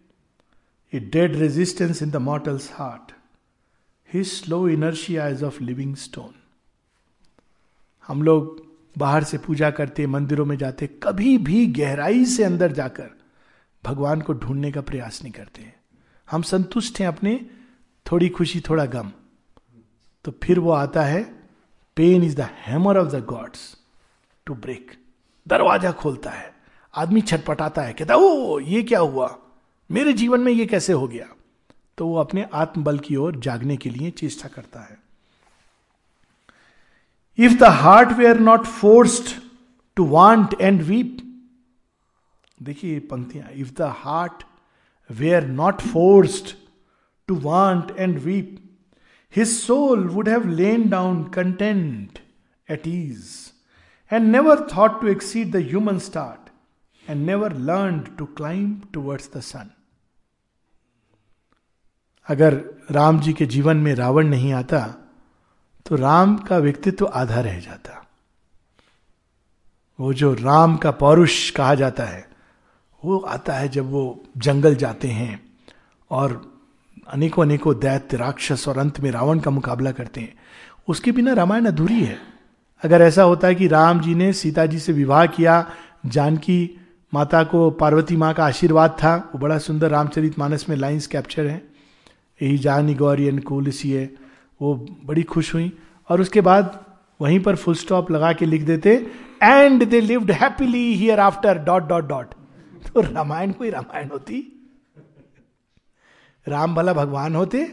a 0.93 1.01
dead 1.01 1.36
resistance 1.36 2.03
in 2.03 2.11
the 2.11 2.16
mortal's 2.16 2.70
heart 2.72 3.12
his 4.14 4.24
slow 4.24 4.68
inertia 4.68 5.28
is 5.28 5.45
of 5.45 5.62
living 5.62 5.97
stone 5.97 6.34
हम 8.09 8.22
लोग 8.22 8.66
बाहर 8.99 9.24
से 9.24 9.39
पूजा 9.39 9.70
करते, 9.70 10.07
मंदिरों 10.07 10.47
में 10.47 10.57
जाते, 10.57 10.86
कभी 10.86 11.39
भी 11.39 11.66
गहराई 11.66 12.24
से 12.24 12.45
अंदर 12.45 12.72
जाकर 12.72 13.11
भगवान 13.84 14.20
को 14.20 14.32
ढूँढने 14.32 14.72
का 14.72 14.80
प्रयास 14.80 15.22
नहीं 15.22 15.32
करते 15.32 15.72
हम 16.30 16.43
संतुष्ट 16.43 17.01
हैं 17.01 17.07
अपने 17.07 17.51
थोड़ी 18.11 18.28
खुशी, 18.28 18.61
थोड़ा 18.61 18.84
गम। 18.86 19.11
तो 20.24 20.32
फिर 20.42 20.59
वो 20.59 20.70
आता 20.70 21.02
है 21.02 21.22
pain 21.96 22.22
is 22.22 22.36
the 22.36 22.48
hammer 22.66 22.98
of 22.98 23.09
the 23.09 23.24
gods 23.24 23.61
to 24.46 24.54
break 24.54 24.92
दरवाज़ा 25.46 25.92
खोलता 25.92 26.30
है। 26.30 26.52
आदमी 26.94 27.20
छटपटाता 27.20 27.82
है, 27.82 27.92
कहता 27.92 28.14
ओ 28.14 28.59
ये 28.59 28.82
क्या 28.82 29.00
हुआ? 29.00 29.36
मेरे 29.90 30.12
जीवन 30.12 30.40
में 30.40 30.52
ये 30.52 30.66
कैसे 30.66 30.92
हो 30.92 31.09
गया? 31.09 31.26
तो 31.98 32.06
वो 32.06 32.16
अपने 32.16 32.46
आत्मबल 32.54 32.98
की 32.98 33.16
ओर 33.16 33.36
जागने 33.36 33.76
के 33.76 33.90
लिए 33.90 34.11
चेष्टा 34.11 34.48
करता 34.48 34.80
है। 34.80 34.98
If 37.38 37.59
the 37.59 37.64
heart 37.80 38.12
were 38.26 38.38
not 38.40 38.64
forced 38.66 39.40
to 39.96 40.04
want 40.06 40.54
and 40.61 40.82
weep 40.82 41.16
देखिए 42.62 43.00
पंक्तियाँ 43.00 43.50
if 43.52 43.72
the 43.72 43.92
heart 43.96 44.42
were 45.34 45.46
not 45.46 45.80
forced 45.80 46.54
to 47.29 47.37
want 47.37 47.91
and 47.99 48.18
weep 48.18 48.79
his 49.37 49.49
soul 49.49 50.09
would 50.09 50.29
have 50.29 50.49
lain 50.49 50.89
down 50.89 51.24
content 51.24 52.18
at 52.70 52.87
ease 52.87 53.24
and 54.12 54.33
never 54.33 54.68
thought 54.76 55.01
to 55.01 55.09
exceed 55.09 55.53
the 55.53 55.57
human 55.57 55.99
start 55.99 56.51
and 57.11 57.26
never 57.26 57.57
learn 57.57 58.01
to 58.01 58.24
climb 58.24 58.89
towards 58.93 59.31
the 59.37 59.41
sun 59.41 59.70
अगर 62.29 62.64
राम 62.91 63.20
जी 63.20 63.33
के 63.33 63.47
जीवन 63.47 63.76
में 63.76 63.95
रावण 63.95 64.29
नहीं 64.29 64.53
आता 64.53 64.95
तो 65.87 65.97
राम 65.97 66.37
का 66.37 66.59
व्यक्तित्व 66.59 67.07
आधा 67.07 67.41
रह 67.41 67.61
जाता। 67.61 68.07
वो 70.01 70.12
जो 70.12 70.35
राम 70.35 70.76
का 70.76 70.91
पौरुष 70.91 71.51
कहा 71.51 71.74
जाता 71.74 72.05
है, 72.05 72.29
वो 73.05 73.18
आता 73.18 73.53
है 73.53 73.68
जब 73.68 73.85
वो 73.85 74.24
जंगल 74.37 74.74
जाते 74.74 75.09
हैं 75.09 75.57
और 76.11 76.57
अनेकों 77.12 77.42
अनेकों 77.42 77.78
दैत्य, 77.78 78.16
राक्षस 78.16 78.68
और 78.68 78.78
अंत 78.78 79.00
में 79.00 79.11
रावण 79.11 79.38
का 79.38 79.50
मुकाबला 79.50 79.92
करते 79.92 80.20
हैं। 80.20 80.34
उसके 80.88 81.12
बिना 81.12 81.32
रामायण 81.32 81.64
अधूरी 81.64 82.00
है। 82.04 82.18
अगर 82.82 83.02
ऐसा 83.02 83.22
होता 83.22 83.48
है 83.48 83.54
कि 83.54 83.66
राम 83.66 84.00
जी 84.00 84.14
ने 84.14 84.32
सीता 84.32 84.66
जी 84.66 84.78
से 84.78 84.92
विवाह 84.92 85.26
किया, 85.26 85.70
जानकी 86.06 86.80
माता 87.14 87.42
को 87.44 87.70
पार्वती 87.70 88.16
माँ 88.16 88.34
का 88.34 88.44
आशीर्वाद 88.44 88.90
था, 88.90 89.16
वो 89.16 89.38
बड़ा 89.38 89.59
सुंदर 89.59 89.90
रामचरित 89.90 90.38
मानस 90.38 90.66
में 90.68 90.76
लाइन्स 90.76 91.06
कैप्चर 91.06 91.46
है। 91.46 91.68
यही 92.42 92.59
जानी 92.59 92.94
गौरी 92.94 93.40
सी 93.72 93.90
है, 93.90 94.14
वो 94.62 94.86
बड़ी 95.04 95.22
खुश 95.22 95.54
हुई। 95.54 95.72
और 96.09 96.20
उसके 96.20 96.40
बाद 96.40 96.84
वहीं 97.20 97.40
पर 97.40 97.56
फुल 97.56 97.74
स्टॉप 97.74 98.11
लगा 98.11 98.32
के 98.32 98.46
लिख 98.46 98.62
देते 98.62 99.11
and 99.42 99.84
they 99.88 100.00
lived 100.00 100.30
happily 100.30 100.94
here 100.94 101.20
after 101.20 101.59
dot 101.59 101.88
dot 101.88 102.09
dot 102.09 102.26
तो 102.94 103.00
रामायण 103.00 103.52
कोई 103.52 103.70
रामायण 103.70 104.09
होती। 104.09 104.57
राम 106.49 106.74
भला 106.74 106.92
भगवान 106.92 107.34
होते 107.36 107.64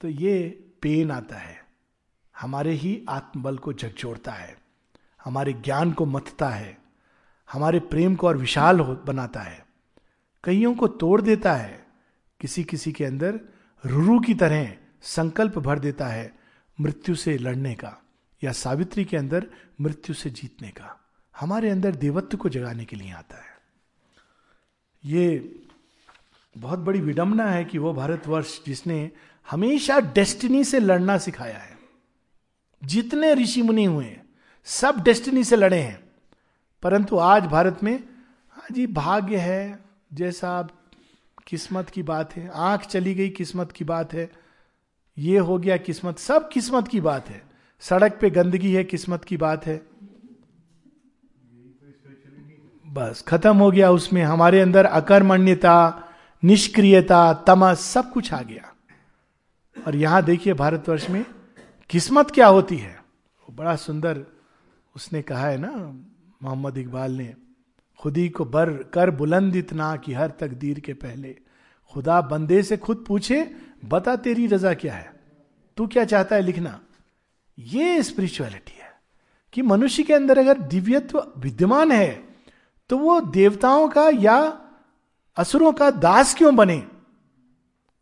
तो 0.00 0.08
ये 0.08 0.48
पेन 0.82 1.10
आता 1.10 1.36
है। 1.36 1.56
हमारे 2.34 2.72
ही 2.72 3.00
आत्मबल 3.08 3.56
को 3.58 3.72
झकझोड़ता 3.72 4.32
है, 4.32 4.56
हमारे 5.24 5.52
ज्ञान 5.54 5.92
को 5.92 6.06
मतता 6.06 6.48
है, 6.48 6.76
हमारे 7.48 7.80
प्रेम 7.80 8.14
को 8.16 8.26
और 8.28 8.36
विशाल 8.36 8.80
बनाता 8.80 9.40
है। 9.40 9.66
कईयों 10.44 10.74
को 10.74 10.88
तोड़ 10.88 11.20
देता 11.22 11.54
है 11.54 11.86
किसी 12.40 12.64
किसी 12.64 12.92
के 12.92 13.04
अंदर 13.04 13.40
रुरु 13.84 14.18
की 14.20 14.34
तरह 14.34 14.72
संकल्प 15.02 15.58
भर 15.58 15.78
देता 15.78 16.06
है 16.06 16.32
मृत्यु 16.78 17.14
से 17.14 17.36
लड़ने 17.38 17.74
का, 17.74 17.96
या 18.42 18.52
सावित्री 18.52 19.04
के 19.04 19.16
अंदर 19.16 19.46
मृत्यु 19.80 20.14
से 20.14 20.30
जीतने 20.30 20.68
का। 20.68 20.96
हमारे 21.34 21.70
अंदर 21.70 21.94
देवत्व 21.96 22.36
को 22.36 22.48
जगाने 22.48 22.84
के 22.84 22.96
लिए 22.96 23.12
आता 23.12 23.36
है। 23.36 23.56
ये 25.04 25.28
बहुत 26.58 26.78
बड़ी 26.78 27.00
विडंबना 27.00 27.50
है 27.50 27.64
कि 27.64 27.78
वो 27.78 27.94
भारतवर्ष 27.94 28.60
जिसने 28.66 29.10
हमेशा 29.50 30.00
डेस्टिनी 30.00 30.64
से 30.64 30.78
लड़ना 30.78 31.18
सिखाया 31.18 31.58
है। 31.58 31.78
जितने 32.84 33.34
ऋषि 33.34 33.62
मुनि 33.62 33.84
हुए, 33.84 34.16
सब 34.64 35.02
डेस्टिनी 35.02 35.44
से 35.44 35.56
लड़े 35.56 35.78
हैं। 35.78 36.00
परंतु 36.82 37.18
आज 37.18 37.44
भारत 37.44 37.80
में 37.82 38.04
हाँ 38.50 38.66
जी, 38.72 38.86
भाग्य 38.86 39.36
है, 39.36 39.78
जैसा 40.14 40.68
किस्मत 41.46 41.90
की 41.90 42.02
बात 42.02 42.36
है, 42.36 42.50
आँख 42.54 42.80
चली 42.80 43.14
गई 43.14 43.28
किस्मत 43.28 43.72
की 43.72 43.84
बात 43.84 44.14
है, 44.14 44.30
ये 45.18 45.38
हो 45.38 45.58
गया 45.58 45.76
किस्मत, 45.76 46.18
सब 46.18 46.48
किस्मत 46.48 46.88
की 46.88 47.00
बात 47.00 47.28
है। 47.28 47.42
सड़क 47.80 48.18
पे 48.20 48.30
गंदगी 48.30 48.72
है, 48.72 48.84
किस्मत 48.84 49.24
की 49.24 49.36
बात 49.36 49.66
है। 49.66 49.82
बस, 52.86 53.24
खत्म 53.28 53.56
हो 53.56 53.70
गया 53.70 53.90
उसमें। 53.90 54.22
हमारे 54.22 54.60
अंदर 54.60 54.84
अकर्मण्यता 54.84 56.04
निष्क्रियता, 56.44 57.32
तमस, 57.46 57.80
सब 57.80 58.12
कुछ 58.12 58.32
आ 58.32 58.42
गया। 58.42 58.74
और 59.86 59.96
यहाँ 59.96 60.22
देखिए 60.22 60.54
भारतवर्ष 60.54 61.10
में 61.10 61.24
किस्मत 61.90 62.30
क्या 62.30 62.46
होती 62.46 62.76
है? 62.76 62.96
वो 63.40 63.54
बड़ा 63.54 63.76
सुंदर 63.76 64.24
उसने 64.96 65.22
कहा 65.22 65.46
है 65.46 65.58
ना, 65.58 65.70
मोहम्मद 66.42 66.78
इकबाल 66.78 67.12
ने, 67.12 67.34
खुदी 67.98 68.28
को 68.28 68.44
बर 68.44 68.70
कर 68.70 69.10
बुलंद 69.10 69.56
इतना 69.56 69.96
कि 69.96 70.12
हर 70.12 70.30
तकदीर 70.30 70.80
के 70.80 70.92
पहले 70.92 71.36
खुदा 71.92 72.20
बंदे 72.20 72.62
से 72.62 72.76
खुद 72.76 73.04
पूछे, 73.08 73.56
बता 73.84 74.16
तेरी 74.16 74.46
रजा 74.46 74.74
क्या 74.74 74.94
है? 74.94 75.12
तू 75.76 75.86
क्या 75.86 76.04
चाहता 76.04 76.36
है 76.36 76.42
लिखना? 76.42 76.80
ये 77.58 78.02
स्पिरिचुअलिटी 78.02 78.78
है 78.80 78.88
कि 79.52 79.62
मनुष्य 79.62 80.02
के 80.02 80.14
अंदर 80.14 80.38
अगर 80.38 80.58
दिव्यत्व 80.58 81.32
विद्यमान 81.38 81.92
है 81.92 82.28
तो 82.90 82.98
वो 82.98 83.20
देवताओं 83.20 83.88
का 83.88 84.08
या 84.08 84.40
असुरों 85.38 85.72
का 85.72 85.90
दास 85.90 86.34
क्यों 86.34 86.56
बने? 86.56 86.86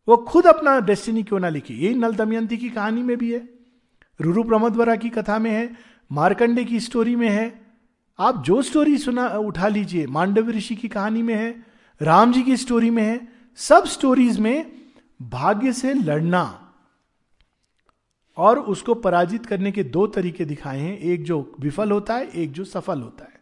वो 0.09 0.17
खुद 0.17 0.47
अपना 0.47 0.81
डेस्टिनी 0.81 1.23
क्यों 1.23 1.41
ना 1.41 1.49
लिखे? 1.49 1.75
यही 1.75 1.95
नल 1.95 2.15
दमयंती 2.15 2.57
की 2.57 2.71
कहानी 2.71 3.03
में 3.03 3.17
भी 3.17 3.33
है। 3.35 3.49
रुरु 4.21 4.43
प्रमोदवरा 4.43 4.97
की 4.97 5.09
कथा 5.09 5.39
में 5.39 5.51
है, 5.51 5.77
मारकंडे 6.13 6.65
की 6.65 6.81
स्टोरी 6.81 7.17
में 7.17 7.29
है। 7.29 7.67
आप 8.19 8.43
जो 8.43 8.63
स्टोरी 8.63 8.99
सुना, 8.99 9.29
उठा 9.29 9.69
लीजिए 9.69 10.07
मांडव 10.07 10.51
ऋषि 10.51 10.77
की 10.77 10.89
कहानी 10.89 11.23
में 11.23 11.35
है, 11.35 11.67
राम 12.03 12.33
जी 12.33 12.43
की 12.43 12.57
स्टोरी 12.57 12.91
में 12.91 13.03
है, 13.03 13.29
सब 13.57 13.85
स्टोरीज 13.85 14.39
में 14.39 14.73
भाग्य 15.23 15.73
से 15.73 15.95
लड़ना 15.95 16.73
और 18.37 18.59
उसको 18.59 18.95
पराजित 18.95 19.47
करने 19.47 19.73
के 19.73 19.85
दो 19.85 20.07
तरीके 20.07 20.45
दिखाए 20.45 20.81
हैं। 20.81 20.99
एक 20.99 21.25
जो 21.25 21.57
विफल 21.61 21.91
होता 21.91 22.15
है, 22.15 22.29
एक 22.29 22.53
जो 22.53 22.65
सफल 22.65 23.01
होता 23.01 23.25
है। 23.25 23.41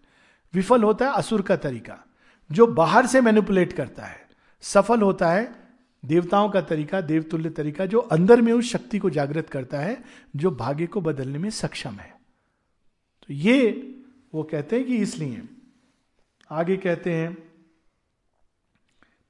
विफल 0.54 0.82
होता 0.82 1.06
है 1.06 1.12
असुर 1.12 1.42
का 1.42 1.56
तरीका। 1.56 2.04
जो 2.52 2.66
बाहर 2.66 3.06
से 3.06 3.20
मैनिपुलेट 3.20 3.72
करता 3.72 4.04
है। 4.04 4.28
सफल 4.60 5.00
होता 5.00 5.30
है 5.30 5.64
देवताओं 6.04 6.48
का 6.50 6.60
तरीका, 6.60 7.00
देवतुल्य 7.00 7.50
तरीका, 7.50 7.86
जो 7.86 7.98
अंदर 7.98 8.40
में 8.40 8.52
उस 8.52 8.72
शक्ति 8.72 8.98
को 8.98 9.10
जागृत 9.10 9.50
करता 9.50 9.80
है, 9.80 10.04
जो 10.36 10.50
भाग्य 10.50 10.86
को 10.86 11.00
बदलने 11.00 11.38
में 11.38 11.50
सक्षम 11.50 11.90
है। 11.90 12.14
तो 13.28 13.34
ये 13.34 13.96
वो 14.34 14.42
कहते 14.42 14.76
हैं 14.76 14.84
कि 14.84 14.96
इसलिए 14.96 15.42
आगे 16.50 16.76
कहते 16.76 17.12
हैं 17.12 17.34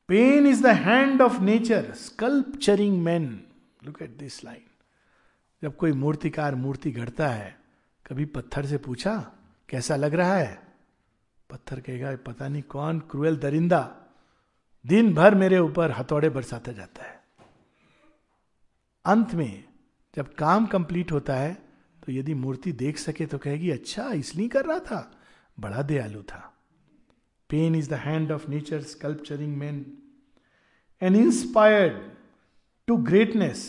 pain 0.08 0.46
is 0.46 0.62
the 0.62 0.66
hand 0.66 1.22
of 1.22 1.40
nature 1.40 1.92
sculpturing 1.94 3.02
man 3.02 3.44
look 3.84 4.02
at 4.02 4.10
this 4.10 4.44
line 4.44 4.62
जब 5.62 5.76
कोई 5.76 5.92
मूर्तिकार, 5.92 6.54
मूर्ति 6.54 6.90
गढ़ता 6.90 7.28
है, 7.28 7.58
कभी 8.06 8.24
पत्थर 8.24 8.66
से 8.66 8.76
पूछा, 8.76 9.32
कैसा 9.68 9.96
लग 9.96 10.14
रहा 10.14 10.34
है? 10.34 10.63
पत्थर 11.50 11.80
कहेगा 11.80 12.14
पता 12.26 12.48
नहीं 12.48 12.62
कौन 12.68 12.98
क्रूएल 13.10 13.36
दरिंदा 13.36 13.82
दिन 14.84 15.12
भर 15.14 15.34
मेरे 15.34 15.58
ऊपर 15.58 15.90
हथौड़े 15.90 16.28
बरसाता 16.28 16.72
जाता 16.72 17.04
है। 17.04 17.22
अंत 19.04 19.34
में 19.34 19.64
जब 20.16 20.34
काम 20.34 20.66
कंप्लीट 20.66 21.12
होता 21.12 21.34
है 21.36 21.52
तो 22.02 22.12
यदि 22.12 22.34
मूर्ति 22.34 22.72
देख 22.72 22.98
सके 22.98 23.26
तो 23.26 23.38
कहेगी 23.38 23.70
अच्छा 23.70 24.08
इसलिए 24.12 24.48
कर 24.48 24.64
रहा 24.64 24.78
था, 24.78 25.10
बड़ा 25.58 25.82
दयालु 25.82 26.22
था। 26.22 26.40
Pain 27.50 27.74
is 27.74 27.90
the 27.90 27.94
hand 28.04 28.32
of 28.32 28.48
nature 28.50 28.82
sculpturing 28.82 29.56
man 29.56 29.84
an 31.02 31.16
inspired 31.16 32.00
to 32.88 32.96
greatness 33.04 33.66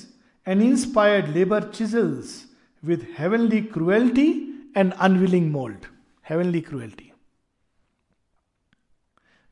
an 0.47 0.61
inspired 0.61 1.27
labour 1.27 1.71
chisels 1.71 2.43
with 2.83 3.07
heavenly 3.19 3.61
cruelty 3.73 4.29
and 4.77 4.93
unwilling 4.93 5.51
mould 5.51 5.85
heavenly 6.29 6.61
cruelty 6.61 7.11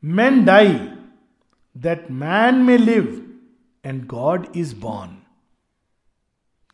man 0.04 0.44
die 0.46 0.74
that 1.76 2.12
man 2.12 2.56
may 2.66 2.78
live 2.78 3.20
and 3.86 4.06
god 4.08 4.48
is 4.56 4.76
born 4.80 5.18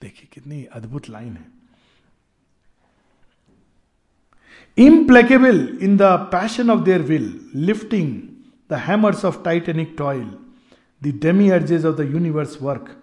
देखिए 0.02 0.28
कितनी 0.34 0.64
अद्भुत 0.76 1.10
line 1.10 1.34
है 1.34 1.60
implacable 4.78 5.82
in 5.82 5.98
the 5.98 6.18
passion 6.32 6.70
of 6.70 6.86
their 6.86 7.02
will, 7.02 7.30
lifting 7.54 8.38
the 8.70 8.78
hammers 8.78 9.24
of 9.24 9.44
titanic 9.44 9.98
toil, 9.98 10.28
the 11.02 11.12
demiurges 11.12 11.84
of 11.84 11.98
the 11.98 12.06
universe 12.06 12.62
work. 12.62 12.96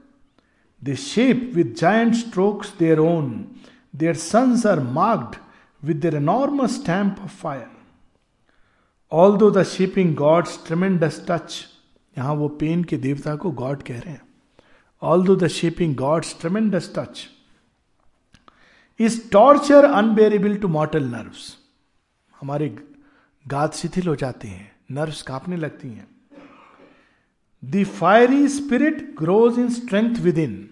They 0.80 0.94
shape 0.94 1.54
with 1.54 1.76
giant 1.76 2.16
strokes 2.16 2.70
their 2.70 3.00
own. 3.00 3.58
Their 3.92 4.14
sons 4.14 4.64
are 4.64 4.80
marked 4.80 5.38
with 5.82 6.00
their 6.00 6.14
enormous 6.14 6.76
stamp 6.76 7.22
of 7.22 7.30
fire. 9.12 9.38
Though 9.38 9.50
the 9.50 9.66
shaping 9.66 10.14
god's 10.14 10.58
tremendous 10.66 11.18
touch 11.28 11.64
यहाँ 12.18 12.34
वो 12.34 12.48
pen 12.48 12.84
के 12.84 12.96
देवता 12.96 13.36
को 13.36 13.50
God 13.50 13.82
कह 13.82 13.98
रहे 13.98 14.10
हैं। 14.10 14.22
Although 15.26 15.36
the 15.36 15.46
shaping 15.46 15.96
god's 15.96 16.40
tremendous 16.40 16.92
touch 16.98 17.28
is 19.00 19.30
torture 19.32 19.84
unbearable 19.84 20.56
to 20.56 20.68
mortal 20.68 21.04
nerves 21.04 21.56
हमारे 22.40 22.76
गात 23.48 23.74
शिथिल 23.74 24.08
हो 24.08 24.16
जाते 24.16 24.48
हैं 24.48 24.76
नर्व्स 24.90 25.22
कांपने 25.22 25.56
लगती 25.56 25.88
हैं। 25.88 26.08
The 27.64 27.84
fiery 27.84 28.48
spirit 28.48 29.14
grows 29.18 29.58
in 29.58 29.68
strength 29.68 30.16
within 30.38 30.68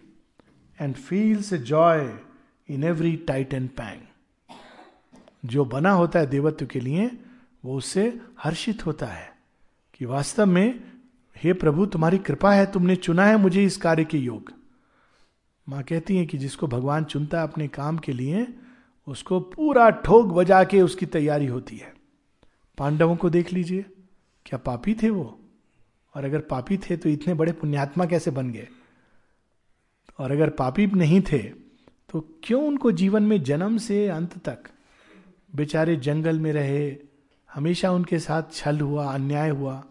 and 0.81 0.95
feels 0.95 1.53
a 1.53 1.59
joy 1.59 2.19
in 2.71 2.85
every 2.85 3.17
tight 3.17 3.55
and 3.55 3.69
pang 3.69 4.01
जो 5.45 5.65
बना 5.65 5.91
होता 5.91 6.19
है 6.19 6.27
देवत्व 6.27 6.67
के 6.67 6.81
लिए 6.81 7.11
वो 7.65 7.77
उससे 7.77 8.21
हर्षित 8.41 8.87
होता 8.87 9.07
है 9.07 9.33
कि 9.95 10.05
वास्तव 10.05 10.47
में, 10.47 10.83
हे 11.37 11.53
प्रभु, 11.53 11.87
तुम्हारी 11.87 12.19
कृपा 12.19 12.53
है, 12.53 12.73
तुमने 12.73 12.97
चुना 12.97 13.27
है 13.27 13.37
मुझे 13.37 13.65
इस 13.65 13.77
कार्य 13.77 14.05
के 14.05 14.19
योग. 14.19 14.53
माँ 15.69 15.83
कहती 15.83 16.17
है 16.17 16.27
कि 16.27 16.39
जिसको 16.39 16.67
भगवान 16.67 17.05
चुनता 17.05 17.39
है 17.39 17.49
अपने 17.49 17.69
काम 17.69 17.99
के 17.99 18.13
लिए, 18.13 18.47
उसको 19.07 19.41
पूरा 19.41 19.89
ठोक 19.91 20.27
बजा 20.27 20.65
के 20.65 20.83
उसकी 20.83 21.07
तैयारी 21.07 21.47
होती 21.47 21.77
है। 21.77 21.95
पांडवों 22.79 23.17
को 23.17 23.31
देख 23.31 23.53
लीजिए, 23.53 23.85
क्या 24.47 24.59
पापी 24.59 24.95
थे 24.95 25.11
वो? 25.11 25.41
और 26.15 26.25
अगर 26.25 26.41
पापी 26.41 26.77
थे 26.77 26.97
तो 26.97 27.09
इतने 27.09 27.35
बड़े 27.35 27.53
पुण्यात्मा 27.53 28.07
कैसे 28.07 28.31
बन 28.31 28.51
गए? 28.51 28.69
और 30.19 30.33
अगर 30.33 30.51
पापी 30.51 30.87
नहीं 30.87 31.21
थे 31.21 31.39
तो 32.11 32.21
क्यों 32.43 32.63
उनको 32.67 32.93
जीवन 32.93 33.23
में 33.23 33.43
जन्म 33.43 33.79
से 33.79 34.07
अंत 34.09 34.39
तक? 34.39 34.59
बेचारे 35.57 35.97
जंगल 35.97 36.39
में 36.39 36.53
रहे 36.53 37.14
हमेशा 37.55 37.91
उनके 37.93 38.19
साथ 38.19 38.43
छल 38.53 38.81
हुआ, 38.81 39.13
अन्याय 39.13 39.51
हुआ। 39.51 39.85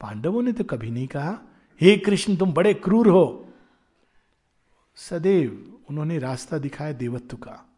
पांडवों 0.00 0.42
ने 0.42 0.52
तो 0.52 0.64
कभी 0.64 0.90
नहीं 0.90 1.06
कहा, 1.06 1.38
हे 1.80 1.96
कृष्ण, 1.96 2.36
तुम 2.36 2.52
बड़े 2.52 2.74
क्रूर 2.74 3.08
हो। 3.08 3.48
सदैव 4.94 5.78
उन्होंने 5.90 6.18
रास्ता 6.18 6.58
दिखाया 6.58 6.92
देवत्व 6.92 7.36
का। 7.36 7.70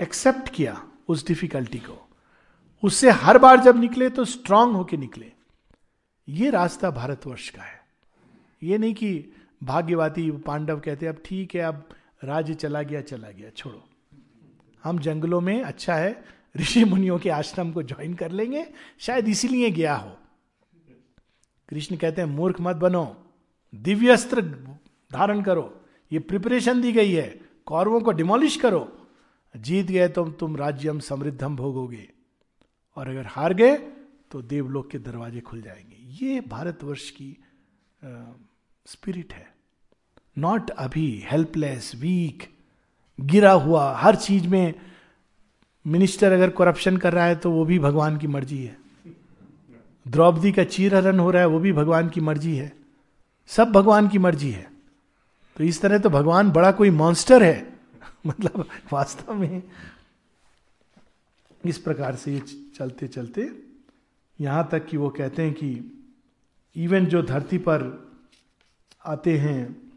एक्सेप्ट 0.00 0.48
किया 0.48 0.88
उस 1.08 1.26
डिफिकल्टी 1.26 1.78
को। 1.78 2.08
उससे 2.82 3.10
हर 3.10 3.38
बार 3.38 3.60
जब 3.60 3.76
निकले 3.76 4.10
तो 4.10 4.24
स्ट्रांग 4.24 4.72
होके 4.72 4.96
निकले। 4.96 5.32
ये 6.28 6.50
रास्ता 6.50 6.90
भारतवर्ष 6.90 7.48
का 7.48 7.62
है। 7.62 7.80
ये 8.62 8.78
नहीं 8.78 8.94
कि 8.94 9.32
भाग्यवादी 9.62 10.30
पांडव 10.30 10.80
कहते 10.80 11.06
अब 11.06 11.22
ठीक 11.24 11.54
है, 11.54 11.60
अब 11.60 11.88
राज्य 12.24 12.54
चला 12.54 12.82
गया 12.82 13.00
चला 13.00 13.30
गया, 13.30 13.50
छोड़ो। 13.50 13.84
हम 14.84 14.98
जंगलों 14.98 15.40
में 15.40 15.62
अच्छा 15.62 15.94
है 15.94 16.37
ऋषि 16.56 16.84
मुनियों 16.84 17.18
के 17.18 17.30
आश्रम 17.30 17.72
को 17.72 17.82
ज्वाइन 17.82 18.14
कर 18.14 18.30
लेंगे। 18.30 18.66
शायद 18.98 19.28
इसीलिए 19.28 19.70
गया 19.70 19.94
हो। 19.94 20.16
कृष्ण 21.68 21.96
कहते 21.96 22.22
हैं, 22.22 22.28
मूर्ख 22.28 22.60
मत 22.60 22.76
बनो। 22.76 23.24
दिव्यस्त्र 23.74 24.42
धारण 25.12 25.42
करो। 25.42 25.84
ये 26.12 26.18
प्रिपरेशन 26.18 26.80
दी 26.80 26.92
गई 26.92 27.12
है। 27.12 27.40
कौरवों 27.66 28.00
को 28.00 28.12
डिमोलिश 28.12 28.56
करो। 28.56 29.06
जीत 29.56 29.86
गए 29.86 30.08
तो 30.08 30.30
तुम 30.30 30.56
राज्यम 30.56 31.00
समृद्धम 31.00 31.56
भोगोगे। 31.56 32.08
और 32.96 33.08
अगर 33.08 33.26
हार 33.26 33.54
गए 33.54 33.76
तो 34.30 34.42
देवलोक 34.42 34.90
के 34.90 34.98
दरवाजे 34.98 35.40
खुल 35.40 35.62
जाएँगे। 35.62 36.26
ये 36.26 36.40
भारतवर्ष 36.40 37.10
की 37.10 37.36
स्पिरिट 38.86 39.32
है। 39.32 39.54
नॉट 40.38 40.70
अभी 40.70 41.24
हेल्पलेस 41.26 41.92
वीक 41.96 42.58
गिरा 43.20 43.52
हुआ, 43.52 43.92
हर 43.92 44.16
चीज़ 44.16 44.48
में 44.48 44.74
मिनिस्टर 45.88 46.32
अगर 46.32 46.50
करप्शन 46.50 46.96
कर 46.96 47.12
रहा 47.12 47.24
है 47.24 47.36
तो 47.36 47.50
वो 47.50 47.64
भी 47.64 47.78
भगवान 47.78 48.18
की 48.18 48.26
मर्ज़ी 48.26 48.64
है। 48.64 48.76
द्रौपदी 50.08 50.52
का 50.52 50.64
चीरहरण 50.64 51.18
हो 51.18 51.30
रहा 51.30 51.42
है, 51.42 51.48
वो 51.48 51.58
भी 51.58 51.72
भगवान 51.72 52.08
की 52.08 52.20
मर्ज़ी 52.20 52.56
है। 52.56 52.72
सब 53.46 53.72
भगवान 53.72 54.08
की 54.08 54.18
मर्ज़ी 54.18 54.50
है। 54.50 54.70
तो 55.56 55.64
इस 55.64 55.80
तरह 55.80 55.98
तो 55.98 56.10
भगवान 56.10 56.50
बड़ा 56.50 56.72
कोई 56.72 56.90
मॉन्स्टर 56.90 57.42
है। 57.42 57.76
मतलब 58.26 58.68
वास्तव 58.92 59.34
में 59.34 59.62
इस 61.64 61.78
प्रकार 61.78 62.16
से 62.16 62.34
ये 62.34 62.42
चलते 62.76 63.08
चलते 63.08 63.50
यहाँ 64.40 64.68
तक 64.72 64.86
कि 64.86 64.96
वो 64.96 65.08
कहते 65.08 65.42
हैं 65.42 65.52
कि 65.52 66.00
इवन 66.76 67.06
जो 67.06 67.22
धरती 67.22 67.58
पर 67.58 68.08
आते 69.06 69.38
हैं, 69.38 69.92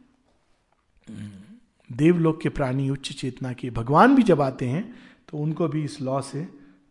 देवलोक 1.91 2.41
के 2.41 2.49
प्राणी 2.49 2.89
उच्च 2.89 3.13
चेतना 3.13 3.53
के, 3.53 3.69
भगवान 3.69 4.15
भी 4.15 4.23
जब 4.23 4.41
आते 4.41 4.69
हैं 4.69 5.10
तो 5.31 5.37
उनको 5.37 5.67
भी 5.67 5.83
इस 5.83 5.99
लॉ 6.01 6.21
से 6.21 6.47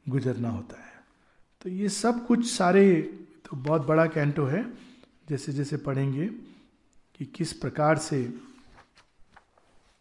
गुजरना 0.09 0.51
होता 0.51 0.81
है। 0.83 0.93
तो 1.61 1.69
ये 1.69 1.89
सब 1.89 2.27
कुछ 2.27 2.47
सारे 2.51 3.03
तो 3.45 3.57
बहुत 3.57 3.87
बड़ा 3.87 4.07
कैंटो 4.07 4.45
है, 4.45 4.65
जैसे 5.29 5.53
जैसे 5.53 5.77
पढ़ेंगे 5.77 6.27
कि 7.15 7.25
किस 7.25 7.53
प्रकार 7.53 7.99
से 7.99 8.23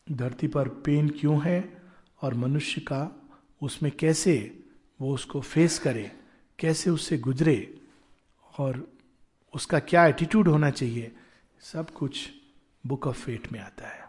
धरती 0.07 0.47
पर 0.47 0.67
पेन 0.85 1.09
क्यों 1.09 1.41
है 1.43 1.81
और 2.21 2.33
मनुष्य 2.33 2.81
का 2.81 3.21
उसमें 3.61 3.91
कैसे 3.91 4.35
वो 4.99 5.13
उसको 5.13 5.41
फेस 5.41 5.79
करे, 5.79 6.11
कैसे 6.59 6.89
उससे 6.89 7.17
गुजरे 7.17 7.75
और 8.57 8.87
उसका 9.53 9.79
क्या 9.79 10.05
एटीट्यूड 10.07 10.47
होना 10.47 10.69
चाहिए, 10.69 11.11
सब 11.61 11.89
कुछ 11.89 12.29
बुक 12.83 13.07
ऑफ़ 13.07 13.17
फेट 13.17 13.51
में 13.51 13.59
आता 13.59 13.87
है। 13.87 14.08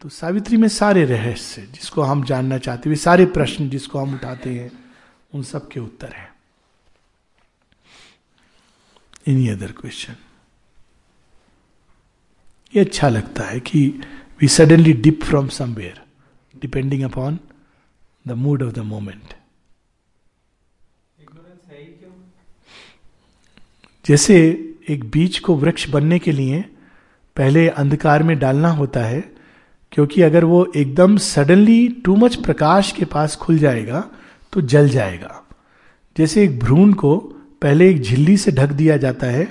तो 0.00 0.08
सावित्री 0.08 0.56
में 0.56 0.68
सारे 0.68 1.04
रहस्य 1.04 1.62
जिसको 1.62 2.02
हम 2.02 2.24
जानना 2.24 2.58
चाहते 2.58 2.90
हैं 2.90 2.96
सारे 2.96 3.26
प्रश्न 3.26 3.70
जिसको 3.70 3.98
हम 3.98 4.14
उठाते 4.14 4.50
हैं 4.50 4.84
उन 5.34 5.42
सब 5.42 5.68
के 5.68 5.80
उत्तर 5.80 6.12
है। 6.12 6.34
एनी 9.28 9.48
अदर 9.48 9.72
क्वेश्चन 9.72 10.14
ये 12.76 12.80
अच्छा 12.80 13.08
लगता 13.08 13.42
है 13.42 13.60
कि 13.60 14.00
we 14.40 14.48
suddenly 14.48 14.92
dip 14.92 15.20
from 15.22 15.48
somewhere 15.48 16.02
depending 16.60 17.02
upon 17.02 17.38
the 18.28 18.32
mood 18.32 18.62
of 18.62 18.72
the 18.72 18.78
moment 18.78 19.34
जैसे 24.06 24.36
एक 24.88 25.10
बीज 25.10 25.38
को 25.38 25.54
वृक्ष 25.54 25.88
बनने 25.88 26.18
के 26.18 26.32
लिए 26.32 26.62
पहले 27.36 27.68
अंधकार 27.68 28.22
में 28.22 28.38
डालना 28.38 28.70
होता 28.70 29.04
है 29.04 29.37
क्योंकि 29.92 30.22
अगर 30.22 30.44
वो 30.44 30.64
एकदम 30.76 31.16
सडनली 31.16 31.88
टू 32.04 32.16
मच 32.16 32.34
प्रकाश 32.36 32.92
के 32.92 33.04
पास 33.04 33.36
खुल 33.36 33.58
जाएगा 33.58 34.04
तो 34.52 34.60
जल 34.60 34.88
जाएगा। 34.88 35.42
जैसे 36.16 36.44
एक 36.44 36.58
भ्रूण 36.58 36.92
को 36.92 37.16
पहले 37.62 37.90
एक 37.90 38.02
झिल्ली 38.02 38.36
से 38.36 38.52
ढक 38.52 38.72
दिया 38.72 38.96
जाता 38.96 39.26
है, 39.26 39.44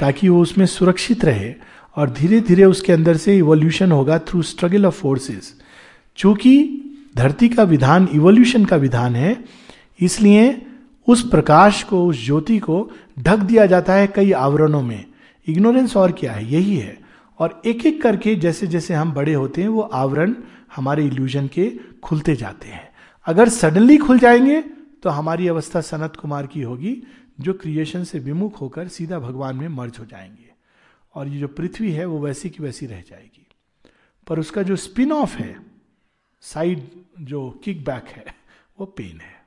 ताकि 0.00 0.28
वो 0.28 0.40
उसमें 0.42 0.66
सुरक्षित 0.66 1.24
रहे, 1.24 1.52
और 1.96 2.10
धीरे 2.10 2.40
धीरे 2.40 2.64
उसके 2.64 2.92
अंदर 2.92 3.16
से 3.16 3.36
इवोल्यूशन 3.38 3.92
होगा 3.92 4.18
थ्रू 4.18 4.42
स्ट्रगल 4.42 4.86
ऑफ़ 4.86 4.94
फोर्सेस 4.94 5.54
चूँकि 6.16 6.80
धरती 7.16 7.48
का 7.48 7.62
विधान 7.62 8.08
इवोल्यूशन 8.14 8.64
का 8.64 8.76
विधान 8.76 9.16
है, 9.16 9.44
इसलिए 10.00 10.66
उस 11.08 11.28
प्रकाश 11.28 11.82
को, 11.82 12.06
उस 12.06 12.24
ज्योति 12.26 12.58
को 12.58 12.90
ढक 13.18 13.38
दिया 13.38 13.66
जाता 13.66 13.92
है 13.92 14.06
कई 14.06 14.32
आवरणों 14.32 14.82
में। 14.82 15.04
इग्नोरेंस 15.46 15.96
और 15.96 16.12
क्या 16.12 16.32
है? 16.32 16.52
यही 16.52 16.76
है। 16.76 17.03
और 17.38 17.62
एक 17.66 17.86
एक 17.86 18.02
करके 18.02 18.34
जैसे 18.34 18.66
जैसे 18.66 18.94
हम 18.94 19.12
बड़े 19.12 19.34
होते 19.34 19.60
हैं, 19.62 19.68
वो 19.68 19.80
आवरण 19.80 20.34
हमारे 20.76 21.06
इल्यूजन 21.06 21.48
के 21.48 21.80
खुलते 22.04 22.36
जाते 22.36 22.68
हैं। 22.68 22.92
अगर 23.26 23.48
सडनली 23.48 23.96
खुल 23.98 24.18
जाएँगे 24.18 24.62
तो 25.02 25.10
हमारी 25.10 25.48
अवस्था 25.48 25.80
सनत 25.80 26.16
कुमार 26.16 26.46
की 26.46 26.62
होगी, 26.62 27.02
जो 27.40 27.54
क्रिएशन 27.54 28.04
से 28.04 28.18
विमुख 28.18 28.60
होकर 28.60 28.88
सीधा 28.88 29.18
भगवान 29.18 29.56
में 29.56 29.68
मर्ज 29.68 29.98
हो 29.98 30.04
जाएँगे। 30.04 30.50
और 31.14 31.28
ये 31.28 31.40
जो 31.40 31.48
पृथ्वी 31.48 31.92
है, 31.92 32.04
वो 32.04 32.18
वैसी 32.18 32.50
की 32.50 32.62
वैसी 32.62 32.86
रह 32.86 33.00
जाएगी। 33.00 33.46
पर 34.26 34.38
उसका 34.38 34.62
जो 34.62 34.76
स्पिन 34.76 35.12
ऑफ़ 35.12 35.36
है 35.36 35.60
साइड 36.40 36.88
जो 37.20 37.50
किक 37.64 37.84
बैक 37.84 38.08
है, 38.08 38.24
वो 38.80 38.86
पेन 38.86 39.20
है। 39.20 39.44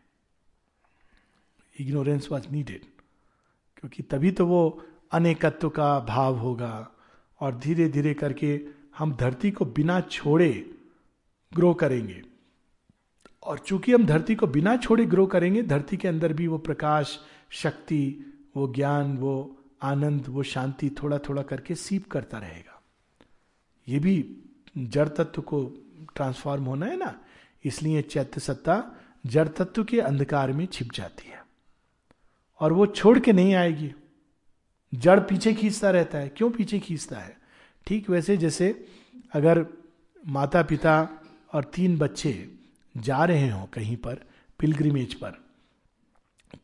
इग्नोरेंस 1.79 2.27
वॉज़ 2.31 2.43
नीडेड 2.51 2.81
क्योंकि 3.77 4.03
तभी 4.03 4.31
तो 4.31 4.45
वो 4.45 4.83
अनेकत्व 5.11 5.69
का 5.69 5.99
भाव 5.99 6.37
होगा 6.37 6.91
और 7.39 7.55
धीरे 7.55 7.89
धीरे 7.89 8.13
करके 8.13 8.61
हम 8.97 9.15
धरती 9.15 9.51
को 9.51 9.65
बिना 9.65 10.01
छोड़े 10.01 10.71
ग्रो 11.53 11.73
करेंगे। 11.73 12.23
और 13.43 13.59
चूँकि 13.59 13.93
हम 13.93 14.05
धरती 14.05 14.35
को 14.35 14.47
बिना 14.47 14.77
छोड़े 14.77 15.05
ग्रो 15.05 15.27
करेंगे, 15.27 15.63
धरती 15.63 15.97
के 15.97 16.07
अंदर 16.07 16.33
भी 16.33 16.47
वो 16.47 16.57
प्रकाश, 16.57 17.19
शक्ति, 17.49 18.33
वो 18.55 18.73
ज्ञान, 18.73 19.17
वो 19.17 19.57
आनंद, 19.81 20.25
वो 20.27 20.43
शांति 20.43 20.89
थोड़ा 20.89 21.17
थोड़ा 21.17 21.41
करके 21.41 21.75
सीप 21.75 22.11
करता 22.11 22.37
रहेगा। 22.37 22.81
ये 23.87 23.99
भी 23.99 24.37
जड़ 24.77 25.07
तत्व 25.07 25.41
को 25.41 25.73
ट्रांसफॉर्म 26.15 26.63
होना 26.63 26.85
है 26.85 26.97
ना? 26.97 27.19
इसलिए 27.65 28.01
चैत्य 28.01 28.41
सत्ता 28.41 28.95
जड़ 29.25 29.47
तत्व 29.47 29.83
के 29.83 29.99
अंधकार 30.01 30.51
में 30.51 30.65
छिप 30.65 30.91
जाती 30.91 31.29
है। 31.29 31.45
और 32.59 32.73
वो 32.73 32.85
छोड़ 32.85 33.19
के 33.19 33.33
नहीं 33.33 33.55
आएगी। 33.55 33.95
जड़ 34.93 35.19
पीछे 35.19 35.53
खींचता 35.53 35.89
रहता 35.89 36.17
है, 36.17 36.29
क्यों 36.29 36.49
पीछे 36.51 36.79
खींचता 36.79 37.17
है? 37.17 37.35
ठीक 37.87 38.09
वैसे 38.09 38.37
जैसे 38.37 38.85
अगर 39.33 39.65
माता 40.27 40.61
पिता 40.61 41.09
और 41.53 41.63
तीन 41.63 41.97
बच्चे 41.97 42.49
जा 42.97 43.23
रहे 43.25 43.49
हो 43.49 43.67
कहीं 43.73 43.95
पर, 43.97 44.23
पिलग्रिमेज 44.59 45.13
पर 45.13 45.37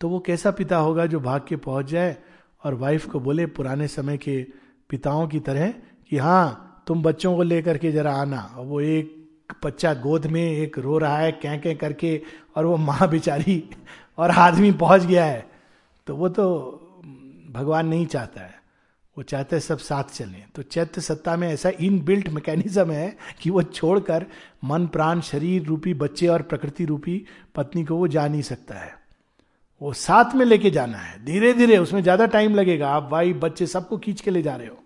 तो 0.02 0.10
वो 0.10 0.20
कैसा 0.20 0.52
पिता 0.52 0.78
होगा 0.78 1.06
जो 1.06 1.20
भाग 1.20 1.46
के 1.48 1.56
पहुँच 1.56 1.86
जाए 1.86 2.16
और 2.64 2.74
वाइफ 2.74 3.06
को 3.06 3.20
बोले 3.20 3.46
पुराने 3.46 3.88
समय 3.88 4.18
के 4.18 4.42
पिताओं 4.90 5.28
की 5.28 5.40
तरह 5.40 5.74
कि 6.10 6.18
हाँ 6.18 6.84
तुम 6.88 7.02
बच्चों 7.04 7.36
को 7.36 7.44
लेकर 7.44 7.78
के 7.78 7.92
जरा 7.92 8.14
आना। 8.14 8.42
और 8.58 8.66
वो 8.66 8.80
एक 8.82 9.16
बच्चा 9.64 9.94
गोद 9.94 10.26
में 10.28 10.42
एक 10.42 10.78
रो 10.80 10.98
रहा 10.98 11.18
है 11.18 11.32
कै 11.32 11.58
कै 11.58 11.74
करके 11.76 12.22
और 12.56 12.66
वो 12.66 12.78
माँ 12.78 13.08
बेचारी 13.10 13.64
और 14.18 14.32
आदमी 14.32 14.72
पहुँच 14.72 15.06
गया 15.06 15.26
है। 15.26 15.46
तो 16.08 16.16
वो 16.16 16.30
तो 16.30 16.46
भगवान 17.54 17.88
नहीं 17.88 18.06
चाहता 18.06 18.42
है। 18.42 18.62
वो 19.18 19.24
चाहते 19.24 19.56
हैं 19.56 19.62
सब 19.62 19.78
साथ 19.78 20.04
चलें। 20.04 20.46
तो 20.56 20.62
चैत्य 20.62 21.02
सत्ता 21.02 21.36
में 21.38 21.48
ऐसा 21.50 21.72
इन 21.82 22.00
बिल्ट 22.00 22.30
मैकेनिज्म 22.30 22.92
है 22.92 23.18
कि 23.42 23.50
वो 23.50 23.64
छोड़कर 23.64 24.26
मन, 24.64 24.88
प्राण, 24.88 25.22
शरीर 25.22 25.64
रूपी 25.64 25.94
बच्चे 25.94 26.28
और 26.28 26.42
प्रकृति 26.42 26.86
रूपी 26.86 27.26
पत्नी 27.56 27.86
को 27.86 27.96
वो 27.96 28.08
जा 28.08 28.28
नहीं 28.28 28.42
सकता 28.42 28.76
है। 28.76 28.96
वो 29.82 29.94
साथ 29.94 30.36
में 30.36 30.46
लेके 30.46 30.70
जाना 30.70 30.98
है। 30.98 31.26
धीरे 31.26 31.54
धीरे 31.54 31.78
उसमें 31.78 32.02
ज़्यादा 32.02 32.26
टाइम 32.26 32.56
लगेगा। 32.56 32.90
आप 32.90 33.04
भाई, 33.04 33.34
बच्चे 33.34 33.68
सबको 33.68 33.98
खींच 33.98 34.22
के 34.22 34.32
ले 34.32 34.42
जा 34.42 34.56
रहे 34.56 34.68
हो। 34.68 34.84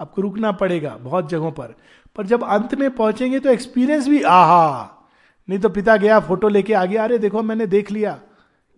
आपको 0.00 0.22
रुकना 0.22 0.52
पड़ेगा 0.52 0.96
बहुत 0.96 1.28
जगहों 1.28 1.52
पर। 1.52 1.74
पर 2.16 2.26
जब 2.26 2.44
अंत 2.44 2.74
में 2.74 2.90
पहुँचेंगे 2.90 3.40
तो 3.40 3.50
एक्सपीरियंस 3.50 4.08
भी, 4.08 4.22
आहा! 4.22 4.90
नहीं 5.48 5.58
तो 5.58 5.68
पिता 5.68 5.96
गया 5.96 6.20
फ़ोटो 6.20 6.48
लेके 6.48 6.74
आ 6.74 6.84
गया, 6.84 7.04
अरे 7.04 7.18
देखो, 7.18 7.42
मैंने 7.42 7.66
देख 7.66 7.90
लिया। 7.90 8.20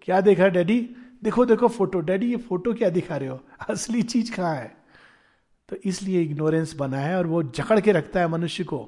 क्या 0.03 0.21
देखा, 0.21 0.49
डैडी? 0.49 0.97
देखो 1.25 1.45
देखो 1.45 1.69
फ़ोटो 1.69 2.01
डैडी 2.01 2.31
ये 2.31 2.37
फ़ोटो 2.37 2.75
क्या 2.75 2.91
दिखा 2.91 3.17
रहे 3.17 3.29
हो? 3.29 3.41
असली 3.71 4.03
चीज़ 4.03 4.35
कहाँ 4.35 4.57
है? 4.57 4.77
तो 5.69 5.77
इसलिए 5.77 6.23
इग्नोरेंस 6.23 6.75
बना 6.75 6.99
है 6.99 7.19
और 7.19 7.27
वो 7.27 7.43
जकड़ 7.43 7.81
के 7.81 7.93
रखता 7.93 8.21
है 8.21 8.29
मनुष्य 8.29 8.65
को 8.65 8.79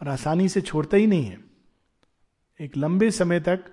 और 0.00 0.08
आसानी 0.08 0.48
से 0.48 0.60
छोड़ता 0.60 0.96
ही 0.96 1.06
नहीं 1.06 1.24
है। 1.24 1.38
एक 2.60 2.76
लंबे 2.76 3.10
समय 3.10 3.40
तक 3.40 3.64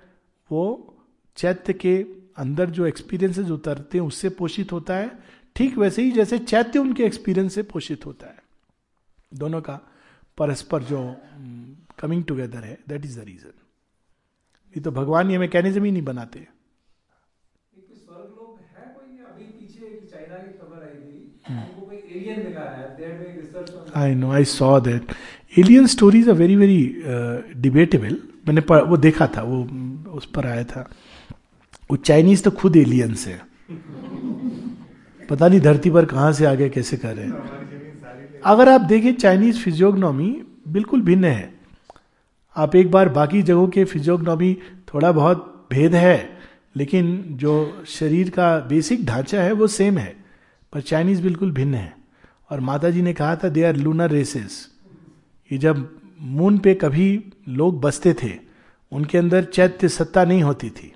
वो 0.51 0.95
चैत्य 1.35 1.73
के 1.73 2.05
अंदर 2.37 2.69
जो 2.69 2.85
एक्सपीरियंसेस 2.85 3.47
उतरते 3.47 3.97
हैं 3.97 4.05
उससे 4.05 4.29
पोषित 4.29 4.71
होता 4.71 4.95
है। 4.95 5.19
ठीक 5.55 5.77
वैसे 5.77 6.01
ही 6.01 6.11
जैसे 6.11 6.39
चैत्य 6.39 6.79
उनके 6.79 7.03
एक्सपीरियंस 7.03 7.55
से 7.55 7.63
पोषित 7.63 8.05
होता 8.05 8.27
है। 8.27 8.43
दोनों 9.33 9.61
का 9.61 9.79
परस्पर 10.37 10.83
जो 10.83 11.15
कमिंग 11.99 12.21
hmm, 12.21 12.27
टुगेदर 12.27 12.63
है। 12.63 12.77
दैट 12.89 13.05
इज़ 13.05 13.19
द 13.19 13.23
रीजन 13.23 13.53
ये 14.77 14.81
तो 14.81 14.91
भगवान 14.91 15.31
ये 15.31 15.37
मैकेनिज्म 15.37 15.83
ही 15.83 15.91
नहीं 15.91 16.01
बनाते। 16.01 16.47
I 23.95 24.16
know 24.16 24.32
I 24.32 24.45
saw 24.45 24.80
that 24.80 25.11
alien 25.59 25.88
stories 25.88 26.30
are 26.30 26.36
very 26.36 26.55
very 26.55 27.03
debatable 27.55 28.18
मैंने 28.47 28.61
वो 28.61 28.97
देखा 28.97 29.28
था, 29.28 29.41
वो, 29.41 29.63
उस 30.11 30.26
पर 30.26 30.45
आया 30.45 30.63
था। 30.63 30.89
वो 31.91 31.97
चाइनीज़ 31.97 32.43
तो 32.43 32.51
खुद 32.51 32.78
एलियंस 32.78 33.28
है। 33.28 33.41
पता 35.30 35.47
नहीं 35.47 35.59
धरती 35.59 35.91
पर 35.91 36.05
कहाँ 36.05 36.34
से 36.34 36.45
आगे 36.45 36.70
कैसे 36.70 36.97
कर 36.97 37.16
रहे 37.16 37.26
हैं। 37.26 37.34
अगर 38.45 38.70
आप 38.70 38.82
देखें 38.82 39.13
चाइनीज़ 39.13 39.59
फिजियोग्नॉमी 39.59 40.41
बिल्कुल 40.68 41.01
भिन्न 41.01 41.26
है। 41.26 41.53
आप 42.55 42.76
एक 42.76 42.91
बार 42.91 43.09
बाकी 43.09 43.41
जगहों 43.41 43.68
के 43.68 43.86
फिजियोग्नॉमी 43.86 44.57
थोड़ा 44.93 45.11
बहुत 45.11 45.68
भेद 45.72 45.95
है, 45.95 46.38
लेकिन 46.76 47.26
जो 47.32 47.84
शरीर 47.88 48.30
का 48.30 48.59
बेसिक 48.59 49.05
ढांचा 49.05 49.41
है, 49.41 49.51
वो 49.51 49.68
सेम 49.68 49.97
है। 49.97 50.16
पर 50.74 50.82
चाइनीज़ 50.82 51.22
बिल्कुल 51.22 51.51
भिन्न 51.51 51.76
है। 51.76 52.05
और 52.49 52.59
माता 52.59 52.89
जी 52.89 53.01
ने 53.01 53.13
कहा 53.13 53.35
था 53.35 53.49
दे 53.49 53.63
आर 53.63 53.75
लूनर 53.75 54.09
रेसेस 54.09 54.71
ये 55.51 55.57
जब 55.57 55.97
मून 56.21 56.57
पे 56.57 56.73
कभी 56.73 57.33
लोग 57.49 57.81
बसते 57.81 58.13
थे, 58.23 58.33
उनके 58.91 59.17
अंदर 59.17 59.43
चैत्य 59.43 59.89
सत्ता 59.89 60.23
नहीं 60.25 60.43
होती 60.43 60.69
थी। 60.69 60.93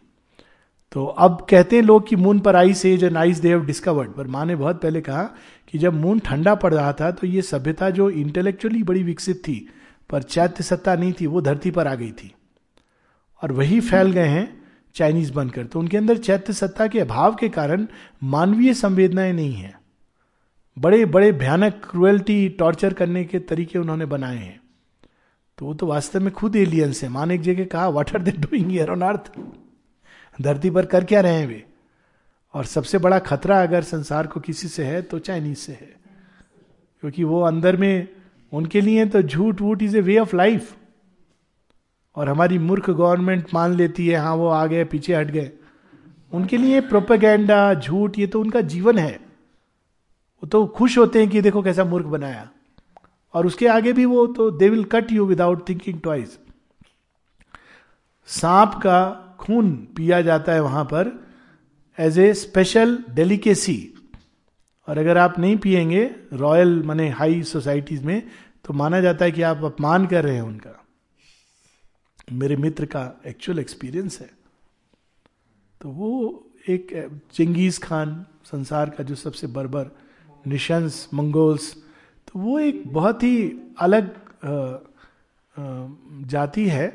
तो 0.91 1.05
अब 1.05 1.47
कहते 1.49 1.75
हैं 1.75 1.83
लोग 1.83 2.07
कि 2.07 2.15
मून 2.15 2.39
पर 2.39 2.55
ice 2.55 2.85
age 2.85 3.03
and 3.03 3.17
ice 3.17 3.37
they 3.37 3.49
have 3.49 3.65
discovered 3.65 4.11
पर 4.11 4.27
माँ 4.27 4.45
ने 4.45 4.55
बहुत 4.55 4.81
पहले 4.81 5.01
कहा 5.01 5.23
कि 5.71 5.77
जब 5.77 5.93
मून 5.93 6.19
ठंडा 6.19 6.55
पड़ 6.55 6.73
रहा 6.73 6.93
था 6.93 7.11
तो 7.11 7.27
ये 7.27 7.41
सभ्यता 7.41 7.89
जो 7.89 8.09
इंटेलेक्चुअली 8.09 8.83
बड़ी 8.83 9.03
विकसित 9.03 9.37
थी, 9.47 9.69
पर 10.09 10.23
चैत्य 10.23 10.63
सत्ता 10.63 10.95
नहीं 10.95 11.13
थी, 11.13 11.27
वो 11.27 11.41
धरती 11.41 11.71
पर 11.71 11.87
आ 11.87 11.95
गई 11.95 12.11
थी। 12.11 12.33
और 13.43 13.51
वही 13.51 13.79
फैल 13.79 14.11
गए 14.11 14.27
हैं 14.27 14.61
चाइनीज़ 14.95 15.33
बनकर। 15.33 15.65
तो 15.65 15.79
उनके 15.79 15.97
अंदर 15.97 16.17
चैत्य 16.17 16.53
सत्ता 16.53 16.87
के 16.87 16.99
अभाव 16.99 17.35
के 17.35 17.49
कारण 17.49 17.87
मानवीय 18.23 18.73
संवेदनाएँ 18.73 19.33
नहीं 19.33 19.53
है। 19.53 19.78
बड़े 20.79 21.05
बड़े 21.05 21.31
भयानक 21.31 21.81
क्रुएल्टी 21.91 22.49
टॉर्चर 22.49 22.93
करने 22.93 23.23
के 23.25 23.39
तरीके 23.39 23.79
उन्होंने 23.79 24.05
बनाए 24.05 24.37
हैं। 24.37 24.61
तो 25.57 25.65
वो 25.65 25.73
तो 25.73 25.87
वास्तव 25.87 26.19
में 26.19 26.33
खुद 26.33 26.55
एलियंस 26.55 27.03
है। 27.03 27.09
मान 27.09 27.31
एक 27.31 27.41
जगह 27.41 27.65
कहा 27.65 27.87
what 27.87 28.15
are 28.15 28.21
they 28.21 28.31
doing 28.31 28.89
on 28.89 29.01
earth 29.01 29.31
धरती 30.41 30.69
पर 30.69 30.85
कर 30.85 31.05
क्या 31.05 31.21
रहे 31.21 31.33
हैं 31.33 31.47
वे? 31.47 31.65
और 32.53 32.65
सबसे 32.65 32.97
बड़ा 32.97 33.19
खतरा 33.19 33.61
अगर 33.63 33.81
संसार 33.81 34.27
को 34.27 34.39
किसी 34.39 34.67
से 34.67 34.83
है 34.83 35.01
तो 35.01 35.19
चाइनीज़ 35.19 35.57
से 35.57 35.71
है। 35.71 35.95
क्योंकि 37.01 37.23
वो 37.23 37.41
अंदर 37.41 37.77
में, 37.77 38.07
उनके 38.53 38.81
लिए 38.81 39.05
तो 39.05 39.21
झूठ 39.21 39.61
वूट 39.61 39.83
is 39.83 39.97
a 39.97 40.01
way 40.01 40.17
of 40.17 40.35
life 40.35 40.75
और 42.15 42.29
हमारी 42.29 42.59
मूर्ख 42.59 42.89
गवर्नमेंट 42.89 43.47
मान 43.53 43.73
लेती 43.73 44.07
है 44.07 44.17
हाँ 44.17 44.35
वो 44.35 44.47
आ 44.47 44.65
गए, 44.65 44.83
पीछे 44.83 45.15
हट 45.15 45.27
गए। 45.27 45.51
उनके 46.31 46.57
लिए 46.57 46.81
प्रोपेगेंडा 46.81 47.73
झूठ, 47.73 48.19
ये 48.19 48.27
तो 48.27 48.41
उनका 48.41 48.61
जीवन 48.61 48.97
है। 48.97 49.28
वो 50.43 50.47
तो 50.47 50.65
खुश 50.67 50.97
होते 50.97 51.19
हैं 51.19 51.29
कि 51.29 51.41
देखो 51.41 51.63
कैसा 51.63 51.83
मूर्ख 51.83 52.05
बनाया। 52.05 52.49
और 53.33 53.47
उसके 53.47 53.67
आगे 53.67 53.93
भी 53.93 54.05
वो 54.05 54.27
तो 54.27 54.51
they 54.51 54.69
will 54.69 54.83
cut 54.83 55.11
you 55.11 55.25
without 55.25 55.69
thinking 55.69 56.01
twice 56.01 56.39
सांप 58.27 58.73
का 58.73 58.99
खून 59.39 59.75
पिया 59.75 60.21
जाता 60.21 60.51
है 60.51 60.61
वहाँ 60.61 60.85
पर 60.85 61.27
एज 61.99 62.19
ए 62.19 62.33
स्पेशल 62.33 63.03
डेलिकेसी 63.09 63.93
और 64.87 64.97
अगर 64.97 65.17
आप 65.17 65.39
नहीं 65.39 65.57
पिएँगे 65.57 66.15
रॉयल 66.33 66.83
माने 66.83 67.09
हाई 67.09 67.43
सोसाइटीज 67.43 68.03
में 68.03 68.27
तो 68.65 68.73
माना 68.73 69.01
जाता 69.01 69.25
है 69.25 69.31
कि 69.31 69.41
आप 69.41 69.63
अपमान 69.63 70.05
कर 70.05 70.23
रहे 70.23 70.35
हैं 70.35 70.41
उनका। 70.41 70.85
मेरे 72.31 72.55
मित्र 72.55 72.85
का 72.85 73.21
एक्चुअल 73.27 73.59
एक्सपीरियंस 73.59 74.19
है। 74.19 74.29
तो 75.81 75.89
वो 75.89 76.43
एक, 76.69 77.09
चिंगीज 77.33 77.79
खान 77.79 78.25
संसार 78.45 78.89
का 78.89 79.03
जो 79.03 79.15
सबसे 79.15 79.47
बर्बर 79.47 79.91
निशंस, 80.47 81.07
मंगोल्स 81.13 81.73
तो 82.27 82.39
वो 82.39 82.59
एक 82.59 82.83
बहुत 82.93 83.23
ही 83.23 83.51
अलग 83.79 84.15
जाति 86.27 86.67
है 86.67 86.91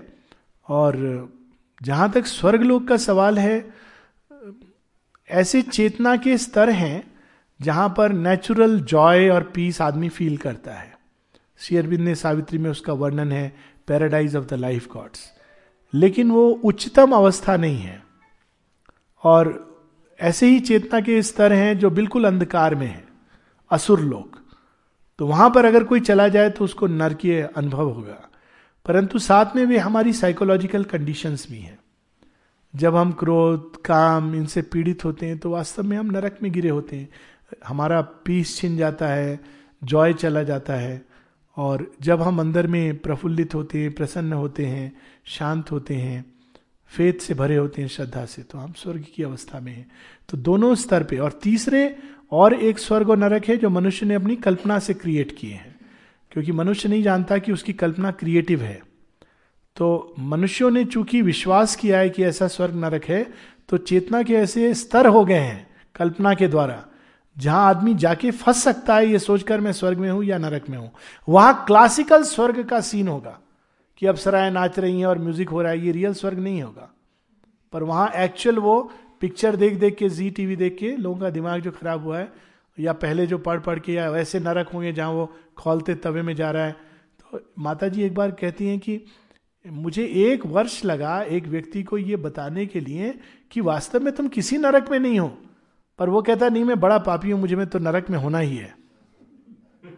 और 0.69 0.97
जहाँ 1.83 2.11
तक 2.13 2.27
स्वर्गलोक 2.27 2.87
का 2.89 2.97
सवाल 2.97 3.39
है, 3.39 3.73
ऐसे 5.29 5.63
चेतना 5.63 6.17
के 6.17 6.37
स्तर 6.39 6.71
हैं 6.71 7.03
जहाँ 7.61 7.89
पर 7.89 8.13
नेचुरल 8.13 8.79
जॉय 8.81 9.29
और 9.29 9.43
पीस 9.55 9.81
आदमी 9.81 10.09
फील 10.09 10.37
करता 10.37 10.75
है। 10.75 10.93
शेयरबिंद 11.61 12.01
ने 12.01 12.15
सावित्री 12.15 12.59
में 12.59 12.71
उसका 12.71 12.93
वर्णन 12.93 13.33
है 13.33 13.55
paradise 13.89 14.37
of 14.37 14.45
the 14.45 14.55
life 14.55 14.89
gods 14.93 15.21
लेकिन 15.93 16.31
वो 16.31 16.49
उच्चतम 16.65 17.13
अवस्था 17.13 17.57
नहीं 17.57 17.79
है 17.79 18.03
और 19.25 19.53
ऐसे 20.21 20.47
ही 20.47 20.61
चेतना 20.61 21.01
के 21.01 21.21
स्तर 21.23 21.53
हैं 21.53 21.79
जो 21.79 21.91
बिल्कुल 21.91 22.25
अंधकार 22.25 22.75
में 22.75 22.87
है। 22.87 23.05
असुर 23.71 24.01
लोक। 24.01 24.37
तो 25.19 25.27
वहाँ 25.27 25.51
पर 25.51 25.65
अगर 25.65 25.85
कोई 25.85 26.01
चला 26.01 26.29
जाए 26.29 26.51
तो 26.51 26.65
उसको 26.65 26.87
नरकीय 26.87 27.51
अनुभव 27.57 27.91
होगा। 27.91 28.29
परंतु 28.87 29.19
साथ 29.19 29.57
में 29.57 29.67
भी 29.67 29.77
हमारी 29.77 30.13
साइकोलॉजिकल 30.13 30.85
कंडीशंस 30.85 31.47
भी 31.51 31.59
हैं। 31.59 31.79
जब 32.77 32.97
हम 32.97 33.13
क्रोध, 33.13 33.83
काम, 33.83 34.35
इनसे 34.35 34.63
पीड़ित 34.63 35.05
होते 35.05 35.27
हैं 35.27 35.39
तो 35.39 35.51
वास्तव 35.51 35.83
में 35.83 35.97
हम 35.97 36.07
नरक 36.07 36.39
में 36.43 36.53
गिरे 36.53 36.69
होते 36.69 36.97
हैं। 36.97 37.09
हमारा 37.67 38.01
पीस 38.01 38.57
छिन 38.57 38.77
जाता 38.77 39.09
है, 39.09 39.41
जॉय 39.85 40.13
चला 40.13 40.43
जाता 40.43 40.73
है 40.73 41.05
और 41.57 41.93
जब 42.03 42.23
हम 42.23 42.41
अंदर 42.41 42.67
में 42.67 42.99
प्रफुल्लित 42.99 43.55
होते 43.55 43.79
हैं, 43.79 43.93
प्रसन्न 43.93 44.33
होते 44.33 44.67
हैं, 44.67 44.97
शांत 45.25 45.71
होते 45.71 45.95
हैं, 45.95 46.35
फेत 46.87 47.21
से 47.21 47.35
भरे 47.35 47.57
होते 47.57 47.83
हैं 47.83 47.89
श्रद्धा 47.89 48.25
से 48.25 48.43
तो 48.43 48.59
हम 48.59 48.73
स्वर्ग 48.73 49.05
की 49.15 49.23
अवस्था 49.23 49.61
में 49.61 49.73
हैं। 49.73 49.91
तो 50.29 50.37
दोनों 50.37 50.75
स्तर 50.75 51.05
पे 51.05 51.19
और 51.19 51.33
तीसरे 51.33 51.99
और 52.35 52.55
एक 52.55 52.79
स्वर्ग 52.79 53.11
और 53.11 53.17
नरक 53.17 53.45
है 53.45 53.57
जो 53.57 53.71
मनुष्य 53.71 54.07
ने 54.07 54.15
अपनी 54.15 54.37
कल्पना 54.39 54.79
से 54.79 54.95
क्रिएट 54.95 55.37
किए 55.39 55.53
हैं। 55.53 55.75
क्योंकि 56.33 56.53
मनुष्य 56.53 56.89
नहीं 56.89 57.03
जानता 57.03 57.39
कि 57.39 57.53
उसकी 57.53 57.73
कल्पना 57.73 58.11
क्रिएटिव 58.13 58.63
है। 58.63 58.81
तो 59.77 60.15
मनुष्यों 60.21 60.71
ने 60.71 60.85
चूँकि 60.85 61.21
विश्वास 61.23 61.77
किया 61.77 61.99
है 61.99 62.11
कि 62.11 62.25
ऐसा 62.25 62.47
स्वर्ग 62.49 62.75
नरक 62.75 63.05
है 63.05 63.23
तो 63.69 63.77
चेतना 63.79 64.23
के 64.23 64.35
ऐसे 64.35 64.73
स्तर 64.75 65.07
हो 65.07 65.25
गए 65.25 65.35
हैं 65.35 65.67
कल्पना 65.95 66.35
के 66.35 66.49
द्वारा, 66.49 66.85
जहाँ 67.37 67.69
आदमी 67.69 67.95
जाके 67.95 68.31
फंस 68.31 68.63
सकता 68.65 68.97
है 68.97 69.07
ये 69.07 69.19
सोचकर 69.19 69.61
मैं 69.61 69.73
स्वर्ग 69.73 69.99
में 69.99 70.11
हूँ 70.11 70.25
या 70.25 70.39
नरक 70.39 70.69
में 70.71 70.77
हूँ। 70.79 70.91
वहाँ 71.29 71.65
क्लासिकल 71.67 72.23
स्वर्ग 72.23 72.63
का 72.65 72.81
सीन 72.81 73.09
होगा 73.09 73.39
कि 74.03 74.07
अब 74.07 74.17
सराय 74.17 74.51
नाच 74.51 74.79
रही 74.79 74.99
हैं 74.99 75.07
और 75.07 75.19
म्यूज़िक 75.19 75.49
हो 75.49 75.63
रहा 75.63 75.73
है, 75.73 75.85
ये 75.87 75.93
रियल 75.93 76.13
स्वर्ग 76.15 76.39
नहीं 76.39 76.63
होगा। 76.63 76.91
पर 77.73 77.83
वहाँ 77.83 78.11
एक्चुअल 78.17 78.59
वो 78.59 78.91
पिक्चर 79.25 79.57
देख 79.57 79.75
देख 79.75 79.95
के, 79.97 80.09
जी 80.09 80.31
टीवी 80.31 80.57
देख 80.57 80.77
के 80.79 80.97
लोगों 80.97 81.21
का 81.21 81.29
दिमाग 81.31 81.61
जो 81.61 81.71
खराब 81.73 82.03
हुआ 82.05 82.19
है, 82.19 82.33
या 82.79 82.93
पहले 82.93 83.27
जो 83.27 83.39
पढ़ 83.39 83.61
पढ़ 83.61 83.79
के, 83.79 83.93
या 83.93 84.09
वैसे 84.11 84.41
नरक 84.41 84.69
होंगे 84.69 84.93
जहाँ 84.93 85.11
वो 85.11 85.25
खोलते 85.59 85.95
तवे 85.95 86.23
में 86.23 86.35
जा 86.37 86.51
रहा 86.51 86.65
है। 86.65 86.73
तो 86.73 87.41
माता 87.59 87.89
जी 87.89 88.03
एक 88.03 88.15
बार 88.15 88.31
कहती 88.31 88.67
हैं 88.67 88.79
कि 88.79 89.01
मुझे 89.65 90.05
एक 90.05 90.45
वर्ष 90.47 90.85
लगा 90.85 91.21
एक 91.23 91.47
व्यक्ति 91.47 91.83
को 91.83 91.99
ये 91.99 92.17
बताने 92.17 92.67
के 92.67 92.81
लिए 92.81 93.13
कि 93.51 93.61
वास्तव 93.61 94.05
में 94.05 94.13
तुम 94.15 94.29
किसी 94.29 94.59
नरक 94.59 94.91
में 94.91 94.99
नहीं 94.99 95.19
हो, 95.19 95.29
पर 95.99 96.09
वो 96.09 96.23
कहता, 96.23 96.49
नहीं, 96.49 96.65
मैं 96.65 96.79
बड़ा 96.81 96.99
पापी 96.99 97.31
हूँ, 97.31 97.41
मुझे 97.41 97.57
में 97.57 97.67
तो 97.67 97.79
नरक 97.79 98.11
में 98.11 98.19
होना 98.19 98.39
ही 98.39 98.57
है। 98.57 98.75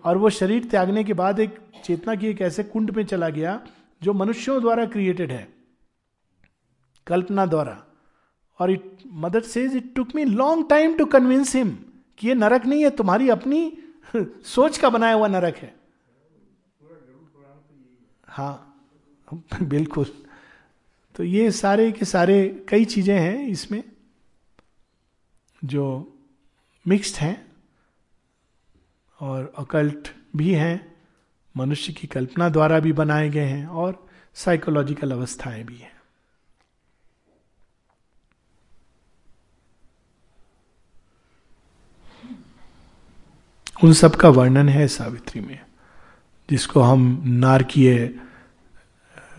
और 0.04 0.18
वो 0.18 0.30
शरीर 0.30 0.64
त्यागने 0.64 1.04
के 1.04 1.14
बाद 1.14 1.40
एक 1.40 1.58
चेतना 1.84 2.14
की 2.14 2.28
एक 2.28 2.42
ऐसे 2.42 2.62
कुंड 2.64 2.90
में 2.90 3.04
चला 3.04 3.28
गया, 3.30 3.60
जो 4.02 4.12
मनुष्यों 4.12 4.60
द्वारा 4.60 4.84
क्रिएटेड 4.86 5.32
है, 5.32 5.46
कल्पना 7.06 7.46
द्वारा। 7.46 7.82
और 8.60 8.70
it 8.70 8.98
mother 9.06 9.40
says 9.40 9.76
it 9.76 9.94
took 9.96 10.14
me 10.14 10.24
long 10.24 10.68
time 10.70 10.94
to 10.96 11.04
convince 11.04 11.54
him 11.56 11.70
कि 12.18 12.28
ये 12.28 12.34
नरक 12.34 12.66
नहीं 12.66 12.82
है, 12.82 12.90
तुम्हारी 12.90 13.28
अपनी 13.28 13.72
सोच 14.44 14.78
का 14.78 14.90
बनाया 14.90 15.14
हुआ 15.14 15.28
नरक 15.28 15.56
है. 15.56 15.74
हाँ 18.28 18.86
बिल्कुल। 19.62 20.06
तो 21.14 21.24
ये 21.24 21.50
सारे 21.50 21.90
के 21.92 22.04
सारे 22.04 22.64
कई 22.68 22.84
चीज़ें 22.84 23.18
हैं 23.18 23.46
इसमें 23.48 23.82
जो 25.64 25.84
मिक्स्ड 26.86 27.16
हैं 27.16 27.46
और 29.20 29.52
अकल्ट 29.58 30.08
भी 30.36 30.52
हैं, 30.52 30.94
मनुष्य 31.56 31.92
की 31.92 32.06
कल्पना 32.06 32.48
द्वारा 32.48 32.80
भी 32.80 32.92
बनाए 32.92 33.28
गए 33.30 33.44
हैं 33.44 33.66
और 33.66 34.06
साइकोलॉजिकल 34.34 35.10
अवस्थाएँ 35.10 35.64
भी 35.64 35.76
हैं। 35.76 35.95
उन 43.84 43.92
सब 43.92 44.16
का 44.16 44.28
वर्णन 44.28 44.68
है 44.68 44.88
सावित्री 44.88 45.40
में, 45.40 45.58
जिसको 46.50 46.80
हम 46.80 47.22
नारकीय, 47.26 48.14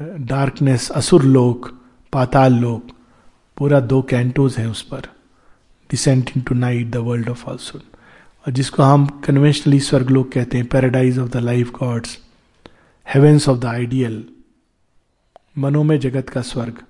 डार्कनेस, 0.02 0.90
असुर 0.90 1.24
लोक, 1.24 1.82
पाताल 2.14 2.54
लोक, 2.54 2.88
पूरा 3.58 3.80
दो 3.80 4.02
कैंटोज 4.02 4.58
हैं 4.58 4.68
उस 4.68 4.82
पर 4.82 5.00
descending 5.92 6.44
to 6.44 6.56
night 6.56 6.88
the 6.88 6.96
world 6.96 7.30
of 7.30 7.46
ऑल्सुन 7.46 7.82
और 8.48 8.54
जिसको 8.54 8.84
हम 8.84 9.06
कन्वेंशनली 9.06 9.80
स्वर्ग 9.80 10.04
स्वर्गलोक 10.04 10.32
कहते 10.32 10.58
हैं 10.58 10.68
paradise 10.68 11.20
of 11.20 11.30
the 11.30 11.38
life 11.38 11.72
gods 11.72 12.18
heavens 13.14 13.50
of 13.50 13.60
the 13.60 13.66
ideal 13.66 14.24
मनो 15.58 15.84
में 15.84 16.00
जगत 16.00 16.30
का 16.30 16.42
स्वर्ग 16.42 16.82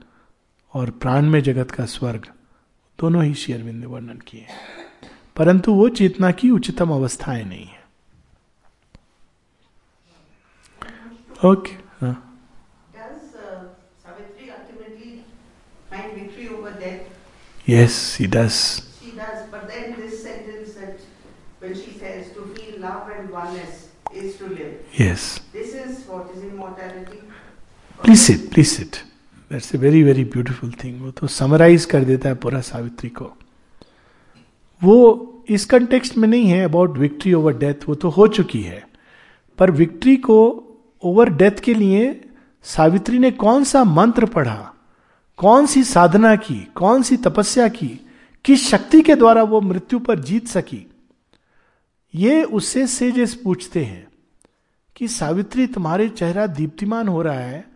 और 0.74 0.90
प्राण 0.90 1.26
में 1.26 1.42
जगत 1.44 1.72
का 1.72 1.86
स्वर्ग, 1.86 2.26
दोनों 3.00 3.24
ही 3.24 3.34
शेयरविंद 3.34 3.80
ने 3.80 3.86
वर्णन 3.86 4.18
किए 4.28 4.46
परंतु 5.38 5.74
वो 5.74 5.90
चेतना 5.90 6.32
की 6.32 6.50
उच्चतम 6.52 6.90
अवस्थाएँ 6.92 7.44
नहीं 7.46 7.66
है 7.66 7.86
okay 11.46 11.76
okay. 11.76 11.88
Yes, 17.68 18.16
he 18.16 18.28
does. 18.28 18.82
She 19.04 19.12
does, 19.12 19.40
but 19.52 19.68
then 19.68 19.96
this 19.98 20.24
sentence 20.24 20.76
that 20.76 21.02
when 21.60 21.76
she 21.76 21.92
says 22.00 22.32
to 22.36 22.46
feel 22.56 22.80
love 22.80 23.10
and 23.10 23.30
oneness 23.30 23.90
is 24.14 24.38
to 24.38 24.48
live. 24.48 24.86
Yes. 24.94 25.42
This 25.52 25.74
is 25.74 26.08
what 26.08 26.30
is 26.34 26.44
immortality. 26.44 27.20
Please 28.04 28.26
sit, 28.26 28.50
please 28.52 28.72
sit. 28.72 29.04
That's 29.50 29.74
a 29.74 29.78
very 29.78 30.02
very 30.02 30.24
beautiful 30.24 30.72
thing. 30.72 31.02
वो 31.02 31.12
तो 31.12 31.28
summarise 31.28 31.86
कर 31.86 32.04
देता 32.04 32.30
है 32.30 32.36
पूरा 32.36 32.62
सावित्री 32.62 33.10
को 33.10 33.37
वो 34.84 35.24
इस 35.50 35.66
context 35.66 36.18
में 36.18 36.28
नहीं 36.28 36.46
है 36.46 36.66
अबाउट 36.66 36.98
विक्ट्री 36.98 37.34
ओवर 37.34 37.58
डेथ 37.58 37.90
वो 37.90 37.96
तो 37.96 38.10
हो 38.10 38.28
चुकी 38.28 38.62
है। 38.62 38.88
पर 39.58 39.72
विक्ट्री 39.72 40.16
को 40.18 40.64
ओवर 41.04 41.30
डेथ 41.30 41.52
के 41.52 41.74
लिए 41.74 42.30
सावित्री 42.64 43.20
ने 43.20 43.32
कौन 43.32 43.64
सा 43.64 43.84
मंत्र 43.84 44.26
पढ़ा? 44.26 44.74
कौन 45.38 45.66
सी 45.66 45.84
साधना 45.84 46.36
की? 46.36 46.68
कौन 46.76 47.02
सी 47.02 47.18
तपस्या 47.18 47.68
की? 47.68 48.08
किस 48.46 48.70
शक्ति 48.70 49.02
के 49.02 49.16
द्वारा 49.16 49.44
वो 49.44 49.62
मृत्यु 49.62 50.00
पर 50.00 50.20
जीत 50.20 50.48
सकी? 50.48 50.92
ये 52.16 52.44
उससे 52.44 52.88
सेजेस 52.88 53.36
पूछते 53.36 53.84
हैं 53.84 54.08
कि 54.96 55.08
सावित्री, 55.08 55.68
तुम्हारे 55.68 56.10
चेहरा 56.10 56.48
दीप्तिमान 56.48 57.08
हो 57.08 57.22
रहा 57.22 57.40
है। 57.40 57.68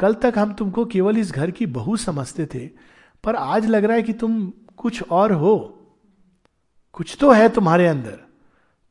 कल 0.00 0.14
तक 0.14 0.34
हम 0.38 0.52
तुमको 0.52 0.84
केवल 0.84 1.18
इस 1.18 1.32
घर 1.32 1.50
की 1.50 1.66
बहू 1.66 1.96
समझते 1.96 2.46
थे, 2.46 2.70
पर 3.24 3.36
आज 3.36 3.66
लग 3.66 3.84
रहा 3.84 3.96
है 3.96 4.02
कि 4.02 4.12
तुम 4.12 4.52
कुछ 4.76 5.02
और 5.02 5.32
हो। 5.32 5.76
कुछ 6.94 7.16
तो 7.20 7.30
है 7.30 7.48
तुम्हारे 7.48 7.86
अंदर। 7.86 8.18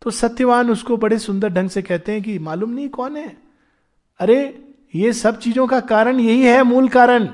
तो 0.01 0.11
सत्यवान 0.11 0.69
उसको 0.69 0.97
बड़े 0.97 1.17
सुंदर 1.19 1.49
ढंग 1.49 1.69
से 1.69 1.81
कहते 1.81 2.11
हैं 2.11 2.21
कि 2.21 2.37
मालूम 2.39 2.69
नहीं 2.69 2.89
कौन 2.89 3.17
है? 3.17 3.35
अरे, 4.19 4.65
ये 4.93 5.13
सब 5.13 5.39
चीज़ों 5.39 5.67
का 5.67 5.79
कारण 5.79 6.19
यही 6.19 6.41
है, 6.41 6.63
मूल 6.63 6.89
कारण। 6.89 7.27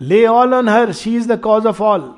Lay 0.00 0.24
all 0.26 0.54
on 0.54 0.68
her 0.68 0.92
she 0.92 1.14
is 1.16 1.28
the 1.32 1.38
cause 1.40 1.66
of 1.66 1.82
all 1.82 2.12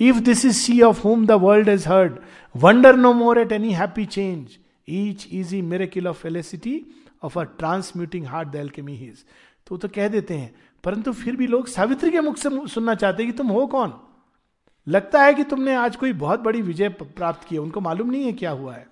if 0.00 0.18
this 0.20 0.44
is 0.44 0.56
sea 0.56 0.80
of 0.82 1.02
home 1.02 1.26
the 1.26 1.32
world 1.42 1.68
is 1.68 1.88
heard 1.88 2.18
wonder 2.54 2.96
no 2.96 3.12
more 3.12 3.38
at 3.38 3.52
any 3.52 3.72
happy 3.72 4.04
change 4.06 4.58
each 4.88 5.26
is 5.32 5.54
a 5.56 5.62
miracle 5.62 6.08
of 6.08 6.22
felicity 6.22 6.80
of 7.22 7.38
a 7.38 7.42
transmuting 7.42 8.26
heart 8.26 8.48
the 8.48 8.94
his 8.96 9.24
तो 9.66 9.88
कह 9.88 10.08
देते 10.08 10.34
हैं, 10.34 10.54
परंतु 10.84 11.12
फिर 11.12 11.36
भी 11.36 11.46
लोग 11.46 11.66
सावित्री 11.68 12.10
के 12.10 12.20
मुख 12.20 12.36
से 12.36 12.50
सुनना 12.68 12.94
चाहते 12.94 13.22
हैं 13.22 13.32
कि 13.32 13.38
तुम 13.38 13.48
हो 13.48 13.66
कौन? 13.66 13.92
लगता 14.88 15.22
है 15.22 15.34
कि 15.34 15.44
तुमने 15.44 15.74
आज 15.74 15.96
कोई 15.96 16.12
बहुत 16.12 16.40
बड़ी 16.40 16.62
विजय 16.62 16.88
प्राप्त 16.88 17.48
की 17.48 17.54
है, 17.54 17.60
उनको 17.60 17.80
मालूम 17.80 18.10
नहीं 18.10 18.24
है 18.24 18.32
क्या 18.32 18.50
हुआ 18.50 18.74
है। 18.74 18.88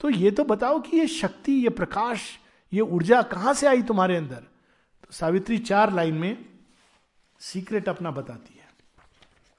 तो 0.00 0.10
ये 0.10 0.30
तो 0.30 0.44
बताओ 0.44 0.80
कि 0.80 0.96
ये 0.96 1.06
शक्ति, 1.06 1.52
ये 1.52 1.68
प्रकाश, 1.68 2.38
ये 2.72 2.80
ऊर्जा 2.80 3.22
कहाँ 3.22 3.54
से 3.54 3.66
आई 3.66 3.82
तुम्हारे 3.82 4.16
अंदर? 4.16 4.36
तो 4.36 5.08
सावित्री 5.10 5.58
चार 5.58 5.92
लाइन 5.92 6.14
में 6.14 6.44
सीक्रेट 7.40 7.88
अपना 7.88 8.10
बताती 8.10 8.54
है। 8.54 8.68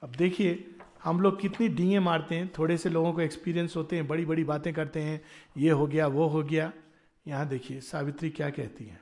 अब 0.02 0.12
देखिए, 0.14 0.74
हम 1.04 1.20
लोग 1.20 1.40
कितनी 1.40 1.68
डींगे 1.68 1.98
मारते 1.98 2.34
हैं, 2.34 2.52
थोड़े 2.58 2.78
से 2.78 2.88
लोगों 2.88 3.12
को 3.12 3.20
एक्सपीरियंस 3.20 3.76
होते 3.76 3.96
हैं 3.96 4.08
बड़ी 4.08 4.24
बड़ी 4.24 4.44
बातें 4.44 4.74
करते 4.74 5.00
हैं, 5.00 5.20
ये 5.56 5.70
हो 5.70 5.86
गया, 5.86 6.06
वो 6.06 6.26
हो 6.26 6.42
गया। 6.42 6.72
यहाँ 7.28 7.48
देखिए, 7.48 7.80
सावित्री 7.80 8.30
क्या 8.30 8.50
कहती 8.50 8.84
है? 8.84 9.00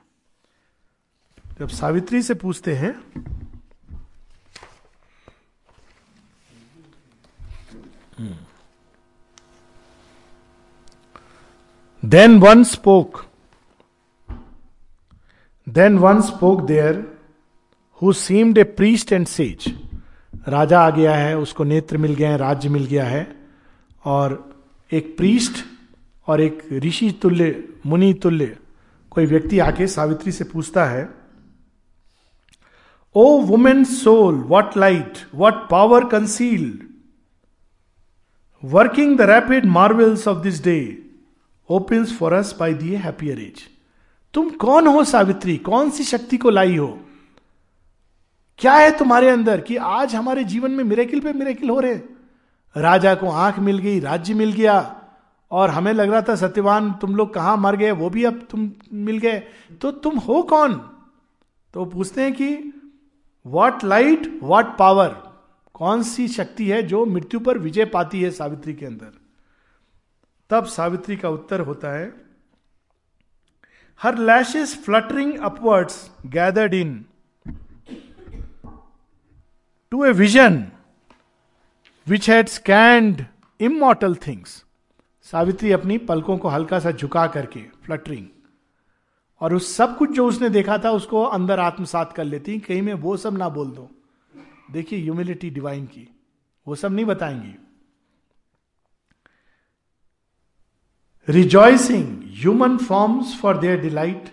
जब 1.59 1.67
सावित्री 1.67 2.21
से 2.21 2.33
पूछते 2.33 2.75
हैं 2.75 2.93
then 12.03 12.39
one 12.39 12.63
spoke 12.63 13.23
then 15.67 15.97
one 15.97 16.21
spoke 16.21 16.61
there 16.61 17.17
who 18.01 18.13
seemed 18.13 18.57
a 18.57 18.63
priest 18.63 19.11
and 19.11 19.27
sage 19.27 19.73
राजा 20.47 20.79
आ 20.81 20.89
गया 20.89 21.15
है, 21.15 21.37
उसको 21.37 21.63
नेत्र 21.63 21.97
मिल 21.97 22.13
गया 22.13 22.29
है, 22.29 22.37
राज्य 22.37 22.69
मिल 22.69 22.85
गया 22.85 23.05
है। 23.05 23.35
और 24.05 24.53
एक 24.91 25.15
प्रीस्ट 25.17 25.65
और 26.27 26.41
एक 26.41 26.67
ऋषि 26.73 27.11
तुल्य, 27.21 27.63
मुनि 27.85 28.13
तुल्य, 28.13 28.57
कोई 29.11 29.25
व्यक्ति 29.25 29.59
आके 29.59 29.87
सावित्री 29.87 30.31
से 30.31 30.43
पूछता 30.43 30.85
है, 30.85 31.09
O 33.15 33.39
woman 33.41 33.83
soul 33.83 34.35
what 34.35 34.77
light 34.77 35.17
what 35.35 35.69
power 35.69 36.05
concealed 36.05 36.92
working 38.65 39.17
the 39.17 39.21
rapid 39.21 39.65
marvels 39.65 40.27
of 40.27 40.37
this 40.37 40.63
day 40.63 41.05
opens 41.69 42.17
for 42.17 42.33
us 42.33 42.55
by 42.59 42.73
the 42.73 42.89
happier 42.89 43.39
age 43.39 43.61
तुम 44.33 44.49
कौन 44.49 44.87
हो 44.87 45.03
सावित्री? 45.03 45.57
कौन 45.57 45.89
सी 45.89 46.03
शक्ति 46.03 46.37
को 46.37 46.49
लाई 46.49 46.77
हो? 46.77 46.99
क्या 48.57 48.73
है 48.73 48.97
तुम्हारे 48.97 49.29
अंदर 49.29 49.61
कि 49.61 49.75
आज 49.75 50.15
हमारे 50.15 50.43
जीवन 50.43 50.71
में 50.71 50.83
मिरेकिल 50.83 51.19
पे 51.19 51.33
मिरेकिल 51.33 51.69
हो 51.69 51.79
रहे? 51.79 51.95
राजा 52.77 53.15
को 53.15 53.29
आँख 53.29 53.59
मिल 53.59 53.77
गई, 53.77 53.99
राज्य 53.99 54.33
मिल 54.33 54.51
गया, 54.51 55.01
और 55.51 55.69
हमें 55.69 55.93
लग 55.93 56.09
रहा 56.09 56.21
था 56.21 56.35
सत्यवान, 56.35 56.93
तुम 56.93 57.15
लोग 57.15 57.33
कहाँ 57.33 57.57
मर 57.57 57.75
गए? 57.75 57.91
वो 57.91 58.09
भी 58.09 58.23
अब 58.23 58.47
तुम 58.49 58.71
मिल 58.93 59.17
गए। 59.17 59.43
तो 59.81 59.91
तुम 59.91 60.17
हो 60.17 60.43
कौन? 60.43 60.73
तो 61.73 61.85
पूछते 61.85 62.21
हैं 62.21 62.33
कि 62.33 62.73
वॉट 63.45 63.83
लाइट 63.83 64.39
वॉट 64.43 64.77
पावर 64.77 65.32
कौन 65.83 66.03
सी 66.03 66.27
शक्ति 66.27 66.69
है 66.69 66.81
जो 66.83 67.05
मृत्यु 67.05 67.39
पर 67.39 67.57
विजय 67.57 67.85
पाती 67.85 68.21
है 68.21 68.29
सावित्री 68.31 68.73
के 68.73 68.85
अंदर? 68.85 69.11
तब 70.49 70.65
सावित्री 70.65 71.15
का 71.15 71.29
उत्तर 71.29 71.59
होता 71.59 71.89
है, 71.91 72.05
her 74.01 74.17
lashes 74.17 74.75
fluttering 74.85 75.33
upwards 75.39 75.97
gathered 76.25 76.73
into 79.91 80.03
a 80.05 80.11
vision 80.11 80.65
which 82.07 82.29
had 82.29 82.47
scanned 82.47 83.25
immortal 83.59 84.15
things. 84.27 84.63
Savitri 85.21 85.71
अपनी 85.71 85.97
पलकों 85.97 86.37
को 86.37 86.47
हल्का 86.47 86.79
सा 86.79 86.91
झुका 86.91 87.25
करके 87.27 87.61
फ्लटरिंग, 87.85 88.25
और 89.41 89.53
उस 89.53 89.75
सब 89.75 89.97
कुछ 89.97 90.11
जो 90.11 90.27
उसने 90.27 90.49
देखा 90.49 90.77
था 90.77 90.91
उसको 90.91 91.23
अंदर 91.23 91.59
आत्मसात 91.59 92.13
कर 92.13 92.23
लेती, 92.23 92.57
कहीं 92.59 92.81
मैं 92.81 92.93
वो 92.93 93.17
सब 93.17 93.37
ना 93.37 93.49
बोल 93.49 93.71
दो। 93.71 93.89
देखिए 94.73 94.99
ह्यूमिलिटी 94.99 95.49
डिवाइन 95.49 95.85
की। 95.85 96.07
वो 96.67 96.75
सब 96.75 96.91
नहीं 96.91 97.05
बताएँगी। 97.05 97.55
Rejoicing 101.27 102.23
human 102.27 102.77
forms 102.77 103.39
for 103.41 103.57
their 103.57 103.81
delight 103.81 104.29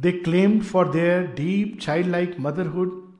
they 0.00 0.12
claimed 0.12 0.62
for 0.62 0.88
their 0.88 1.26
deep 1.26 1.78
childlike 2.08 2.36
motherhood 2.40 3.16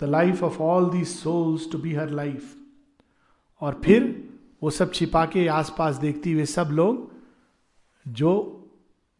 the 0.00 0.04
life 0.04 0.42
of 0.42 0.58
all 0.58 0.90
the 0.90 1.04
souls 1.04 1.70
to 1.72 1.78
be 1.78 1.94
her 1.94 2.10
life 2.10 2.54
और 3.60 3.80
फिर 3.84 4.28
वो 4.62 4.70
सब 4.70 4.92
छिपा 4.92 5.26
के 5.26 5.46
आसपास 5.48 5.96
देखती 5.96 6.32
हुए 6.32 6.44
सब 6.44 6.68
लोग, 6.72 7.12
जो 8.08 8.56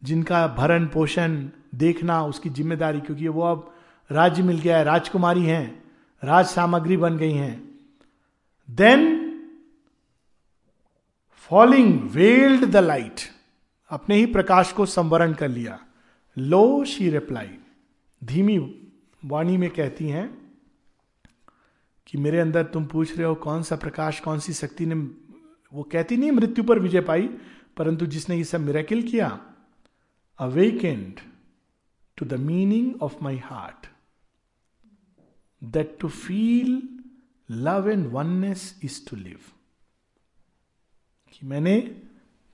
जिनका 0.02 0.46
भरण 0.46 0.86
पोषण 0.86 1.48
देखना, 1.74 2.22
उसकी 2.24 2.50
ज़िम्मेदारी, 2.50 3.00
क्योंकि 3.00 3.28
वो 3.28 3.42
अब 3.42 3.74
राज्य 4.10 4.42
मिल 4.42 4.58
गया 4.58 4.78
है, 4.78 4.84
राजकुमारी 4.84 5.44
हैं। 5.44 5.79
राज 6.22 6.46
सामग्री 6.46 6.96
बन 6.96 7.16
गई 7.16 7.32
हैं। 7.32 7.54
Then 8.68 9.18
falling 11.50 12.00
veiled 12.10 12.64
the 12.64 12.76
light 12.76 13.20
अपने 13.90 14.16
ही 14.16 14.26
प्रकाश 14.26 14.72
को 14.72 14.86
संवरण 14.86 15.32
कर 15.34 15.48
लिया। 15.48 15.78
लो 16.36 16.84
शी 16.84 17.08
रिप्लाई 17.10 17.48
धीमी 18.22 18.58
वाणी 19.24 19.56
में 19.56 19.68
कहती 19.70 20.08
हैं 20.08 20.28
कि 22.06 22.18
मेरे 22.18 22.38
अंदर 22.40 22.64
तुम 22.64 22.84
पूछ 22.86 23.16
रहे 23.16 23.26
हो 23.26 23.34
कौन 23.34 23.62
सा 23.62 23.76
प्रकाश, 23.76 24.20
कौन 24.20 24.38
सी 24.38 24.52
शक्ति 24.52 24.86
ने 24.86 24.94
वो 25.72 25.82
कहती 25.82 26.16
नहीं, 26.16 26.32
मृत्यु 26.32 26.64
पर 26.64 26.78
विजय 26.78 27.00
पाई, 27.00 27.28
परंतु 27.76 28.06
जिसने 28.06 28.36
ये 28.36 28.44
सब 28.44 28.60
मिरेकिल 28.60 29.02
किया 29.02 29.28
awakened 30.38 31.20
to 32.18 32.26
the 32.26 32.34
meaning 32.34 33.02
of 33.02 33.22
my 33.22 33.36
heart 33.36 33.89
that 35.70 35.96
to 36.00 36.08
feel 36.08 36.82
love 37.50 37.90
and 37.90 38.06
oneness 38.12 38.80
is 38.84 39.00
to 39.10 39.16
live 39.16 39.38
कि 41.32 41.46
मैंने 41.46 41.80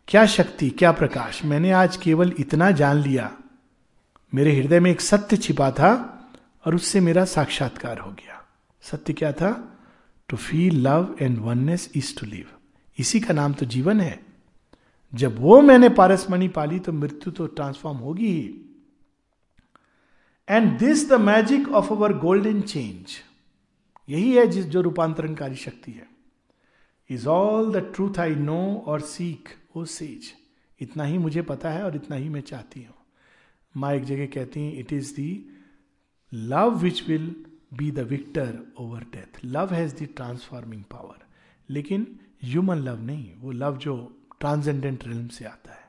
क्या 0.08 0.24
शक्ति, 0.26 0.70
क्या 0.70 0.92
प्रकाश, 0.92 1.44
मैंने 1.44 1.70
आज 1.70 1.96
केवल 1.96 2.32
इतना 2.38 2.70
जान 2.70 2.96
लिया। 2.96 3.30
मेरे 4.32 4.56
हृदय 4.56 4.80
में 4.80 4.90
एक 4.90 5.00
सत्य 5.00 5.36
छिपा 5.36 5.70
था 5.70 5.92
और 6.66 6.74
उससे 6.74 7.00
मेरा 7.00 7.24
साक्षात्कार 7.24 7.98
हो 7.98 8.10
गया। 8.10 8.42
सत्य 8.82 9.12
क्या 9.12 9.32
था? 9.32 9.78
To 10.28 10.36
feel 10.36 10.80
love 10.80 11.16
and 11.20 11.38
oneness 11.38 11.90
is 11.96 12.14
to 12.20 12.26
live 12.26 12.50
इसी 12.98 13.20
का 13.20 13.34
नाम 13.34 13.52
तो 13.52 13.66
जीवन 13.66 14.00
है। 14.00 14.18
जब 15.12 15.38
वो 15.40 15.60
मैंने 15.60 15.88
पारसमणि 15.88 16.48
पाली 16.48 16.78
तो 16.78 16.92
मृत्यु 16.92 17.32
तो 17.32 17.46
ट्रांसफॉर्म 17.46 17.98
होगी 17.98 18.26
ही। 18.26 18.65
And 20.48 20.78
this 20.78 21.08
the 21.10 21.20
magic 21.20 21.68
of 21.68 21.92
our 21.92 22.12
golden 22.18 22.60
change 22.60 23.14
यही 24.08 24.32
है 24.32 24.46
जिस, 24.46 24.66
जो 24.66 24.80
रूपांतरणकारी 24.80 25.56
शक्ति 25.56 25.92
है। 25.92 26.08
Is 27.10 27.26
all 27.28 27.72
the 27.72 27.92
truth 27.94 28.18
I 28.18 28.34
know 28.34 28.84
और 28.86 29.00
सीख 29.00 29.56
ओ 29.76 29.84
सेज 29.84 30.32
इतना 30.80 31.04
ही 31.04 31.18
मुझे 31.18 31.42
पता 31.42 31.70
है 31.70 31.82
और 31.82 31.96
इतना 31.96 32.16
ही 32.16 32.28
मैं 32.28 32.40
चाहती 32.40 32.82
हूँ। 32.82 32.94
माँ 33.76 33.92
एक 33.94 34.04
जगह 34.04 34.26
कहती 34.26 34.60
हैं 34.60 34.72
it 34.72 34.92
is 34.92 35.14
the 35.14 35.30
love 36.34 36.78
which 36.78 37.08
will 37.08 37.34
be 37.74 37.90
the 37.90 37.98
victor 37.98 38.58
over 38.78 39.02
death 39.02 39.40
love 39.44 39.74
has 39.74 39.94
the 39.94 40.08
transforming 40.16 40.82
power 40.84 41.24
लेकिन 41.68 42.06
ह्यूमन 42.44 42.76
लव 42.76 43.00
नहीं, 43.00 43.32
वो 43.36 43.52
लव 43.52 43.76
जो 43.76 43.96
ट्रांसजेंडेंट 44.40 45.06
रिल्म 45.06 45.28
से 45.28 45.44
आता 45.44 45.72
है। 45.72 45.84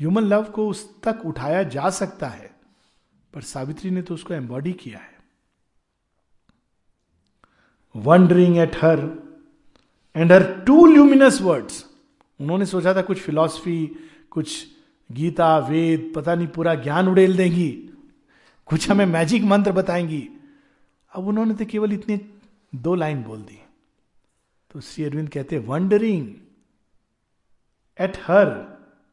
ह्यूमन 0.00 0.22
लव 0.22 0.44
को 0.44 0.68
उस 0.68 1.02
तक 1.02 1.22
उठाया 1.26 1.62
जा 1.62 1.90
सकता 1.90 2.28
है। 2.28 2.51
पर 3.34 3.42
सावित्री 3.42 3.90
ने 3.90 4.02
तो 4.02 4.14
उसको 4.14 4.34
एम्बॉडी 4.34 4.72
किया 4.72 4.98
है। 4.98 5.10
Wondering 7.94 8.56
at 8.58 8.76
her 8.76 9.00
and 10.16 10.32
her 10.32 10.42
too 10.62 10.84
luminous 10.86 11.40
words 11.42 11.84
उन्होंने 12.40 12.66
सोचा 12.66 12.94
था 12.94 13.02
कुछ 13.02 13.18
फिलॉसफी 13.18 13.86
कुछ 14.30 14.66
गीता, 15.10 15.56
वेद, 15.58 16.12
पता 16.16 16.34
नहीं 16.34 16.46
पूरा 16.46 16.74
ज्ञान 16.74 17.08
उड़ेल 17.08 17.36
देंगी, 17.36 17.70
कुछ 18.68 18.88
हमें 18.90 19.04
मैजिक 19.06 19.42
मंत्र 19.44 19.72
बताएँगी। 19.72 20.28
अब 21.12 21.26
उन्होंने 21.28 21.54
तो 21.54 21.64
केवल 21.66 21.92
इतने 21.92 22.18
दो 22.74 22.94
लाइन 22.94 23.22
बोल 23.22 23.42
दी। 23.42 23.58
तो 24.70 24.80
श्री 24.80 25.04
अरविंद 25.04 25.28
कहते 25.28 25.58
wondering 25.58 26.28
at 27.98 28.16
her 28.26 28.54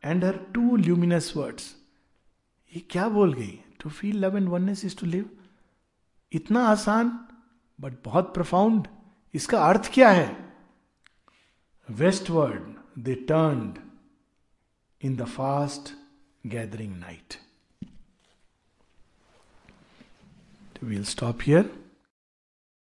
and 0.04 0.24
her 0.26 0.38
too 0.54 0.76
luminous 0.76 1.34
words 1.38 1.76
ये 2.74 2.84
क्या 2.90 3.08
बोल 3.10 3.34
गई? 3.34 3.60
To 3.80 3.90
feel 3.90 4.20
love 4.26 4.38
and 4.38 4.50
oneness 4.50 4.86
is 4.86 4.98
to 4.98 5.06
live 5.06 5.30
इतना 6.32 6.64
आसान 6.68 7.28
बट 7.80 7.94
बहुत 8.06 8.34
प्रफाउंड 8.34 8.88
इसका 9.34 9.66
अर्थ 9.66 9.94
क्या 9.94 10.10
है? 10.10 10.56
Westward 11.90 12.74
they 13.04 13.16
turn 13.16 13.74
in 15.02 15.16
the 15.16 15.26
fast 15.26 15.94
gathering 16.48 16.96
night 16.96 17.34
we'll 20.84 21.06
stop 21.06 21.40
here. 21.40 21.79